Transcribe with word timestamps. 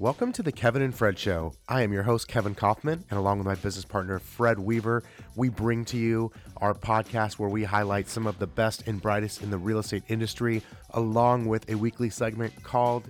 Welcome 0.00 0.32
to 0.32 0.42
the 0.42 0.50
Kevin 0.50 0.82
and 0.82 0.92
Fred 0.92 1.16
Show. 1.20 1.52
I 1.68 1.82
am 1.82 1.92
your 1.92 2.02
host, 2.02 2.26
Kevin 2.26 2.56
Kaufman, 2.56 3.04
and 3.10 3.16
along 3.16 3.38
with 3.38 3.46
my 3.46 3.54
business 3.54 3.84
partner, 3.84 4.18
Fred 4.18 4.58
Weaver, 4.58 5.04
we 5.36 5.48
bring 5.48 5.84
to 5.84 5.96
you 5.96 6.32
our 6.56 6.74
podcast 6.74 7.34
where 7.34 7.48
we 7.48 7.62
highlight 7.62 8.08
some 8.08 8.26
of 8.26 8.40
the 8.40 8.46
best 8.48 8.88
and 8.88 9.00
brightest 9.00 9.40
in 9.40 9.50
the 9.50 9.56
real 9.56 9.78
estate 9.78 10.02
industry, 10.08 10.62
along 10.94 11.46
with 11.46 11.70
a 11.70 11.76
weekly 11.76 12.10
segment 12.10 12.60
called 12.64 13.08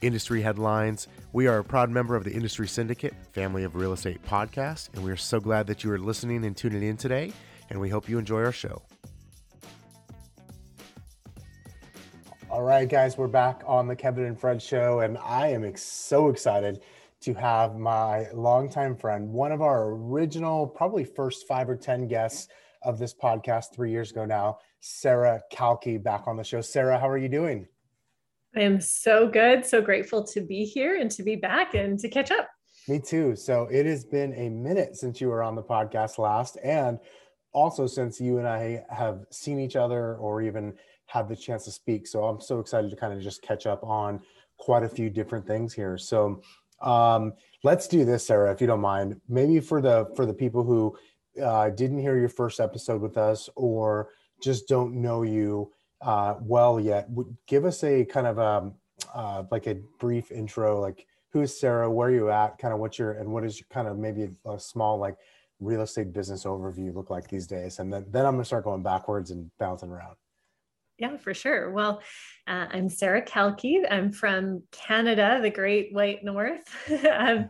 Industry 0.00 0.40
Headlines. 0.40 1.08
We 1.32 1.48
are 1.48 1.58
a 1.58 1.64
proud 1.64 1.90
member 1.90 2.14
of 2.14 2.22
the 2.22 2.32
Industry 2.32 2.68
Syndicate, 2.68 3.14
family 3.32 3.64
of 3.64 3.74
real 3.74 3.92
estate 3.92 4.22
podcasts, 4.24 4.94
and 4.94 5.02
we 5.02 5.10
are 5.10 5.16
so 5.16 5.40
glad 5.40 5.66
that 5.66 5.82
you 5.82 5.90
are 5.90 5.98
listening 5.98 6.44
and 6.44 6.56
tuning 6.56 6.84
in 6.84 6.96
today, 6.96 7.32
and 7.68 7.80
we 7.80 7.88
hope 7.88 8.08
you 8.08 8.20
enjoy 8.20 8.44
our 8.44 8.52
show. 8.52 8.80
All 12.62 12.68
right, 12.68 12.88
guys, 12.88 13.18
we're 13.18 13.26
back 13.26 13.64
on 13.66 13.88
the 13.88 13.96
Kevin 13.96 14.24
and 14.24 14.38
Fred 14.38 14.62
show, 14.62 15.00
and 15.00 15.18
I 15.18 15.48
am 15.48 15.64
ex- 15.64 15.82
so 15.82 16.28
excited 16.28 16.80
to 17.22 17.34
have 17.34 17.76
my 17.76 18.30
longtime 18.32 18.94
friend, 18.94 19.28
one 19.30 19.50
of 19.50 19.60
our 19.60 19.90
original, 19.90 20.68
probably 20.68 21.02
first 21.02 21.48
five 21.48 21.68
or 21.68 21.74
10 21.74 22.06
guests 22.06 22.46
of 22.82 23.00
this 23.00 23.12
podcast 23.12 23.74
three 23.74 23.90
years 23.90 24.12
ago 24.12 24.24
now, 24.24 24.58
Sara 24.78 25.42
Kalke, 25.52 26.00
back 26.00 26.28
on 26.28 26.36
the 26.36 26.44
show. 26.44 26.60
Sara, 26.60 27.00
how 27.00 27.08
are 27.08 27.18
you 27.18 27.28
doing? 27.28 27.66
I 28.54 28.60
am 28.60 28.80
so 28.80 29.26
good, 29.26 29.66
so 29.66 29.82
grateful 29.82 30.22
to 30.28 30.40
be 30.40 30.64
here 30.64 31.00
and 31.00 31.10
to 31.10 31.24
be 31.24 31.34
back 31.34 31.74
and 31.74 31.98
to 31.98 32.08
catch 32.08 32.30
up. 32.30 32.48
Me 32.86 33.00
too. 33.00 33.34
So 33.34 33.66
it 33.72 33.86
has 33.86 34.04
been 34.04 34.34
a 34.34 34.48
minute 34.48 34.94
since 34.94 35.20
you 35.20 35.30
were 35.30 35.42
on 35.42 35.56
the 35.56 35.64
podcast 35.64 36.16
last, 36.16 36.58
and 36.62 37.00
also 37.52 37.88
since 37.88 38.20
you 38.20 38.38
and 38.38 38.46
I 38.46 38.84
have 38.88 39.24
seen 39.32 39.58
each 39.58 39.74
other 39.74 40.14
or 40.14 40.42
even 40.42 40.74
had 41.12 41.28
the 41.28 41.36
chance 41.36 41.64
to 41.66 41.70
speak. 41.70 42.06
So 42.06 42.24
I'm 42.24 42.40
so 42.40 42.58
excited 42.58 42.90
to 42.90 42.96
kind 42.96 43.12
of 43.12 43.20
just 43.20 43.42
catch 43.42 43.66
up 43.66 43.84
on 43.84 44.20
quite 44.56 44.82
a 44.82 44.88
few 44.88 45.10
different 45.10 45.46
things 45.46 45.74
here. 45.74 45.98
So 45.98 46.40
um, 46.80 47.34
let's 47.62 47.86
do 47.86 48.04
this, 48.06 48.26
Sara, 48.26 48.50
if 48.50 48.62
you 48.62 48.66
don't 48.66 48.80
mind. 48.80 49.20
Maybe 49.28 49.60
for 49.60 49.82
the 49.82 50.10
for 50.16 50.24
the 50.24 50.32
people 50.32 50.64
who 50.64 50.96
uh, 51.42 51.68
didn't 51.70 51.98
hear 51.98 52.16
your 52.18 52.30
first 52.30 52.60
episode 52.60 53.02
with 53.02 53.18
us 53.18 53.50
or 53.56 54.08
just 54.40 54.68
don't 54.68 54.94
know 54.94 55.22
you 55.22 55.70
uh, 56.00 56.36
well 56.40 56.80
yet, 56.80 57.08
give 57.46 57.64
us 57.66 57.84
a 57.84 58.04
kind 58.06 58.26
of 58.26 58.38
a 58.38 58.42
um, 58.42 58.74
uh, 59.14 59.44
like 59.50 59.66
a 59.66 59.76
brief 60.00 60.32
intro, 60.32 60.80
like 60.80 61.06
who's 61.30 61.58
Sara, 61.58 61.90
where 61.90 62.08
are 62.08 62.12
you 62.12 62.30
at, 62.30 62.58
kind 62.58 62.72
of 62.72 62.80
what 62.80 62.98
your 62.98 63.12
and 63.12 63.28
what 63.30 63.44
is 63.44 63.60
your 63.60 63.66
kind 63.70 63.86
of 63.86 63.98
maybe 63.98 64.30
a 64.46 64.58
small 64.58 64.98
like 64.98 65.16
real 65.60 65.82
estate 65.82 66.12
business 66.12 66.44
overview 66.44 66.94
look 66.94 67.10
like 67.10 67.28
these 67.28 67.46
days, 67.46 67.80
and 67.80 67.92
then 67.92 68.06
then 68.08 68.24
I'm 68.24 68.32
gonna 68.34 68.44
start 68.44 68.64
going 68.64 68.82
backwards 68.82 69.30
and 69.30 69.50
bouncing 69.58 69.90
around. 69.90 70.16
Yeah, 70.98 71.16
for 71.16 71.34
sure. 71.34 71.70
Well, 71.70 72.00
uh, 72.46 72.66
I'm 72.70 72.88
Sara 72.88 73.22
Kalke. 73.22 73.84
I'm 73.90 74.12
from 74.12 74.62
Canada, 74.70 75.38
the 75.42 75.50
Great 75.50 75.92
White 75.92 76.22
North. 76.22 76.62
um, 77.10 77.48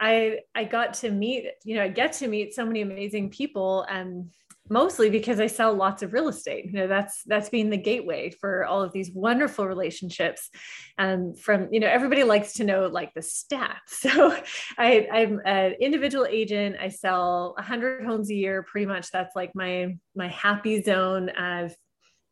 I 0.00 0.40
I 0.54 0.64
got 0.64 0.94
to 0.94 1.10
meet, 1.10 1.46
you 1.64 1.76
know, 1.76 1.82
I 1.84 1.88
get 1.88 2.12
to 2.14 2.28
meet 2.28 2.54
so 2.54 2.64
many 2.64 2.80
amazing 2.80 3.30
people, 3.30 3.86
um, 3.88 4.30
mostly 4.70 5.10
because 5.10 5.38
I 5.38 5.46
sell 5.46 5.74
lots 5.74 6.02
of 6.02 6.12
real 6.12 6.28
estate. 6.28 6.66
You 6.66 6.72
know, 6.72 6.86
that's 6.88 7.22
that's 7.26 7.50
been 7.50 7.70
the 7.70 7.76
gateway 7.76 8.30
for 8.30 8.64
all 8.64 8.82
of 8.82 8.92
these 8.92 9.12
wonderful 9.12 9.66
relationships. 9.66 10.50
Um, 10.98 11.34
from 11.34 11.68
you 11.72 11.80
know, 11.80 11.88
everybody 11.88 12.24
likes 12.24 12.54
to 12.54 12.64
know 12.64 12.86
like 12.86 13.12
the 13.14 13.20
stats. 13.20 13.74
So 13.88 14.34
I, 14.78 15.06
I'm 15.12 15.40
an 15.44 15.74
individual 15.80 16.26
agent. 16.26 16.76
I 16.80 16.88
sell 16.88 17.52
100 17.56 18.04
homes 18.04 18.30
a 18.30 18.34
year. 18.34 18.62
Pretty 18.62 18.86
much, 18.86 19.10
that's 19.10 19.36
like 19.36 19.52
my 19.54 19.96
my 20.16 20.28
happy 20.28 20.82
zone. 20.82 21.30
I've 21.30 21.76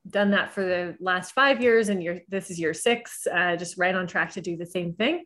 done 0.08 0.30
that 0.30 0.52
for 0.52 0.64
the 0.64 0.96
last 1.00 1.32
five 1.32 1.60
years 1.62 1.88
and 1.88 2.02
you're 2.02 2.20
this 2.28 2.50
is 2.50 2.58
year 2.58 2.74
six 2.74 3.26
uh, 3.32 3.56
just 3.56 3.78
right 3.78 3.94
on 3.94 4.06
track 4.06 4.32
to 4.32 4.40
do 4.40 4.56
the 4.56 4.66
same 4.66 4.92
thing. 4.92 5.24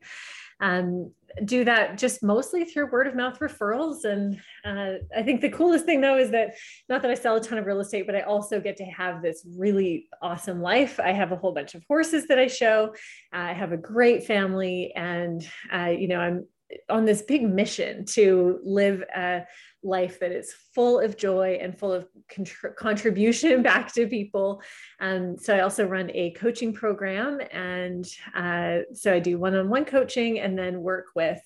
Um, 0.60 1.12
do 1.44 1.64
that 1.64 1.96
just 1.96 2.22
mostly 2.22 2.64
through 2.64 2.90
word 2.90 3.06
of 3.06 3.14
mouth 3.14 3.38
referrals. 3.38 4.04
And 4.04 4.40
uh, 4.64 4.98
i 5.16 5.22
think 5.22 5.40
the 5.40 5.48
coolest 5.48 5.86
thing 5.86 6.00
though 6.00 6.18
is 6.18 6.30
that 6.32 6.54
not 6.88 7.02
that 7.02 7.10
i 7.10 7.14
sell 7.14 7.36
a 7.36 7.40
ton 7.40 7.56
of 7.56 7.66
real 7.66 7.80
estate 7.80 8.04
but 8.04 8.16
i 8.16 8.20
also 8.22 8.60
get 8.60 8.76
to 8.78 8.84
have 8.84 9.22
this 9.22 9.46
really 9.56 10.08
awesome 10.20 10.60
life. 10.60 11.00
I 11.00 11.12
have 11.12 11.32
a 11.32 11.36
whole 11.36 11.52
bunch 11.52 11.74
of 11.74 11.84
horses 11.88 12.26
that 12.26 12.38
i 12.38 12.46
show. 12.46 12.94
I 13.32 13.52
have 13.52 13.72
a 13.72 13.76
great 13.76 14.24
family 14.24 14.92
and 14.94 15.46
uh, 15.72 15.94
you 15.96 16.08
know 16.08 16.20
i'm 16.20 16.46
on 16.88 17.04
this 17.04 17.22
big 17.22 17.42
mission 17.42 18.04
to 18.04 18.60
live 18.62 19.02
a 19.14 19.42
life 19.82 20.20
that 20.20 20.32
is 20.32 20.54
full 20.74 21.00
of 21.00 21.16
joy 21.16 21.58
and 21.60 21.78
full 21.78 21.92
of 21.92 22.06
contr- 22.30 22.74
contribution 22.76 23.62
back 23.70 23.92
to 23.94 24.06
people. 24.06 24.62
Um, 25.00 25.36
so 25.38 25.56
I 25.56 25.60
also 25.60 25.86
run 25.86 26.10
a 26.12 26.30
coaching 26.32 26.72
program, 26.72 27.40
and 27.50 28.06
uh, 28.34 28.80
so 28.92 29.12
I 29.12 29.18
do 29.18 29.38
one-on-one 29.38 29.84
coaching, 29.84 30.40
and 30.40 30.58
then 30.58 30.82
work 30.82 31.06
with 31.14 31.40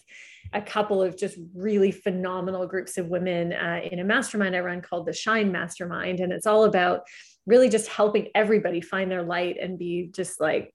a 0.52 0.62
couple 0.62 1.02
of 1.02 1.16
just 1.16 1.36
really 1.54 1.90
phenomenal 1.90 2.66
groups 2.66 2.96
of 2.98 3.08
women 3.08 3.52
uh, 3.52 3.80
in 3.90 3.98
a 3.98 4.04
mastermind 4.04 4.54
I 4.54 4.60
run 4.60 4.80
called 4.80 5.06
the 5.06 5.12
Shine 5.12 5.50
Mastermind, 5.50 6.20
and 6.20 6.32
it's 6.32 6.46
all 6.46 6.64
about 6.64 7.02
really 7.46 7.68
just 7.68 7.88
helping 7.88 8.28
everybody 8.34 8.80
find 8.80 9.10
their 9.10 9.22
light 9.22 9.56
and 9.60 9.78
be 9.78 10.10
just 10.12 10.40
like 10.40 10.74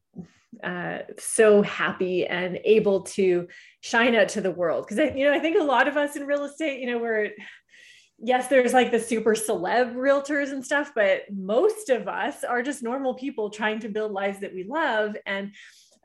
uh, 0.64 1.00
so 1.18 1.62
happy 1.62 2.26
and 2.26 2.60
able 2.64 3.02
to 3.02 3.48
shine 3.82 4.16
out 4.16 4.30
to 4.30 4.42
the 4.42 4.52
world. 4.52 4.86
Because 4.88 5.16
you 5.16 5.26
know, 5.26 5.34
I 5.34 5.40
think 5.40 5.58
a 5.60 5.64
lot 5.64 5.88
of 5.88 5.98
us 5.98 6.16
in 6.16 6.26
real 6.26 6.44
estate, 6.44 6.80
you 6.80 6.92
know, 6.92 6.98
we're 6.98 7.32
yes, 8.22 8.48
there's 8.48 8.74
like 8.74 8.92
the 8.92 9.00
super 9.00 9.34
celeb 9.34 9.96
realtors 9.96 10.52
and 10.52 10.66
stuff, 10.66 10.92
but 10.94 11.22
most 11.32 11.90
of 11.90 12.08
us 12.08 12.44
are 12.44 12.62
just 12.62 12.84
normal 12.84 13.14
people 13.14 13.50
trying 13.50 13.80
to 13.80 13.90
build 13.90 14.12
lives 14.12 14.40
that 14.42 14.54
we 14.54 14.64
love. 14.64 15.16
And 15.26 15.54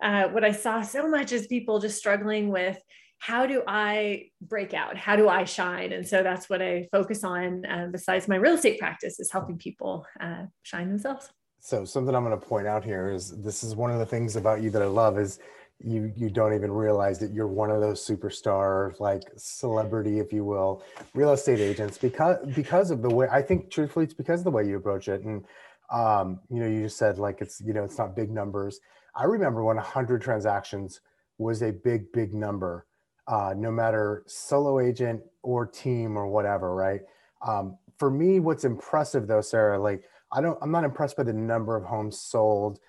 uh, 0.02 0.28
what 0.28 0.44
I 0.44 0.52
saw 0.52 0.82
so 0.82 1.08
much 1.08 1.32
is 1.32 1.46
people 1.46 1.80
just 1.80 1.98
struggling 1.98 2.48
with 2.48 2.78
how 3.18 3.46
do 3.46 3.62
I 3.66 4.26
break 4.40 4.74
out? 4.74 4.96
How 4.96 5.16
do 5.16 5.28
I 5.28 5.44
shine? 5.44 5.92
And 5.92 6.06
so 6.06 6.22
that's 6.22 6.50
what 6.50 6.60
I 6.60 6.88
focus 6.92 7.24
on. 7.24 7.64
Uh, 7.64 7.88
besides 7.90 8.28
my 8.28 8.36
real 8.36 8.54
estate 8.54 8.78
practice, 8.78 9.18
is 9.18 9.32
helping 9.32 9.56
people 9.56 10.06
uh, 10.20 10.44
shine 10.62 10.90
themselves. 10.90 11.30
So 11.64 11.82
something 11.86 12.14
I'm 12.14 12.26
going 12.26 12.38
to 12.38 12.46
point 12.46 12.66
out 12.66 12.84
here 12.84 13.10
is 13.10 13.30
this 13.42 13.64
is 13.64 13.74
one 13.74 13.90
of 13.90 13.98
the 13.98 14.04
things 14.04 14.36
about 14.36 14.60
you 14.60 14.68
that 14.68 14.82
I 14.82 14.86
love 14.86 15.18
is 15.18 15.38
you 15.78 16.12
you 16.14 16.28
don't 16.28 16.52
even 16.52 16.70
realize 16.70 17.18
that 17.20 17.32
you're 17.32 17.46
one 17.48 17.70
of 17.70 17.80
those 17.80 18.06
superstar 18.06 18.92
like 19.00 19.22
celebrity 19.38 20.18
if 20.18 20.30
you 20.30 20.44
will 20.44 20.82
real 21.14 21.32
estate 21.32 21.60
agents 21.60 21.96
because 21.96 22.36
because 22.54 22.90
of 22.90 23.00
the 23.00 23.08
way 23.08 23.28
I 23.32 23.40
think 23.40 23.70
truthfully 23.70 24.04
it's 24.04 24.12
because 24.12 24.40
of 24.40 24.44
the 24.44 24.50
way 24.50 24.68
you 24.68 24.76
approach 24.76 25.08
it. 25.08 25.22
And 25.22 25.46
um 25.90 26.38
you 26.50 26.60
know 26.60 26.68
you 26.68 26.82
just 26.82 26.98
said 26.98 27.16
like 27.16 27.40
it's 27.40 27.62
you 27.62 27.72
know 27.72 27.82
it's 27.84 27.96
not 27.96 28.14
big 28.14 28.30
numbers. 28.30 28.80
I 29.16 29.24
remember 29.24 29.64
when 29.64 29.76
100 29.76 30.20
transactions 30.20 31.00
was 31.38 31.62
a 31.62 31.72
big 31.72 32.12
big 32.12 32.34
number 32.34 32.84
uh 33.26 33.54
no 33.56 33.70
matter 33.70 34.22
solo 34.26 34.80
agent 34.80 35.22
or 35.42 35.64
team 35.64 36.18
or 36.18 36.26
whatever 36.26 36.74
right? 36.74 37.00
Um 37.40 37.78
for 37.96 38.10
me 38.10 38.38
what's 38.38 38.64
impressive 38.64 39.26
though 39.26 39.40
Sara 39.40 39.78
like 39.78 40.04
I 40.34 40.40
don't, 40.40 40.58
I'm 40.60 40.72
not 40.72 40.84
impressed 40.84 41.16
by 41.16 41.22
the 41.22 41.32
number 41.32 41.76
of 41.76 41.84
homes 41.84 42.20
sold. 42.20 42.80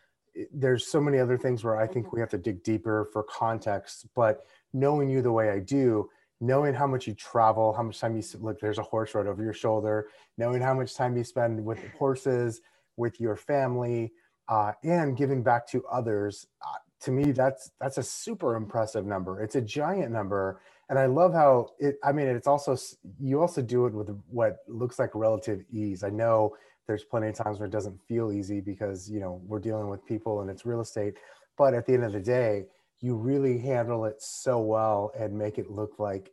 There's 0.52 0.88
so 0.88 1.00
many 1.00 1.20
other 1.20 1.38
things 1.38 1.64
where 1.64 1.78
I 1.78 1.88
think 1.88 2.12
we 2.12 2.20
have 2.20 2.30
to 2.30 2.38
dig 2.38 2.64
deeper 2.64 3.10
for 3.14 3.24
context, 3.24 4.08
but 4.16 4.46
knowing 4.74 5.10
you 5.10 5.22
the 5.22 5.32
way 5.32 5.52
I 5.52 5.60
do, 5.60 6.10
knowing 6.42 6.74
how 6.74 6.88
much 6.88 7.08
you 7.08 7.14
travel, 7.14 7.72
how 7.72 7.84
much 7.84 8.00
time 8.00 8.18
you 8.18 8.24
look, 8.40 8.60
there's 8.60 8.80
a 8.80 8.84
horse 8.84 9.16
right 9.16 9.28
over 9.28 9.44
your 9.44 9.54
shoulder, 9.54 10.10
knowing 10.38 10.62
how 10.62 10.74
much 10.74 10.96
time 10.96 11.16
you 11.16 11.24
spend 11.24 11.64
with 11.64 11.80
horses, 12.00 12.62
with 12.98 13.22
your 13.22 13.36
family, 13.36 14.12
uh, 14.50 14.74
and 14.84 15.16
giving 15.16 15.44
back 15.44 15.68
to 15.68 15.86
others. 15.86 16.48
Uh, 16.62 16.78
to 17.02 17.12
me, 17.12 17.32
that's 17.32 17.72
that's 17.80 17.98
a 17.98 18.04
super 18.04 18.56
impressive 18.56 19.06
number. 19.06 19.42
It's 19.42 19.56
a 19.56 19.62
giant 19.62 20.12
number, 20.12 20.62
and 20.90 20.98
I 20.98 21.06
love 21.06 21.34
how 21.34 21.70
it. 21.80 21.98
I 22.04 22.12
mean, 22.12 22.28
it's 22.28 22.48
also 22.48 22.78
you 23.20 23.40
also 23.42 23.62
do 23.62 23.86
it 23.86 23.94
with 23.94 24.10
what 24.30 24.58
looks 24.68 25.00
like 25.00 25.12
relative 25.14 25.64
ease. 25.72 26.04
I 26.04 26.10
know 26.10 26.56
there's 26.88 27.04
plenty 27.04 27.28
of 27.28 27.36
times 27.36 27.60
where 27.60 27.68
it 27.68 27.72
doesn't 27.72 28.00
feel 28.08 28.32
easy 28.32 28.62
because 28.62 29.10
you 29.10 29.20
know 29.20 29.42
we're 29.46 29.60
dealing 29.60 29.90
with 29.90 30.06
people 30.06 30.42
and 30.42 30.50
it's 30.50 30.66
real 30.66 30.82
estate 30.82 31.16
but 31.58 31.74
at 31.74 31.86
the 31.86 31.94
end 31.94 32.04
of 32.04 32.14
the 32.14 32.20
day 32.20 32.66
you 33.02 33.16
really 33.16 33.58
handle 33.58 34.06
it 34.06 34.16
so 34.20 34.60
well 34.60 35.12
and 35.18 35.38
make 35.38 35.58
it 35.58 35.70
look 35.70 36.00
like 36.00 36.32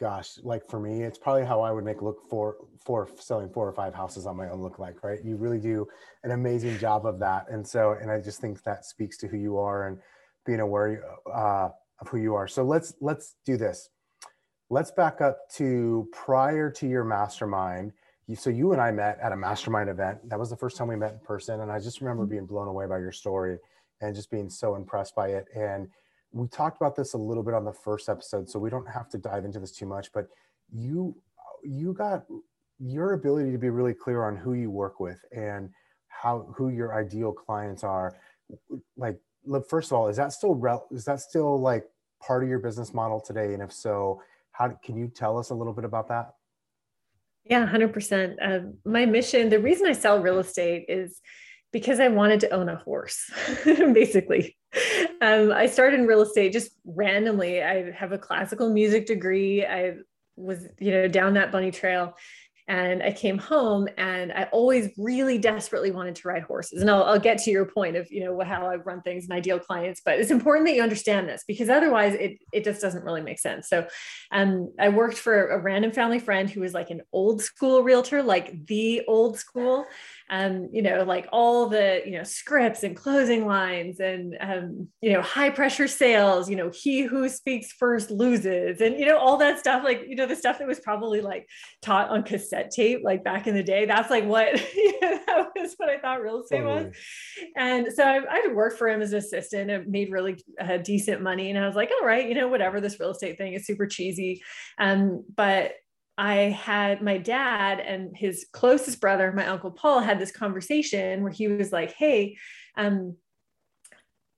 gosh 0.00 0.38
like 0.42 0.68
for 0.68 0.80
me 0.80 1.02
it's 1.02 1.18
probably 1.18 1.44
how 1.44 1.60
i 1.60 1.70
would 1.70 1.84
make 1.84 2.02
look 2.02 2.28
for 2.28 2.56
for 2.84 3.08
selling 3.18 3.48
four 3.48 3.68
or 3.68 3.72
five 3.72 3.94
houses 3.94 4.26
on 4.26 4.36
my 4.36 4.48
own 4.48 4.60
look 4.62 4.78
like 4.78 5.02
right? 5.02 5.24
You 5.24 5.36
really 5.36 5.58
do 5.58 5.86
an 6.22 6.30
amazing 6.30 6.78
job 6.78 7.04
of 7.04 7.18
that. 7.18 7.46
And 7.50 7.66
so 7.66 7.96
and 8.00 8.10
i 8.10 8.20
just 8.20 8.40
think 8.40 8.62
that 8.62 8.84
speaks 8.84 9.16
to 9.18 9.28
who 9.28 9.36
you 9.36 9.58
are 9.58 9.88
and 9.88 9.98
being 10.46 10.60
aware 10.60 11.02
uh, 11.32 11.68
of 12.00 12.08
who 12.08 12.18
you 12.18 12.34
are. 12.34 12.46
So 12.46 12.62
let's 12.62 12.94
let's 13.00 13.34
do 13.44 13.56
this. 13.56 13.90
Let's 14.70 14.90
back 14.90 15.20
up 15.20 15.38
to 15.54 16.08
prior 16.12 16.70
to 16.70 16.86
your 16.86 17.04
mastermind 17.04 17.92
so 18.34 18.50
you 18.50 18.72
and 18.72 18.80
I 18.80 18.90
met 18.90 19.18
at 19.22 19.32
a 19.32 19.36
mastermind 19.36 19.88
event. 19.88 20.28
That 20.28 20.38
was 20.38 20.50
the 20.50 20.56
first 20.56 20.76
time 20.76 20.88
we 20.88 20.96
met 20.96 21.12
in 21.12 21.18
person, 21.20 21.60
and 21.60 21.70
I 21.70 21.78
just 21.78 22.00
remember 22.00 22.24
mm-hmm. 22.24 22.30
being 22.30 22.46
blown 22.46 22.66
away 22.66 22.86
by 22.86 22.98
your 22.98 23.12
story 23.12 23.58
and 24.00 24.14
just 24.14 24.30
being 24.30 24.50
so 24.50 24.74
impressed 24.74 25.14
by 25.14 25.28
it. 25.28 25.46
And 25.54 25.88
we 26.32 26.48
talked 26.48 26.76
about 26.76 26.96
this 26.96 27.14
a 27.14 27.18
little 27.18 27.42
bit 27.42 27.54
on 27.54 27.64
the 27.64 27.72
first 27.72 28.08
episode, 28.08 28.48
so 28.48 28.58
we 28.58 28.68
don't 28.68 28.88
have 28.88 29.08
to 29.10 29.18
dive 29.18 29.44
into 29.44 29.60
this 29.60 29.72
too 29.72 29.86
much. 29.86 30.12
But 30.12 30.26
you, 30.72 31.16
you 31.62 31.92
got 31.92 32.24
your 32.78 33.12
ability 33.12 33.52
to 33.52 33.58
be 33.58 33.70
really 33.70 33.94
clear 33.94 34.24
on 34.24 34.36
who 34.36 34.54
you 34.54 34.70
work 34.70 35.00
with 35.00 35.24
and 35.32 35.70
how 36.08 36.52
who 36.56 36.68
your 36.70 36.94
ideal 36.94 37.32
clients 37.32 37.84
are. 37.84 38.16
Like, 38.96 39.18
first 39.68 39.90
of 39.90 39.98
all, 39.98 40.08
is 40.08 40.16
that 40.16 40.32
still 40.32 40.60
is 40.90 41.04
that 41.04 41.20
still 41.20 41.60
like 41.60 41.84
part 42.20 42.42
of 42.42 42.48
your 42.48 42.58
business 42.58 42.92
model 42.92 43.20
today? 43.20 43.54
And 43.54 43.62
if 43.62 43.72
so, 43.72 44.20
how 44.52 44.68
can 44.82 44.96
you 44.96 45.08
tell 45.08 45.38
us 45.38 45.50
a 45.50 45.54
little 45.54 45.72
bit 45.72 45.84
about 45.84 46.08
that? 46.08 46.34
Yeah, 47.48 47.66
100%. 47.66 48.36
Uh, 48.42 48.70
my 48.84 49.06
mission, 49.06 49.48
the 49.48 49.60
reason 49.60 49.86
I 49.86 49.92
sell 49.92 50.20
real 50.20 50.38
estate 50.38 50.86
is 50.88 51.20
because 51.72 52.00
I 52.00 52.08
wanted 52.08 52.40
to 52.40 52.50
own 52.50 52.68
a 52.68 52.76
horse, 52.76 53.30
basically. 53.64 54.56
Um, 55.20 55.52
I 55.52 55.66
started 55.66 56.00
in 56.00 56.06
real 56.06 56.22
estate 56.22 56.52
just 56.52 56.70
randomly. 56.84 57.62
I 57.62 57.90
have 57.92 58.12
a 58.12 58.18
classical 58.18 58.72
music 58.72 59.06
degree. 59.06 59.64
I 59.64 59.94
was, 60.36 60.66
you 60.78 60.90
know, 60.90 61.08
down 61.08 61.34
that 61.34 61.52
bunny 61.52 61.70
trail 61.70 62.14
and 62.68 63.02
I 63.02 63.12
came 63.12 63.38
home 63.38 63.88
and 63.96 64.32
I 64.32 64.48
always 64.52 64.90
really 64.98 65.38
desperately 65.38 65.92
wanted 65.92 66.16
to 66.16 66.28
ride 66.28 66.42
horses. 66.42 66.80
And 66.80 66.90
I'll, 66.90 67.04
I'll 67.04 67.18
get 67.18 67.38
to 67.38 67.50
your 67.50 67.64
point 67.64 67.96
of, 67.96 68.10
you 68.10 68.24
know, 68.24 68.40
how 68.40 68.66
I 68.66 68.76
run 68.76 69.02
things 69.02 69.24
and 69.24 69.32
ideal 69.32 69.60
clients, 69.60 70.02
but 70.04 70.18
it's 70.18 70.32
important 70.32 70.66
that 70.66 70.74
you 70.74 70.82
understand 70.82 71.28
this 71.28 71.44
because 71.46 71.68
otherwise 71.68 72.14
it, 72.14 72.38
it 72.52 72.64
just 72.64 72.80
doesn't 72.80 73.04
really 73.04 73.20
make 73.20 73.38
sense. 73.38 73.68
So 73.68 73.86
um, 74.32 74.72
I 74.80 74.88
worked 74.88 75.16
for 75.16 75.48
a 75.48 75.58
random 75.60 75.92
family 75.92 76.18
friend 76.18 76.50
who 76.50 76.60
was 76.60 76.74
like 76.74 76.90
an 76.90 77.02
old 77.12 77.40
school 77.40 77.82
realtor, 77.82 78.22
like 78.22 78.66
the 78.66 79.02
old 79.06 79.38
school 79.38 79.86
um, 80.28 80.68
you 80.72 80.82
know, 80.82 81.04
like 81.04 81.28
all 81.30 81.68
the, 81.68 82.02
you 82.04 82.12
know, 82.12 82.24
scripts 82.24 82.82
and 82.82 82.96
closing 82.96 83.46
lines 83.46 84.00
and, 84.00 84.36
um, 84.40 84.88
you 85.00 85.12
know, 85.12 85.22
high 85.22 85.50
pressure 85.50 85.86
sales, 85.86 86.50
you 86.50 86.56
know, 86.56 86.70
he 86.74 87.02
who 87.02 87.28
speaks 87.28 87.72
first 87.72 88.10
loses 88.10 88.80
and, 88.80 88.98
you 88.98 89.06
know, 89.06 89.18
all 89.18 89.36
that 89.36 89.60
stuff, 89.60 89.84
like, 89.84 90.02
you 90.06 90.16
know, 90.16 90.26
the 90.26 90.34
stuff 90.34 90.58
that 90.58 90.66
was 90.66 90.80
probably 90.80 91.20
like 91.20 91.48
taught 91.80 92.10
on 92.10 92.24
cassette 92.24 92.72
tape, 92.72 93.02
like 93.04 93.22
back 93.22 93.46
in 93.46 93.54
the 93.54 93.62
day, 93.62 93.86
that's 93.86 94.10
like 94.10 94.24
what, 94.24 94.52
you 94.74 95.00
know, 95.00 95.20
that 95.26 95.48
was 95.54 95.74
what 95.76 95.88
I 95.88 95.98
thought 95.98 96.20
real 96.20 96.42
estate 96.42 96.62
totally. 96.62 96.86
was. 96.86 96.96
And 97.56 97.86
so 97.94 98.02
I, 98.02 98.20
I 98.28 98.52
worked 98.52 98.78
for 98.78 98.88
him 98.88 99.02
as 99.02 99.12
an 99.12 99.18
assistant 99.18 99.70
and 99.70 99.86
made 99.86 100.10
really 100.10 100.42
uh, 100.60 100.78
decent 100.78 101.22
money. 101.22 101.50
And 101.50 101.58
I 101.58 101.68
was 101.68 101.76
like, 101.76 101.90
all 102.00 102.06
right, 102.06 102.28
you 102.28 102.34
know, 102.34 102.48
whatever 102.48 102.80
this 102.80 102.98
real 102.98 103.10
estate 103.10 103.38
thing 103.38 103.52
is 103.52 103.64
super 103.64 103.86
cheesy. 103.86 104.42
Um, 104.76 105.24
but 105.36 105.74
I 106.18 106.34
had 106.34 107.02
my 107.02 107.18
dad 107.18 107.80
and 107.80 108.16
his 108.16 108.46
closest 108.52 109.00
brother, 109.00 109.32
my 109.32 109.46
uncle 109.46 109.70
Paul, 109.70 110.00
had 110.00 110.18
this 110.18 110.32
conversation 110.32 111.22
where 111.22 111.32
he 111.32 111.48
was 111.48 111.72
like, 111.72 111.92
Hey, 111.92 112.36
um, 112.76 113.16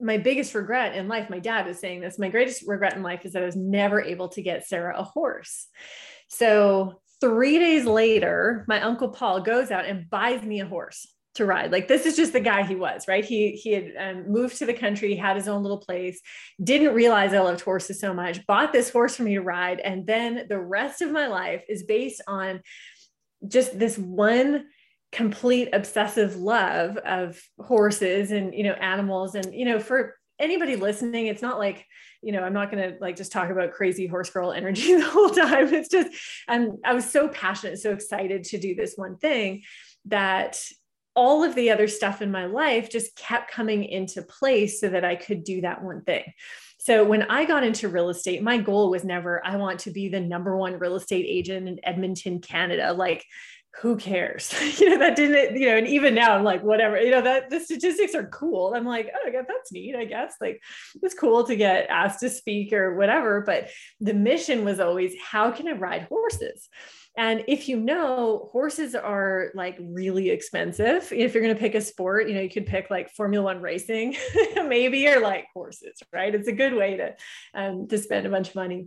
my 0.00 0.18
biggest 0.18 0.54
regret 0.54 0.94
in 0.94 1.08
life, 1.08 1.28
my 1.28 1.38
dad 1.38 1.66
was 1.66 1.78
saying 1.78 2.00
this, 2.00 2.18
my 2.18 2.28
greatest 2.28 2.64
regret 2.66 2.94
in 2.94 3.02
life 3.02 3.24
is 3.24 3.32
that 3.32 3.42
I 3.42 3.46
was 3.46 3.56
never 3.56 4.00
able 4.00 4.28
to 4.30 4.42
get 4.42 4.66
Sara 4.66 4.98
a 4.98 5.02
horse. 5.02 5.66
So 6.28 7.00
three 7.20 7.58
days 7.58 7.84
later, 7.84 8.64
my 8.68 8.80
uncle 8.80 9.08
Paul 9.08 9.40
goes 9.40 9.70
out 9.70 9.86
and 9.86 10.08
buys 10.08 10.42
me 10.42 10.60
a 10.60 10.66
horse 10.66 11.06
to 11.38 11.46
ride. 11.46 11.72
Like 11.72 11.88
this 11.88 12.06
is 12.06 12.14
just 12.14 12.32
the 12.32 12.40
guy 12.40 12.62
he 12.62 12.74
was, 12.74 13.08
right? 13.08 13.24
He 13.24 13.52
he 13.52 13.72
had 13.72 13.92
um, 13.98 14.30
moved 14.30 14.58
to 14.58 14.66
the 14.66 14.74
country, 14.74 15.16
had 15.16 15.36
his 15.36 15.48
own 15.48 15.62
little 15.62 15.78
place, 15.78 16.20
didn't 16.62 16.94
realize 16.94 17.32
I 17.32 17.40
loved 17.40 17.62
horses 17.62 17.98
so 17.98 18.14
much, 18.14 18.46
bought 18.46 18.72
this 18.72 18.90
horse 18.90 19.16
for 19.16 19.22
me 19.22 19.34
to 19.34 19.40
ride, 19.40 19.80
and 19.80 20.06
then 20.06 20.46
the 20.48 20.60
rest 20.60 21.02
of 21.02 21.10
my 21.10 21.26
life 21.26 21.64
is 21.68 21.82
based 21.82 22.20
on 22.28 22.60
just 23.46 23.78
this 23.78 23.96
one 23.96 24.66
complete 25.10 25.70
obsessive 25.72 26.36
love 26.36 26.96
of 26.98 27.40
horses 27.58 28.30
and 28.30 28.54
you 28.54 28.62
know 28.62 28.72
animals 28.72 29.34
and 29.34 29.54
you 29.54 29.64
know 29.64 29.80
for 29.80 30.14
anybody 30.38 30.76
listening 30.76 31.26
it's 31.26 31.40
not 31.40 31.58
like 31.58 31.86
you 32.20 32.30
know 32.30 32.42
i'm 32.42 32.52
not 32.52 32.70
going 32.70 32.82
to 32.92 32.98
like 33.00 33.16
just 33.16 33.32
talk 33.32 33.48
about 33.48 33.72
crazy 33.72 34.06
horse 34.06 34.28
girl 34.28 34.52
energy 34.52 34.94
the 34.96 35.08
whole 35.08 35.30
time 35.30 35.72
it's 35.72 35.88
just 35.88 36.10
i'm 36.46 36.76
i 36.84 36.92
was 36.92 37.08
so 37.08 37.26
passionate 37.28 37.78
so 37.78 37.90
excited 37.90 38.44
to 38.44 38.58
do 38.58 38.74
this 38.74 38.94
one 38.96 39.16
thing 39.16 39.62
that 40.04 40.60
all 41.18 41.42
of 41.42 41.56
the 41.56 41.68
other 41.72 41.88
stuff 41.88 42.22
in 42.22 42.30
my 42.30 42.46
life 42.46 42.88
just 42.88 43.16
kept 43.16 43.50
coming 43.50 43.82
into 43.82 44.22
place 44.22 44.80
so 44.80 44.88
that 44.88 45.04
I 45.04 45.16
could 45.16 45.42
do 45.42 45.62
that 45.62 45.82
one 45.82 46.02
thing. 46.02 46.22
So 46.78 47.02
when 47.04 47.24
I 47.24 47.44
got 47.44 47.64
into 47.64 47.88
real 47.88 48.08
estate, 48.08 48.40
my 48.40 48.56
goal 48.56 48.88
was 48.88 49.02
never, 49.02 49.44
I 49.44 49.56
want 49.56 49.80
to 49.80 49.90
be 49.90 50.08
the 50.08 50.20
number 50.20 50.56
one 50.56 50.78
real 50.78 50.94
estate 50.94 51.26
agent 51.28 51.66
in 51.66 51.80
Edmonton, 51.82 52.40
Canada. 52.40 52.92
Like, 52.92 53.24
who 53.80 53.96
cares? 53.96 54.54
you 54.80 54.90
know, 54.90 54.98
that 54.98 55.16
didn't, 55.16 55.60
you 55.60 55.66
know, 55.66 55.76
and 55.76 55.88
even 55.88 56.14
now 56.14 56.36
I'm 56.36 56.44
like, 56.44 56.62
whatever, 56.62 57.00
you 57.00 57.10
know, 57.10 57.22
that 57.22 57.50
the 57.50 57.58
statistics 57.58 58.14
are 58.14 58.28
cool. 58.28 58.74
I'm 58.74 58.86
like, 58.86 59.10
oh, 59.12 59.32
God, 59.32 59.46
that's 59.48 59.72
neat, 59.72 59.96
I 59.96 60.04
guess. 60.04 60.34
Like, 60.40 60.62
it's 61.02 61.14
cool 61.14 61.42
to 61.44 61.56
get 61.56 61.88
asked 61.90 62.20
to 62.20 62.30
speak 62.30 62.72
or 62.72 62.94
whatever. 62.94 63.40
But 63.40 63.70
the 64.00 64.14
mission 64.14 64.64
was 64.64 64.78
always, 64.78 65.14
how 65.20 65.50
can 65.50 65.66
I 65.66 65.72
ride 65.72 66.02
horses? 66.02 66.68
And 67.18 67.42
if 67.48 67.68
you 67.68 67.80
know, 67.80 68.48
horses 68.52 68.94
are 68.94 69.50
like 69.52 69.76
really 69.80 70.30
expensive. 70.30 71.12
If 71.12 71.34
you're 71.34 71.42
going 71.42 71.54
to 71.54 71.60
pick 71.60 71.74
a 71.74 71.80
sport, 71.80 72.28
you 72.28 72.34
know, 72.34 72.40
you 72.40 72.48
could 72.48 72.64
pick 72.64 72.90
like 72.90 73.10
Formula 73.10 73.44
One 73.44 73.60
racing, 73.60 74.16
maybe, 74.54 75.08
or 75.08 75.18
like 75.18 75.46
horses, 75.52 76.00
right? 76.12 76.32
It's 76.32 76.46
a 76.46 76.52
good 76.52 76.74
way 76.74 76.96
to 76.96 77.16
um, 77.54 77.88
to 77.88 77.98
spend 77.98 78.24
a 78.24 78.30
bunch 78.30 78.50
of 78.50 78.54
money. 78.54 78.86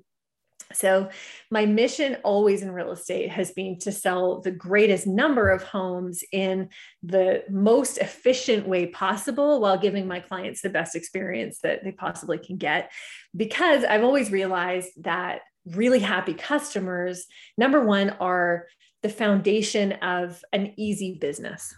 So, 0.74 1.10
my 1.50 1.66
mission 1.66 2.20
always 2.24 2.62
in 2.62 2.72
real 2.72 2.92
estate 2.92 3.30
has 3.32 3.52
been 3.52 3.78
to 3.80 3.92
sell 3.92 4.40
the 4.40 4.52
greatest 4.52 5.08
number 5.08 5.50
of 5.50 5.64
homes 5.64 6.24
in 6.32 6.70
the 7.04 7.44
most 7.50 7.98
efficient 7.98 8.66
way 8.66 8.86
possible 8.86 9.60
while 9.60 9.78
giving 9.78 10.08
my 10.08 10.22
clients 10.22 10.62
the 10.62 10.70
best 10.70 10.96
experience 10.96 11.60
that 11.64 11.84
they 11.84 11.92
possibly 11.92 12.38
can 12.38 12.56
get. 12.56 12.94
Because 13.36 13.84
I've 13.84 14.06
always 14.06 14.32
realized 14.32 14.92
that 15.04 15.42
really 15.66 16.00
happy 16.00 16.34
customers, 16.34 17.26
number 17.58 17.84
one, 17.84 18.12
are 18.20 18.68
the 19.04 19.10
foundation 19.10 19.94
of 19.94 20.44
an 20.54 20.74
easy 20.78 21.18
business. 21.20 21.74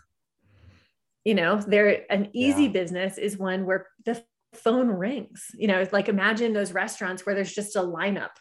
You 1.24 1.36
know, 1.36 1.58
they're 1.58 2.12
an 2.12 2.30
easy 2.34 2.64
yeah. 2.64 2.72
business 2.72 3.18
is 3.18 3.38
one 3.38 3.66
where 3.66 3.88
the 4.06 4.22
phone 4.54 4.90
rings. 4.90 5.48
You 5.54 5.68
know, 5.68 5.88
like 5.92 6.10
imagine 6.10 6.54
those 6.54 6.74
restaurants 6.74 7.26
where 7.26 7.36
there's 7.36 7.54
just 7.54 7.76
a 7.76 7.82
lineup 7.82 8.32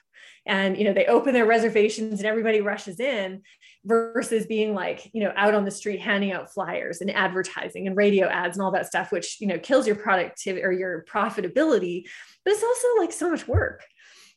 and 0.47 0.77
you 0.77 0.85
know 0.85 0.93
they 0.93 1.07
open 1.07 1.35
their 1.35 1.47
reservations 1.47 2.21
and 2.21 2.27
everybody 2.27 2.61
rushes 2.61 2.99
in 2.99 3.43
versus 3.85 4.47
being 4.47 4.75
like 4.75 5.11
you 5.13 5.23
know 5.23 5.33
out 5.37 5.55
on 5.55 5.65
the 5.65 5.71
street 5.71 6.01
handing 6.01 6.33
out 6.33 6.53
flyers 6.53 7.01
and 7.01 7.11
advertising 7.11 7.87
and 7.87 7.97
radio 7.97 8.27
ads 8.29 8.57
and 8.57 8.65
all 8.65 8.73
that 8.73 8.87
stuff 8.87 9.13
which 9.13 9.41
you 9.41 9.47
know 9.47 9.59
kills 9.59 9.87
your 9.87 9.97
productivity 9.97 10.65
or 10.65 10.73
your 10.73 11.05
profitability 11.11 12.05
but 12.45 12.53
it's 12.53 12.63
also 12.63 12.89
like 12.99 13.13
so 13.13 13.31
much 13.31 13.47
work 13.47 13.85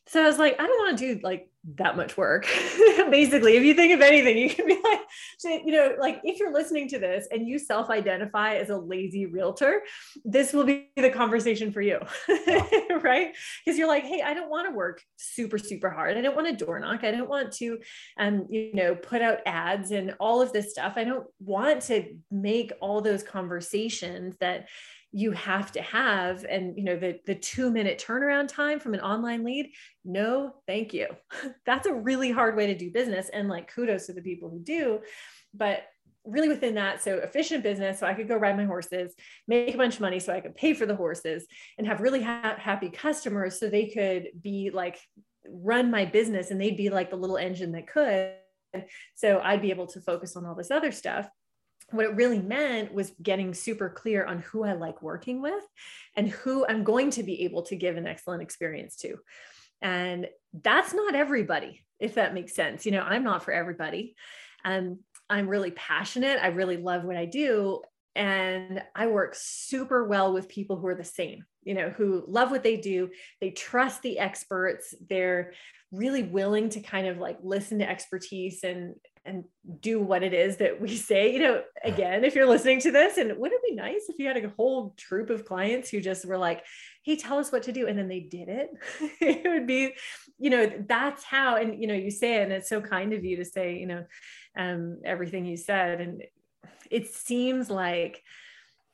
so 0.08 0.22
I 0.22 0.26
was 0.26 0.38
like, 0.38 0.54
I 0.60 0.66
don't 0.66 0.78
want 0.78 0.98
to 0.98 1.14
do 1.14 1.20
like 1.22 1.50
that 1.74 1.96
much 1.96 2.16
work. 2.16 2.46
Basically, 3.10 3.56
if 3.56 3.64
you 3.64 3.74
think 3.74 3.92
of 3.92 4.00
anything, 4.00 4.38
you 4.38 4.48
can 4.48 4.66
be 4.66 4.78
like, 4.84 5.00
you 5.64 5.72
know, 5.72 5.96
like 5.98 6.20
if 6.22 6.38
you're 6.38 6.52
listening 6.52 6.88
to 6.90 6.98
this 6.98 7.26
and 7.32 7.46
you 7.46 7.58
self 7.58 7.90
identify 7.90 8.54
as 8.54 8.70
a 8.70 8.76
lazy 8.76 9.26
realtor, 9.26 9.82
this 10.24 10.52
will 10.52 10.62
be 10.62 10.90
the 10.96 11.10
conversation 11.10 11.72
for 11.72 11.80
you, 11.80 11.98
right? 13.02 13.34
Because 13.64 13.78
you're 13.78 13.88
like, 13.88 14.04
hey, 14.04 14.22
I 14.22 14.32
don't 14.32 14.48
want 14.48 14.68
to 14.68 14.74
work 14.74 15.02
super, 15.16 15.58
super 15.58 15.90
hard. 15.90 16.16
I 16.16 16.20
don't 16.20 16.36
want 16.36 16.46
to 16.46 16.64
door 16.64 16.78
knock. 16.78 17.02
I 17.02 17.10
don't 17.10 17.28
want 17.28 17.52
to, 17.54 17.78
um, 18.18 18.46
you 18.48 18.74
know, 18.74 18.94
put 18.94 19.22
out 19.22 19.38
ads 19.44 19.90
and 19.90 20.14
all 20.20 20.40
of 20.40 20.52
this 20.52 20.70
stuff. 20.70 20.92
I 20.94 21.02
don't 21.02 21.26
want 21.40 21.82
to 21.82 22.04
make 22.30 22.72
all 22.80 23.00
those 23.00 23.24
conversations 23.24 24.36
that 24.38 24.68
you 25.12 25.32
have 25.32 25.72
to 25.72 25.80
have 25.80 26.44
and 26.44 26.76
you 26.76 26.84
know 26.84 26.96
the 26.96 27.18
the 27.26 27.34
2 27.34 27.70
minute 27.70 28.02
turnaround 28.04 28.48
time 28.48 28.78
from 28.80 28.94
an 28.94 29.00
online 29.00 29.44
lead 29.44 29.70
no 30.04 30.54
thank 30.66 30.92
you. 30.92 31.08
That's 31.66 31.86
a 31.86 31.94
really 31.94 32.30
hard 32.30 32.56
way 32.56 32.66
to 32.66 32.76
do 32.76 32.90
business 32.90 33.28
and 33.30 33.48
like 33.48 33.72
kudos 33.72 34.06
to 34.06 34.12
the 34.12 34.22
people 34.22 34.50
who 34.50 34.60
do 34.60 35.00
but 35.54 35.84
really 36.24 36.48
within 36.48 36.74
that 36.74 37.00
so 37.02 37.18
efficient 37.18 37.62
business 37.62 38.00
so 38.00 38.06
i 38.06 38.12
could 38.12 38.26
go 38.26 38.36
ride 38.36 38.56
my 38.56 38.64
horses 38.64 39.14
make 39.46 39.74
a 39.74 39.78
bunch 39.78 39.94
of 39.94 40.00
money 40.00 40.18
so 40.18 40.32
i 40.32 40.40
could 40.40 40.56
pay 40.56 40.74
for 40.74 40.84
the 40.84 40.96
horses 40.96 41.46
and 41.78 41.86
have 41.86 42.00
really 42.00 42.20
ha- 42.20 42.56
happy 42.58 42.90
customers 42.90 43.60
so 43.60 43.68
they 43.68 43.86
could 43.86 44.28
be 44.42 44.70
like 44.70 44.98
run 45.48 45.90
my 45.90 46.04
business 46.04 46.50
and 46.50 46.60
they'd 46.60 46.76
be 46.76 46.90
like 46.90 47.10
the 47.10 47.16
little 47.16 47.36
engine 47.36 47.70
that 47.72 47.86
could. 47.86 48.32
So 49.14 49.40
i'd 49.44 49.62
be 49.62 49.70
able 49.70 49.86
to 49.86 50.00
focus 50.00 50.36
on 50.36 50.44
all 50.44 50.56
this 50.56 50.72
other 50.72 50.90
stuff 50.90 51.28
what 51.90 52.04
it 52.04 52.16
really 52.16 52.40
meant 52.40 52.92
was 52.92 53.12
getting 53.22 53.54
super 53.54 53.88
clear 53.88 54.24
on 54.24 54.40
who 54.40 54.64
I 54.64 54.72
like 54.72 55.02
working 55.02 55.40
with 55.40 55.62
and 56.16 56.28
who 56.28 56.66
I'm 56.66 56.84
going 56.84 57.10
to 57.10 57.22
be 57.22 57.44
able 57.44 57.62
to 57.64 57.76
give 57.76 57.96
an 57.96 58.06
excellent 58.06 58.42
experience 58.42 58.96
to. 58.96 59.16
And 59.82 60.26
that's 60.52 60.92
not 60.92 61.14
everybody, 61.14 61.84
if 62.00 62.14
that 62.14 62.34
makes 62.34 62.54
sense. 62.54 62.86
You 62.86 62.92
know, 62.92 63.02
I'm 63.02 63.22
not 63.22 63.44
for 63.44 63.52
everybody. 63.52 64.16
And 64.64 64.98
I'm 65.30 65.48
really 65.48 65.70
passionate. 65.72 66.40
I 66.42 66.48
really 66.48 66.76
love 66.76 67.04
what 67.04 67.16
I 67.16 67.26
do. 67.26 67.82
And 68.16 68.82
I 68.94 69.08
work 69.08 69.34
super 69.36 70.04
well 70.06 70.32
with 70.32 70.48
people 70.48 70.76
who 70.76 70.86
are 70.86 70.94
the 70.94 71.04
same, 71.04 71.44
you 71.62 71.74
know, 71.74 71.90
who 71.90 72.24
love 72.26 72.50
what 72.50 72.62
they 72.62 72.78
do. 72.78 73.10
They 73.40 73.50
trust 73.50 74.02
the 74.02 74.18
experts. 74.18 74.94
They're 75.08 75.52
really 75.92 76.22
willing 76.22 76.70
to 76.70 76.80
kind 76.80 77.06
of 77.06 77.18
like 77.18 77.38
listen 77.42 77.78
to 77.78 77.88
expertise 77.88 78.64
and 78.64 78.94
and 79.26 79.44
do 79.80 80.00
what 80.00 80.22
it 80.22 80.32
is 80.32 80.56
that 80.58 80.80
we 80.80 80.96
say 80.96 81.32
you 81.32 81.38
know 81.38 81.62
again 81.84 82.24
if 82.24 82.34
you're 82.34 82.46
listening 82.46 82.80
to 82.80 82.90
this 82.90 83.18
and 83.18 83.36
wouldn't 83.36 83.60
it 83.62 83.70
be 83.70 83.74
nice 83.74 84.08
if 84.08 84.18
you 84.18 84.26
had 84.26 84.36
a 84.36 84.52
whole 84.56 84.94
troop 84.96 85.30
of 85.30 85.44
clients 85.44 85.90
who 85.90 86.00
just 86.00 86.24
were 86.24 86.38
like 86.38 86.64
hey 87.02 87.16
tell 87.16 87.38
us 87.38 87.52
what 87.52 87.62
to 87.62 87.72
do 87.72 87.86
and 87.86 87.98
then 87.98 88.08
they 88.08 88.20
did 88.20 88.48
it 88.48 88.70
it 89.20 89.48
would 89.48 89.66
be 89.66 89.92
you 90.38 90.50
know 90.50 90.70
that's 90.88 91.24
how 91.24 91.56
and 91.56 91.80
you 91.80 91.86
know 91.86 91.94
you 91.94 92.10
say 92.10 92.36
it 92.36 92.44
and 92.44 92.52
it's 92.52 92.68
so 92.68 92.80
kind 92.80 93.12
of 93.12 93.24
you 93.24 93.36
to 93.36 93.44
say 93.44 93.76
you 93.76 93.86
know 93.86 94.04
um, 94.58 94.98
everything 95.04 95.44
you 95.44 95.56
said 95.56 96.00
and 96.00 96.22
it 96.90 97.08
seems 97.08 97.68
like 97.68 98.22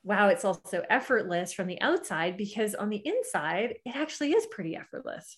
wow, 0.03 0.27
it's 0.27 0.43
also 0.43 0.83
effortless 0.89 1.53
from 1.53 1.67
the 1.67 1.81
outside 1.81 2.35
because 2.35 2.75
on 2.75 2.89
the 2.89 3.01
inside, 3.05 3.75
it 3.85 3.95
actually 3.95 4.33
is 4.33 4.45
pretty 4.47 4.75
effortless. 4.75 5.37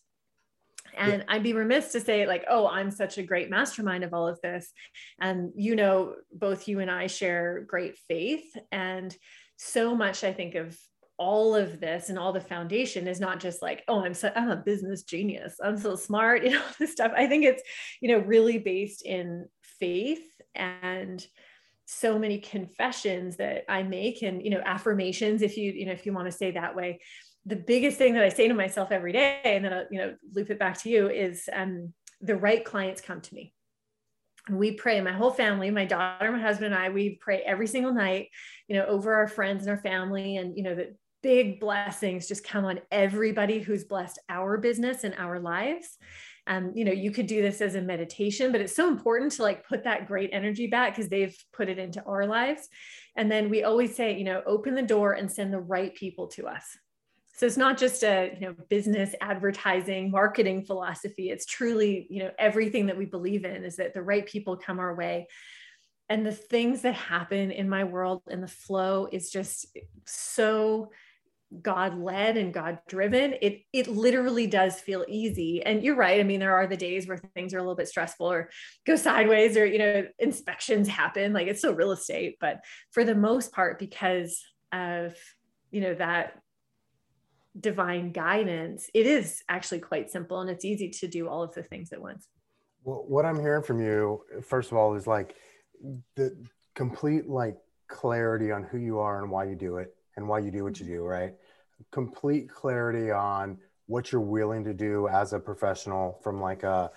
And 0.97 1.19
yeah. 1.19 1.23
I'd 1.27 1.43
be 1.43 1.53
remiss 1.53 1.91
to 1.93 1.99
say, 1.99 2.25
like, 2.25 2.45
oh, 2.49 2.67
I'm 2.67 2.91
such 2.91 3.17
a 3.17 3.23
great 3.23 3.49
mastermind 3.49 4.03
of 4.03 4.13
all 4.13 4.27
of 4.27 4.39
this. 4.41 4.71
And, 5.19 5.51
you 5.55 5.75
know, 5.75 6.15
both 6.33 6.67
you 6.67 6.79
and 6.79 6.91
I 6.91 7.07
share 7.07 7.65
great 7.67 7.97
faith. 8.07 8.45
And 8.71 9.15
so 9.57 9.95
much, 9.95 10.23
I 10.23 10.33
think, 10.33 10.55
of 10.55 10.77
all 11.17 11.55
of 11.55 11.79
this 11.79 12.09
and 12.09 12.19
all 12.19 12.33
the 12.33 12.41
foundation 12.41 13.07
is 13.07 13.19
not 13.19 13.39
just 13.39 13.61
like, 13.61 13.83
oh, 13.87 14.03
I'm 14.03 14.13
so 14.13 14.31
I'm 14.35 14.51
a 14.51 14.57
business 14.57 15.03
genius. 15.03 15.55
I'm 15.63 15.77
so 15.77 15.95
smart, 15.95 16.43
you 16.45 16.51
know, 16.51 16.63
this 16.79 16.91
stuff. 16.91 17.11
I 17.15 17.27
think 17.27 17.45
it's, 17.45 17.63
you 18.01 18.09
know, 18.09 18.19
really 18.19 18.57
based 18.57 19.03
in 19.03 19.47
faith 19.79 20.23
and 20.53 21.25
so 21.87 22.17
many 22.17 22.39
confessions 22.39 23.37
that 23.37 23.63
I 23.69 23.83
make 23.83 24.23
and 24.23 24.41
you 24.41 24.49
know 24.49 24.61
affirmations 24.65 25.43
if 25.43 25.55
you 25.55 25.71
you 25.71 25.85
know 25.85 25.91
if 25.91 26.05
you 26.05 26.13
want 26.13 26.25
to 26.25 26.31
say 26.31 26.51
that 26.51 26.75
way 26.75 26.99
the 27.45 27.55
biggest 27.55 27.97
thing 27.97 28.13
that 28.15 28.23
I 28.23 28.29
say 28.29 28.47
to 28.47 28.53
myself 28.53 28.91
every 28.91 29.11
day 29.11 29.39
and 29.43 29.63
then 29.63 29.73
I'll, 29.73 29.85
you 29.91 29.99
know 29.99 30.15
loop 30.33 30.49
it 30.49 30.59
back 30.59 30.81
to 30.81 30.89
you 30.89 31.09
is 31.09 31.47
um, 31.53 31.93
the 32.21 32.35
right 32.35 32.63
clients 32.63 33.01
come 33.01 33.21
to 33.21 33.35
me. 33.35 33.53
We 34.49 34.73
pray 34.73 35.01
my 35.01 35.11
whole 35.11 35.31
family 35.31 35.69
my 35.71 35.85
daughter 35.85 36.31
my 36.31 36.39
husband 36.39 36.73
and 36.73 36.83
I 36.83 36.89
we 36.89 37.17
pray 37.21 37.41
every 37.41 37.67
single 37.67 37.93
night 37.93 38.29
you 38.67 38.75
know 38.75 38.85
over 38.85 39.13
our 39.15 39.27
friends 39.27 39.63
and 39.63 39.69
our 39.69 39.81
family 39.81 40.37
and 40.37 40.57
you 40.57 40.63
know 40.63 40.75
that 40.75 40.95
big 41.23 41.59
blessings 41.59 42.27
just 42.27 42.43
come 42.43 42.65
on 42.65 42.79
everybody 42.91 43.59
who's 43.59 43.85
blessed 43.85 44.19
our 44.29 44.57
business 44.57 45.03
and 45.03 45.15
our 45.17 45.39
lives. 45.39 45.97
Um, 46.47 46.73
you 46.75 46.85
know 46.85 46.91
you 46.91 47.09
could 47.09 47.25
do 47.25 47.41
this 47.41 47.59
as 47.59 47.73
a 47.73 47.81
meditation 47.81 48.51
but 48.51 48.61
it's 48.61 48.75
so 48.75 48.87
important 48.87 49.31
to 49.33 49.41
like 49.43 49.67
put 49.67 49.83
that 49.85 50.07
great 50.07 50.29
energy 50.31 50.67
back 50.67 50.95
because 50.95 51.09
they've 51.09 51.35
put 51.53 51.69
it 51.69 51.79
into 51.79 52.03
our 52.03 52.25
lives. 52.25 52.67
And 53.15 53.31
then 53.31 53.49
we 53.49 53.63
always 53.63 53.95
say 53.95 54.17
you 54.17 54.23
know 54.23 54.41
open 54.47 54.73
the 54.73 54.81
door 54.81 55.13
and 55.13 55.31
send 55.31 55.53
the 55.53 55.59
right 55.59 55.93
people 55.93 56.27
to 56.29 56.47
us 56.47 56.77
so 57.35 57.45
it's 57.45 57.57
not 57.57 57.77
just 57.77 58.03
a 58.03 58.35
you 58.39 58.47
know 58.47 58.55
business 58.69 59.13
advertising 59.21 60.09
marketing 60.11 60.63
philosophy 60.63 61.29
it's 61.29 61.45
truly 61.45 62.07
you 62.09 62.23
know 62.23 62.31
everything 62.39 62.85
that 62.87 62.97
we 62.97 63.05
believe 63.05 63.45
in 63.45 63.63
is 63.63 63.75
that 63.75 63.93
the 63.93 64.01
right 64.01 64.25
people 64.25 64.57
come 64.57 64.79
our 64.79 64.95
way 64.95 65.27
and 66.09 66.25
the 66.25 66.31
things 66.31 66.81
that 66.83 66.93
happen 66.93 67.51
in 67.51 67.67
my 67.67 67.83
world 67.83 68.21
and 68.29 68.43
the 68.43 68.47
flow 68.47 69.07
is 69.11 69.31
just 69.31 69.65
so 70.05 70.91
God 71.61 71.97
led 71.97 72.37
and 72.37 72.53
God 72.53 72.79
driven, 72.87 73.35
it 73.41 73.61
it 73.71 73.87
literally 73.87 74.47
does 74.47 74.79
feel 74.79 75.05
easy. 75.07 75.63
And 75.63 75.83
you're 75.83 75.95
right. 75.95 76.19
I 76.19 76.23
mean, 76.23 76.39
there 76.39 76.55
are 76.55 76.67
the 76.67 76.77
days 76.77 77.07
where 77.07 77.17
things 77.17 77.53
are 77.53 77.59
a 77.59 77.61
little 77.61 77.75
bit 77.75 77.87
stressful 77.87 78.31
or 78.31 78.49
go 78.85 78.95
sideways 78.95 79.55
or 79.55 79.65
you 79.65 79.77
know, 79.77 80.07
inspections 80.19 80.87
happen. 80.87 81.33
Like 81.33 81.47
it's 81.47 81.59
still 81.59 81.75
real 81.75 81.91
estate, 81.91 82.37
but 82.39 82.59
for 82.91 83.03
the 83.03 83.15
most 83.15 83.51
part, 83.51 83.79
because 83.79 84.43
of 84.71 85.15
you 85.71 85.81
know 85.81 85.93
that 85.95 86.33
divine 87.59 88.11
guidance, 88.11 88.89
it 88.93 89.05
is 89.05 89.43
actually 89.49 89.79
quite 89.79 90.11
simple 90.11 90.41
and 90.41 90.49
it's 90.49 90.65
easy 90.65 90.89
to 90.89 91.07
do 91.07 91.27
all 91.27 91.43
of 91.43 91.53
the 91.53 91.63
things 91.63 91.91
at 91.93 92.01
once. 92.01 92.27
Well, 92.83 93.05
what 93.07 93.25
I'm 93.25 93.39
hearing 93.39 93.63
from 93.63 93.81
you, 93.81 94.21
first 94.43 94.71
of 94.71 94.77
all, 94.77 94.95
is 94.95 95.07
like 95.07 95.35
the 96.15 96.35
complete 96.75 97.27
like 97.27 97.57
clarity 97.87 98.51
on 98.51 98.63
who 98.63 98.77
you 98.77 98.99
are 98.99 99.21
and 99.21 99.31
why 99.31 99.45
you 99.45 99.55
do 99.55 99.77
it 99.77 99.95
and 100.15 100.27
why 100.27 100.39
you 100.39 100.51
do 100.51 100.63
what 100.63 100.79
you 100.79 100.85
mm-hmm. 100.85 100.95
do, 100.95 101.03
right? 101.03 101.33
Complete 101.91 102.49
clarity 102.49 103.11
on 103.11 103.57
what 103.87 104.11
you're 104.11 104.21
willing 104.21 104.63
to 104.63 104.73
do 104.73 105.07
as 105.07 105.33
a 105.33 105.39
professional 105.39 106.19
from 106.23 106.41
like 106.41 106.63
a, 106.63 106.91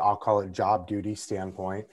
I'll 0.00 0.16
call 0.16 0.40
it 0.40 0.52
job 0.52 0.88
duty 0.88 1.14
standpoint. 1.14 1.86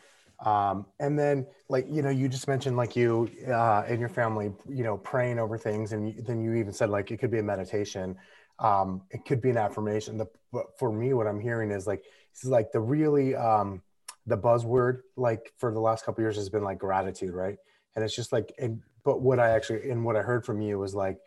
Um, 0.45 0.87
and 0.99 1.17
then 1.17 1.45
like, 1.69 1.85
you 1.89 2.01
know, 2.01 2.09
you 2.09 2.27
just 2.27 2.47
mentioned 2.47 2.75
like 2.75 2.95
you 2.95 3.29
uh, 3.47 3.83
and 3.87 3.99
your 3.99 4.09
family, 4.09 4.51
you 4.67 4.83
know, 4.83 4.97
praying 4.97 5.39
over 5.39 5.57
things. 5.57 5.93
And 5.93 6.09
you, 6.09 6.21
then 6.21 6.41
you 6.41 6.55
even 6.55 6.73
said 6.73 6.89
like, 6.89 7.11
it 7.11 7.17
could 7.17 7.31
be 7.31 7.39
a 7.39 7.43
meditation. 7.43 8.15
Um, 8.59 9.03
it 9.11 9.25
could 9.25 9.41
be 9.41 9.49
an 9.49 9.57
affirmation. 9.57 10.17
The, 10.17 10.27
but 10.51 10.77
for 10.77 10.91
me, 10.91 11.13
what 11.13 11.27
I'm 11.27 11.39
hearing 11.39 11.71
is 11.71 11.85
like, 11.87 12.03
this 12.33 12.43
is 12.43 12.49
like 12.49 12.71
the 12.71 12.79
really, 12.79 13.35
um, 13.35 13.81
the 14.27 14.37
buzzword 14.37 15.01
like 15.15 15.53
for 15.57 15.73
the 15.73 15.79
last 15.79 16.05
couple 16.05 16.23
years 16.23 16.35
has 16.35 16.49
been 16.49 16.63
like 16.63 16.77
gratitude, 16.77 17.33
right? 17.33 17.57
And 17.95 18.05
it's 18.05 18.15
just 18.15 18.31
like, 18.31 18.53
and 18.59 18.81
but 19.03 19.21
what 19.21 19.39
I 19.39 19.49
actually 19.49 19.89
and 19.89 20.05
what 20.05 20.15
I 20.15 20.21
heard 20.21 20.45
from 20.45 20.61
you 20.61 20.77
was 20.79 20.93
like 20.93 21.17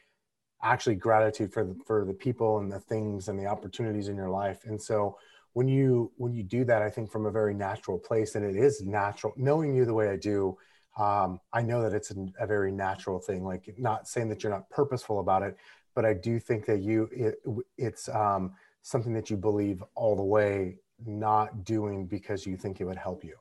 actually 0.63 0.95
gratitude 0.95 1.53
for 1.53 1.65
the, 1.65 1.77
for 1.87 2.05
the 2.05 2.15
people 2.15 2.59
and 2.59 2.71
the 2.71 2.81
things 2.81 3.29
and 3.29 3.39
the 3.39 3.47
opportunities 3.47 4.09
in 4.09 4.17
your 4.17 4.31
life. 4.31 4.61
And 4.65 4.81
so 4.81 5.19
when 5.55 5.69
you 5.69 6.13
when 6.17 6.33
you 6.33 6.43
do 6.43 6.65
that, 6.65 6.83
I 6.83 6.91
think 6.91 7.11
from 7.11 7.27
a 7.27 7.31
very 7.31 7.55
natural 7.55 7.99
place, 7.99 8.35
and 8.35 8.45
it 8.45 8.57
is 8.57 8.83
natural. 8.83 9.33
Knowing 9.37 9.75
you 9.75 9.85
the 9.85 9.95
way 9.95 10.09
I 10.09 10.17
do, 10.17 10.57
um, 10.99 11.41
I 11.53 11.63
know 11.63 11.83
that 11.83 11.93
it's 11.93 12.11
a, 12.11 12.27
a, 12.39 12.47
very 12.47 12.71
natural 12.71 13.19
thing. 13.19 13.45
Like 13.45 13.75
not 13.79 14.07
saying 14.07 14.29
that 14.29 14.43
you're 14.43 14.53
not 14.53 14.71
purposeful 14.71 15.21
about 15.21 15.43
it, 15.43 15.57
but 15.95 16.05
I 16.05 16.15
do 16.15 16.39
think 16.39 16.67
that 16.67 16.81
you 16.81 17.09
it, 17.13 17.43
it's 17.77 18.09
um, 18.09 18.53
something 18.83 19.13
that 19.15 19.31
you 19.31 19.37
believe 19.37 19.83
all 19.95 20.15
the 20.15 20.23
way, 20.23 20.77
not 21.05 21.65
doing 21.65 22.07
because 22.07 22.47
you 22.47 22.57
think 22.57 22.81
it 22.81 22.85
would 22.85 22.99
help 22.99 23.25
you 23.25 23.35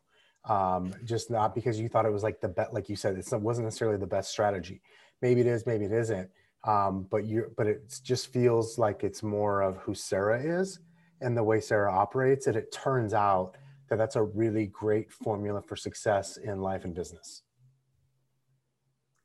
um, 0.46 0.94
just 1.06 1.32
not 1.32 1.56
because 1.56 1.80
you 1.80 1.88
thought 1.88 2.06
it 2.06 2.12
was 2.12 2.24
like 2.24 2.42
the 2.42 2.48
bet, 2.48 2.74
like 2.74 2.90
you 2.90 2.96
said, 2.96 3.18
it 3.18 3.34
wasn't 3.34 3.66
necessarily 3.66 3.98
the 3.98 4.08
best 4.08 4.32
strategy. 4.32 4.82
Maybe 5.22 5.42
it 5.42 5.48
is, 5.48 5.66
maybe 5.66 5.86
it 5.86 5.92
isn't. 5.92 6.30
Um, 6.66 7.08
but 7.10 7.26
you, 7.26 7.52
but 7.58 7.68
it 7.68 8.00
just 8.04 8.32
feels 8.32 8.78
like 8.78 9.04
it's 9.04 9.24
more 9.24 9.62
of 9.62 9.78
who 9.78 9.94
Sara 9.94 10.42
is 10.42 10.80
and 11.24 11.36
the 11.36 11.44
way 11.44 11.60
Sara 11.60 11.92
operates. 11.92 12.48
And 12.48 12.56
it 12.56 12.72
turns 12.72 13.14
out 13.14 13.56
that 13.90 13.98
that's 13.98 14.16
a 14.16 14.24
really 14.24 14.68
great 14.68 15.12
formula 15.12 15.62
for 15.62 15.76
success 15.76 16.38
in 16.38 16.62
life 16.62 16.86
and 16.86 16.94
business. 16.94 17.44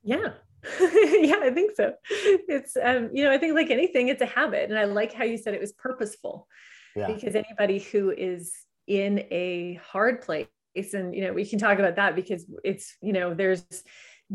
Yeah. 0.03 0.33
yeah, 0.81 1.41
I 1.43 1.51
think 1.55 1.77
so. 1.77 1.95
It's, 2.11 2.77
um, 2.83 3.11
you 3.13 3.25
know, 3.25 3.31
I 3.31 3.39
think 3.39 3.55
like 3.55 3.71
anything, 3.71 4.09
it's 4.09 4.23
a 4.23 4.27
habit. 4.27 4.71
And 4.71 4.79
I 4.79 4.85
like 4.85 5.13
how 5.13 5.25
you 5.25 5.39
said 5.39 5.55
it 5.55 5.61
was 5.61 5.73
purposeful 5.73 6.49
yeah. 6.97 7.07
because 7.07 7.35
anybody 7.35 7.79
who 7.79 8.11
is 8.11 8.53
in 8.87 9.25
a 9.31 9.79
hard 9.85 10.23
place 10.23 10.49
and 10.95 11.15
you 11.15 11.23
know 11.23 11.33
we 11.33 11.45
can 11.45 11.59
talk 11.59 11.79
about 11.79 11.97
that 11.97 12.15
because 12.15 12.47
it's 12.65 12.97
you 13.03 13.13
know 13.13 13.35
there's 13.35 13.65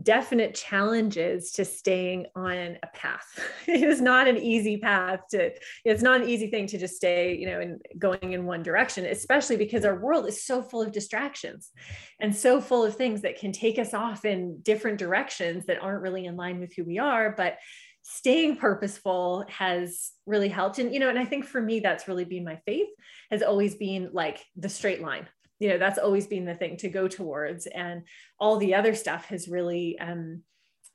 definite 0.01 0.55
challenges 0.55 1.51
to 1.51 1.63
staying 1.63 2.25
on 2.35 2.77
a 2.81 2.87
path. 2.93 3.39
It 3.67 3.81
is 3.81 4.01
not 4.01 4.27
an 4.27 4.37
easy 4.37 4.77
path 4.77 5.21
to 5.31 5.51
it's 5.85 6.03
not 6.03 6.21
an 6.21 6.29
easy 6.29 6.49
thing 6.49 6.67
to 6.67 6.77
just 6.77 6.95
stay 6.95 7.35
you 7.35 7.47
know 7.47 7.59
and 7.59 7.81
going 7.97 8.33
in 8.33 8.45
one 8.45 8.61
direction 8.61 9.05
especially 9.05 9.57
because 9.57 9.85
our 9.85 9.97
world 9.97 10.27
is 10.27 10.43
so 10.43 10.61
full 10.61 10.81
of 10.81 10.91
distractions 10.91 11.71
and 12.19 12.35
so 12.35 12.61
full 12.61 12.83
of 12.83 12.95
things 12.95 13.21
that 13.21 13.39
can 13.39 13.51
take 13.51 13.79
us 13.79 13.93
off 13.93 14.25
in 14.25 14.59
different 14.61 14.99
directions 14.99 15.65
that 15.65 15.81
aren't 15.81 16.01
really 16.01 16.25
in 16.25 16.35
line 16.35 16.59
with 16.59 16.73
who 16.75 16.83
we 16.83 16.99
are. 16.99 17.33
But 17.35 17.57
staying 18.03 18.57
purposeful 18.57 19.45
has 19.47 20.11
really 20.25 20.49
helped. 20.49 20.77
And 20.79 20.93
you 20.93 20.99
know 20.99 21.09
and 21.09 21.19
i 21.19 21.25
think 21.25 21.45
for 21.45 21.61
me 21.61 21.79
that's 21.79 22.07
really 22.07 22.25
been 22.25 22.43
my 22.43 22.57
faith 22.65 22.89
has 23.31 23.41
always 23.41 23.75
been 23.75 24.09
like 24.11 24.43
the 24.55 24.69
straight 24.69 25.01
line 25.01 25.27
you 25.63 25.69
know 25.69 25.77
that's 25.77 25.97
always 25.97 26.27
been 26.27 26.43
the 26.43 26.53
thing 26.53 26.75
to 26.77 26.89
go 26.89 27.07
towards. 27.07 27.67
And 27.67 28.03
all 28.37 28.57
the 28.57 28.75
other 28.75 28.93
stuff 28.93 29.25
has 29.27 29.47
really 29.47 29.97
um, 29.97 30.43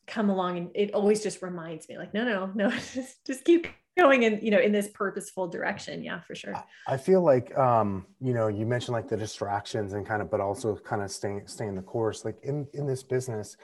come 0.07 0.29
along 0.29 0.59
and 0.59 0.71
it 0.75 0.93
always 0.93 1.23
just 1.23 1.41
reminds 1.43 1.89
me 1.89 1.97
like 1.99 2.13
no 2.13 2.25
no 2.25 2.51
no 2.55 2.71
just, 2.95 3.27
just 3.27 3.45
keep 3.45 3.67
going 3.99 4.23
in 4.23 4.41
you 4.43 4.51
know 4.51 4.59
in 4.59 4.73
this 4.73 4.89
purposeful 4.89 5.49
direction. 5.49 6.05
Yeah 6.05 6.21
for 6.21 6.35
sure. 6.35 6.55
I 6.87 6.99
feel 6.99 7.23
like 7.23 7.57
um 7.57 8.07
you 8.21 8.35
know 8.35 8.49
you 8.49 8.67
mentioned 8.67 8.93
like 8.93 9.09
the 9.09 9.17
distractions 9.17 9.95
and 9.95 10.07
kind 10.07 10.21
of 10.21 10.31
but 10.31 10.41
also 10.41 10.77
kind 10.77 11.03
of 11.03 11.11
staying 11.11 11.47
staying 11.47 11.75
the 11.75 11.83
course. 11.83 12.27
Like 12.27 12.37
in 12.43 12.67
in 12.75 12.87
this 12.87 13.03
business 13.03 13.57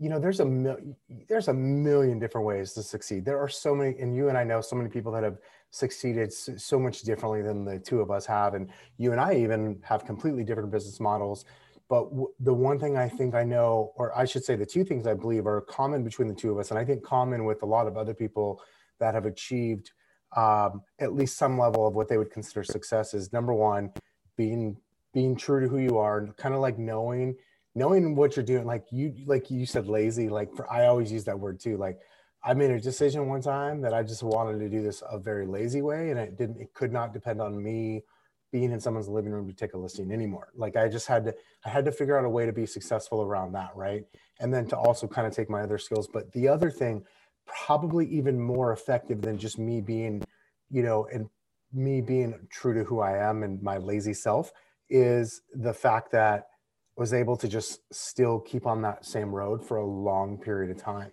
you 0.00 0.08
know 0.08 0.18
there's 0.18 0.40
a 0.40 0.44
mil- 0.44 0.96
there's 1.28 1.48
a 1.48 1.54
million 1.54 2.18
different 2.18 2.46
ways 2.46 2.72
to 2.72 2.82
succeed. 2.82 3.24
There 3.24 3.38
are 3.38 3.48
so 3.48 3.76
many 3.76 3.96
and 4.00 4.14
you 4.14 4.28
and 4.28 4.38
i 4.38 4.44
know 4.44 4.60
so 4.60 4.74
many 4.76 4.88
people 4.88 5.12
that 5.12 5.22
have 5.22 5.38
succeeded 5.70 6.32
so 6.32 6.78
much 6.78 7.02
differently 7.02 7.42
than 7.42 7.64
the 7.64 7.78
two 7.78 8.00
of 8.00 8.10
us 8.10 8.26
have. 8.26 8.54
And 8.54 8.70
you 8.96 9.12
and 9.12 9.20
I 9.20 9.34
even 9.34 9.80
have 9.82 10.04
completely 10.04 10.44
different 10.44 10.70
business 10.70 11.00
models. 11.00 11.44
But 11.88 12.04
w- 12.10 12.32
the 12.40 12.54
one 12.54 12.78
thing 12.78 12.96
I 12.96 13.08
think 13.08 13.34
I 13.34 13.44
know, 13.44 13.92
or 13.96 14.16
I 14.16 14.24
should 14.24 14.44
say, 14.44 14.56
the 14.56 14.66
two 14.66 14.84
things 14.84 15.06
I 15.06 15.14
believe 15.14 15.46
are 15.46 15.60
common 15.62 16.04
between 16.04 16.28
the 16.28 16.34
two 16.34 16.50
of 16.52 16.58
us, 16.58 16.70
and 16.70 16.78
I 16.78 16.84
think 16.84 17.02
common 17.02 17.44
with 17.44 17.62
a 17.62 17.66
lot 17.66 17.86
of 17.86 17.96
other 17.96 18.14
people 18.14 18.60
that 18.98 19.14
have 19.14 19.26
achieved 19.26 19.92
um, 20.36 20.82
at 20.98 21.14
least 21.14 21.38
some 21.38 21.58
level 21.58 21.86
of 21.86 21.94
what 21.94 22.08
they 22.08 22.18
would 22.18 22.30
consider 22.30 22.62
success 22.62 23.14
is 23.14 23.32
number 23.32 23.54
one, 23.54 23.92
being 24.36 24.76
being 25.14 25.34
true 25.34 25.60
to 25.60 25.68
who 25.68 25.78
you 25.78 25.96
are, 25.98 26.18
and 26.18 26.36
kind 26.36 26.54
of 26.54 26.60
like 26.60 26.78
knowing 26.78 27.34
knowing 27.74 28.14
what 28.14 28.36
you're 28.36 28.44
doing. 28.44 28.66
Like 28.66 28.84
you, 28.90 29.14
like 29.26 29.50
you 29.50 29.64
said, 29.64 29.86
lazy. 29.86 30.28
Like 30.28 30.54
for, 30.54 30.70
I 30.70 30.86
always 30.86 31.10
use 31.10 31.24
that 31.24 31.38
word 31.38 31.60
too. 31.60 31.76
Like 31.76 31.98
I 32.44 32.54
made 32.54 32.70
a 32.70 32.80
decision 32.80 33.28
one 33.28 33.42
time 33.42 33.80
that 33.82 33.92
I 33.92 34.02
just 34.02 34.22
wanted 34.22 34.58
to 34.60 34.68
do 34.68 34.82
this 34.82 35.02
a 35.10 35.18
very 35.18 35.46
lazy 35.46 35.82
way, 35.82 36.10
and 36.10 36.18
it 36.18 36.36
didn't. 36.36 36.60
It 36.60 36.72
could 36.72 36.92
not 36.92 37.12
depend 37.12 37.40
on 37.40 37.60
me 37.62 38.04
being 38.52 38.72
in 38.72 38.80
someone's 38.80 39.08
living 39.08 39.32
room 39.32 39.48
to 39.48 39.54
take 39.54 39.74
a 39.74 39.78
listing 39.78 40.12
anymore. 40.12 40.48
Like 40.54 40.76
I 40.76 40.88
just 40.88 41.06
had 41.06 41.24
to. 41.24 41.34
I 41.64 41.68
had 41.68 41.84
to 41.84 41.92
figure 41.92 42.16
out 42.18 42.24
a 42.24 42.28
way 42.28 42.46
to 42.46 42.52
be 42.52 42.66
successful 42.66 43.22
around 43.22 43.52
that, 43.52 43.70
right? 43.74 44.04
And 44.40 44.54
then 44.54 44.66
to 44.68 44.76
also 44.76 45.06
kind 45.06 45.26
of 45.26 45.34
take 45.34 45.50
my 45.50 45.62
other 45.62 45.78
skills. 45.78 46.08
But 46.12 46.32
the 46.32 46.48
other 46.48 46.70
thing, 46.70 47.04
probably 47.46 48.06
even 48.06 48.40
more 48.40 48.72
effective 48.72 49.20
than 49.20 49.36
just 49.36 49.58
me 49.58 49.80
being, 49.80 50.22
you 50.70 50.82
know, 50.82 51.08
and 51.12 51.28
me 51.72 52.00
being 52.00 52.34
true 52.50 52.72
to 52.74 52.84
who 52.84 53.00
I 53.00 53.18
am 53.18 53.42
and 53.42 53.60
my 53.62 53.78
lazy 53.78 54.14
self, 54.14 54.52
is 54.88 55.42
the 55.54 55.74
fact 55.74 56.12
that 56.12 56.46
I 56.96 57.00
was 57.00 57.12
able 57.12 57.36
to 57.36 57.48
just 57.48 57.80
still 57.92 58.38
keep 58.38 58.66
on 58.66 58.80
that 58.82 59.04
same 59.04 59.34
road 59.34 59.66
for 59.66 59.76
a 59.78 59.84
long 59.84 60.38
period 60.38 60.70
of 60.70 60.82
time 60.82 61.10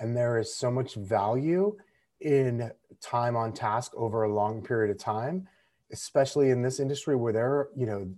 And 0.00 0.16
there 0.16 0.38
is 0.38 0.54
so 0.54 0.70
much 0.70 0.94
value 0.94 1.76
in 2.20 2.70
time 3.00 3.36
on 3.36 3.52
task 3.52 3.92
over 3.94 4.24
a 4.24 4.34
long 4.34 4.62
period 4.62 4.90
of 4.90 4.98
time, 4.98 5.46
especially 5.92 6.50
in 6.50 6.62
this 6.62 6.80
industry 6.80 7.16
where 7.16 7.32
there, 7.32 7.68
you 7.76 7.86
know, 7.86 8.10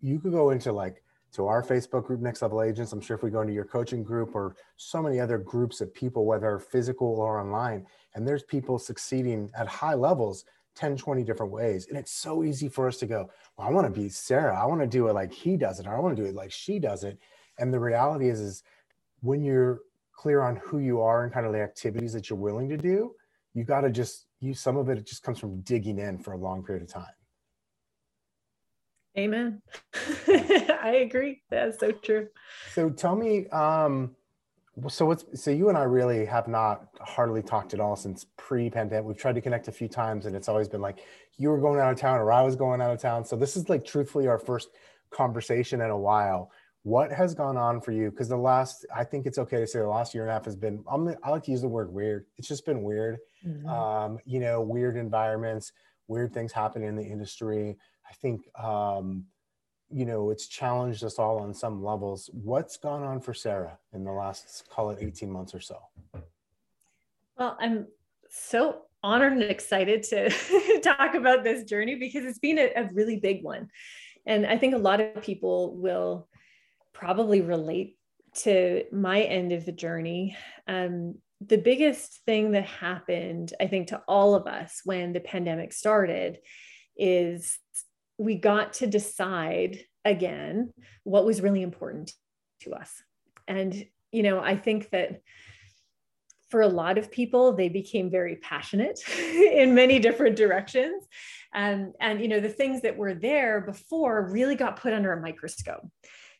you 0.00 0.20
could 0.20 0.32
go 0.32 0.50
into 0.50 0.72
like 0.72 1.02
to 1.32 1.46
our 1.46 1.62
Facebook 1.62 2.06
group, 2.06 2.20
Next 2.20 2.42
Level 2.42 2.62
Agents. 2.62 2.92
I'm 2.92 3.00
sure 3.00 3.16
if 3.16 3.22
we 3.22 3.30
go 3.30 3.40
into 3.40 3.52
your 3.52 3.64
coaching 3.64 4.04
group 4.04 4.36
or 4.36 4.54
so 4.76 5.02
many 5.02 5.18
other 5.18 5.38
groups 5.38 5.80
of 5.80 5.92
people, 5.92 6.26
whether 6.26 6.58
physical 6.60 7.08
or 7.08 7.40
online, 7.40 7.86
and 8.14 8.26
there's 8.26 8.44
people 8.44 8.78
succeeding 8.78 9.50
at 9.56 9.66
high 9.66 9.94
levels 9.94 10.44
10, 10.76 10.96
20 10.96 11.24
different 11.24 11.52
ways. 11.52 11.86
And 11.88 11.98
it's 11.98 12.12
so 12.12 12.44
easy 12.44 12.68
for 12.68 12.86
us 12.86 12.98
to 12.98 13.06
go, 13.06 13.30
well, 13.56 13.66
I 13.66 13.70
want 13.70 13.92
to 13.92 14.00
be 14.00 14.08
Sara. 14.08 14.60
I 14.60 14.66
want 14.66 14.80
to 14.80 14.86
do 14.86 15.08
it 15.08 15.12
like 15.12 15.32
he 15.32 15.56
does 15.56 15.80
it. 15.80 15.86
Or 15.86 15.96
I 15.96 16.00
want 16.00 16.16
to 16.16 16.22
do 16.22 16.28
it 16.28 16.34
like 16.34 16.52
she 16.52 16.78
does 16.78 17.04
it. 17.04 17.18
And 17.58 17.72
the 17.72 17.80
reality 17.80 18.28
is, 18.28 18.40
is 18.40 18.62
when 19.20 19.42
you're 19.42 19.80
clear 20.16 20.42
on 20.42 20.56
who 20.56 20.78
you 20.78 21.00
are 21.00 21.24
and 21.24 21.32
kind 21.32 21.46
of 21.46 21.52
the 21.52 21.60
activities 21.60 22.12
that 22.12 22.30
you're 22.30 22.38
willing 22.38 22.68
to 22.68 22.76
do, 22.76 23.14
you 23.54 23.64
got 23.64 23.82
to 23.82 23.90
just 23.90 24.26
use 24.40 24.60
some 24.60 24.76
of 24.76 24.88
it. 24.88 24.98
It 24.98 25.06
just 25.06 25.22
comes 25.22 25.38
from 25.38 25.60
digging 25.60 25.98
in 25.98 26.18
for 26.18 26.32
a 26.32 26.36
long 26.36 26.64
period 26.64 26.82
of 26.82 26.88
time. 26.88 27.06
Amen. 29.16 29.62
I 30.28 31.00
agree. 31.04 31.42
That's 31.48 31.78
so 31.78 31.92
true. 31.92 32.28
So 32.72 32.90
tell 32.90 33.14
me, 33.14 33.46
um, 33.48 34.16
so 34.88 35.06
what's 35.06 35.24
so 35.40 35.52
you 35.52 35.68
and 35.68 35.78
I 35.78 35.84
really 35.84 36.24
have 36.24 36.48
not 36.48 36.88
hardly 37.00 37.42
talked 37.42 37.74
at 37.74 37.80
all 37.80 37.94
since 37.94 38.26
pre-pandemic. 38.36 39.04
We've 39.04 39.16
tried 39.16 39.36
to 39.36 39.40
connect 39.40 39.68
a 39.68 39.72
few 39.72 39.86
times, 39.86 40.26
and 40.26 40.34
it's 40.34 40.48
always 40.48 40.68
been 40.68 40.80
like 40.80 41.04
you 41.36 41.50
were 41.50 41.58
going 41.58 41.78
out 41.78 41.92
of 41.92 41.98
town 41.98 42.18
or 42.18 42.32
I 42.32 42.42
was 42.42 42.56
going 42.56 42.80
out 42.80 42.90
of 42.90 43.00
town. 43.00 43.24
So 43.24 43.36
this 43.36 43.56
is 43.56 43.68
like 43.68 43.84
truthfully 43.84 44.26
our 44.26 44.38
first 44.38 44.70
conversation 45.10 45.80
in 45.80 45.90
a 45.90 45.98
while. 45.98 46.50
What 46.84 47.10
has 47.10 47.34
gone 47.34 47.56
on 47.56 47.80
for 47.80 47.92
you? 47.92 48.10
Because 48.10 48.28
the 48.28 48.36
last, 48.36 48.84
I 48.94 49.04
think 49.04 49.24
it's 49.24 49.38
okay 49.38 49.58
to 49.58 49.66
say 49.66 49.78
the 49.78 49.88
last 49.88 50.14
year 50.14 50.22
and 50.22 50.30
a 50.30 50.34
half 50.34 50.44
has 50.44 50.54
been. 50.54 50.84
I'm, 50.86 51.08
I 51.24 51.30
like 51.30 51.42
to 51.44 51.50
use 51.50 51.62
the 51.62 51.68
word 51.68 51.92
weird. 51.92 52.26
It's 52.36 52.46
just 52.46 52.66
been 52.66 52.82
weird. 52.82 53.18
Mm-hmm. 53.44 53.66
Um, 53.66 54.18
you 54.26 54.38
know, 54.38 54.60
weird 54.60 54.98
environments, 54.98 55.72
weird 56.08 56.34
things 56.34 56.52
happen 56.52 56.82
in 56.82 56.94
the 56.94 57.02
industry. 57.02 57.78
I 58.08 58.12
think, 58.14 58.42
um, 58.62 59.24
you 59.90 60.04
know, 60.04 60.30
it's 60.30 60.46
challenged 60.46 61.04
us 61.04 61.18
all 61.18 61.38
on 61.38 61.54
some 61.54 61.82
levels. 61.82 62.28
What's 62.34 62.76
gone 62.76 63.02
on 63.02 63.20
for 63.20 63.32
Sara 63.32 63.78
in 63.94 64.04
the 64.04 64.12
last, 64.12 64.68
call 64.68 64.90
it 64.90 64.98
18 65.00 65.30
months 65.30 65.54
or 65.54 65.60
so? 65.60 65.78
Well, 67.38 67.56
I'm 67.58 67.86
so 68.28 68.82
honored 69.02 69.32
and 69.32 69.42
excited 69.42 70.02
to 70.02 70.80
talk 70.82 71.14
about 71.14 71.44
this 71.44 71.64
journey 71.64 71.94
because 71.94 72.26
it's 72.26 72.38
been 72.38 72.58
a, 72.58 72.72
a 72.76 72.90
really 72.92 73.16
big 73.16 73.42
one. 73.42 73.70
And 74.26 74.46
I 74.46 74.58
think 74.58 74.74
a 74.74 74.78
lot 74.78 75.00
of 75.00 75.22
people 75.22 75.76
will 75.76 76.28
probably 76.94 77.42
relate 77.42 77.98
to 78.34 78.84
my 78.90 79.22
end 79.22 79.52
of 79.52 79.66
the 79.66 79.72
journey. 79.72 80.36
Um, 80.66 81.16
the 81.40 81.58
biggest 81.58 82.20
thing 82.24 82.52
that 82.52 82.64
happened, 82.64 83.52
I 83.60 83.66
think, 83.66 83.88
to 83.88 84.02
all 84.08 84.34
of 84.34 84.46
us 84.46 84.80
when 84.84 85.12
the 85.12 85.20
pandemic 85.20 85.72
started 85.72 86.38
is 86.96 87.58
we 88.16 88.36
got 88.36 88.74
to 88.74 88.86
decide 88.86 89.80
again 90.04 90.72
what 91.02 91.26
was 91.26 91.42
really 91.42 91.62
important 91.62 92.12
to 92.60 92.72
us. 92.72 92.90
And, 93.46 93.84
you 94.12 94.22
know, 94.22 94.40
I 94.40 94.56
think 94.56 94.90
that 94.90 95.20
for 96.48 96.60
a 96.60 96.68
lot 96.68 96.98
of 96.98 97.10
people, 97.10 97.52
they 97.52 97.68
became 97.68 98.10
very 98.10 98.36
passionate 98.36 99.00
in 99.18 99.74
many 99.74 99.98
different 99.98 100.36
directions. 100.36 101.04
Um, 101.54 101.92
and, 102.00 102.20
you 102.20 102.28
know, 102.28 102.40
the 102.40 102.48
things 102.48 102.82
that 102.82 102.96
were 102.96 103.14
there 103.14 103.60
before 103.60 104.30
really 104.30 104.54
got 104.54 104.80
put 104.80 104.92
under 104.92 105.12
a 105.12 105.20
microscope. 105.20 105.86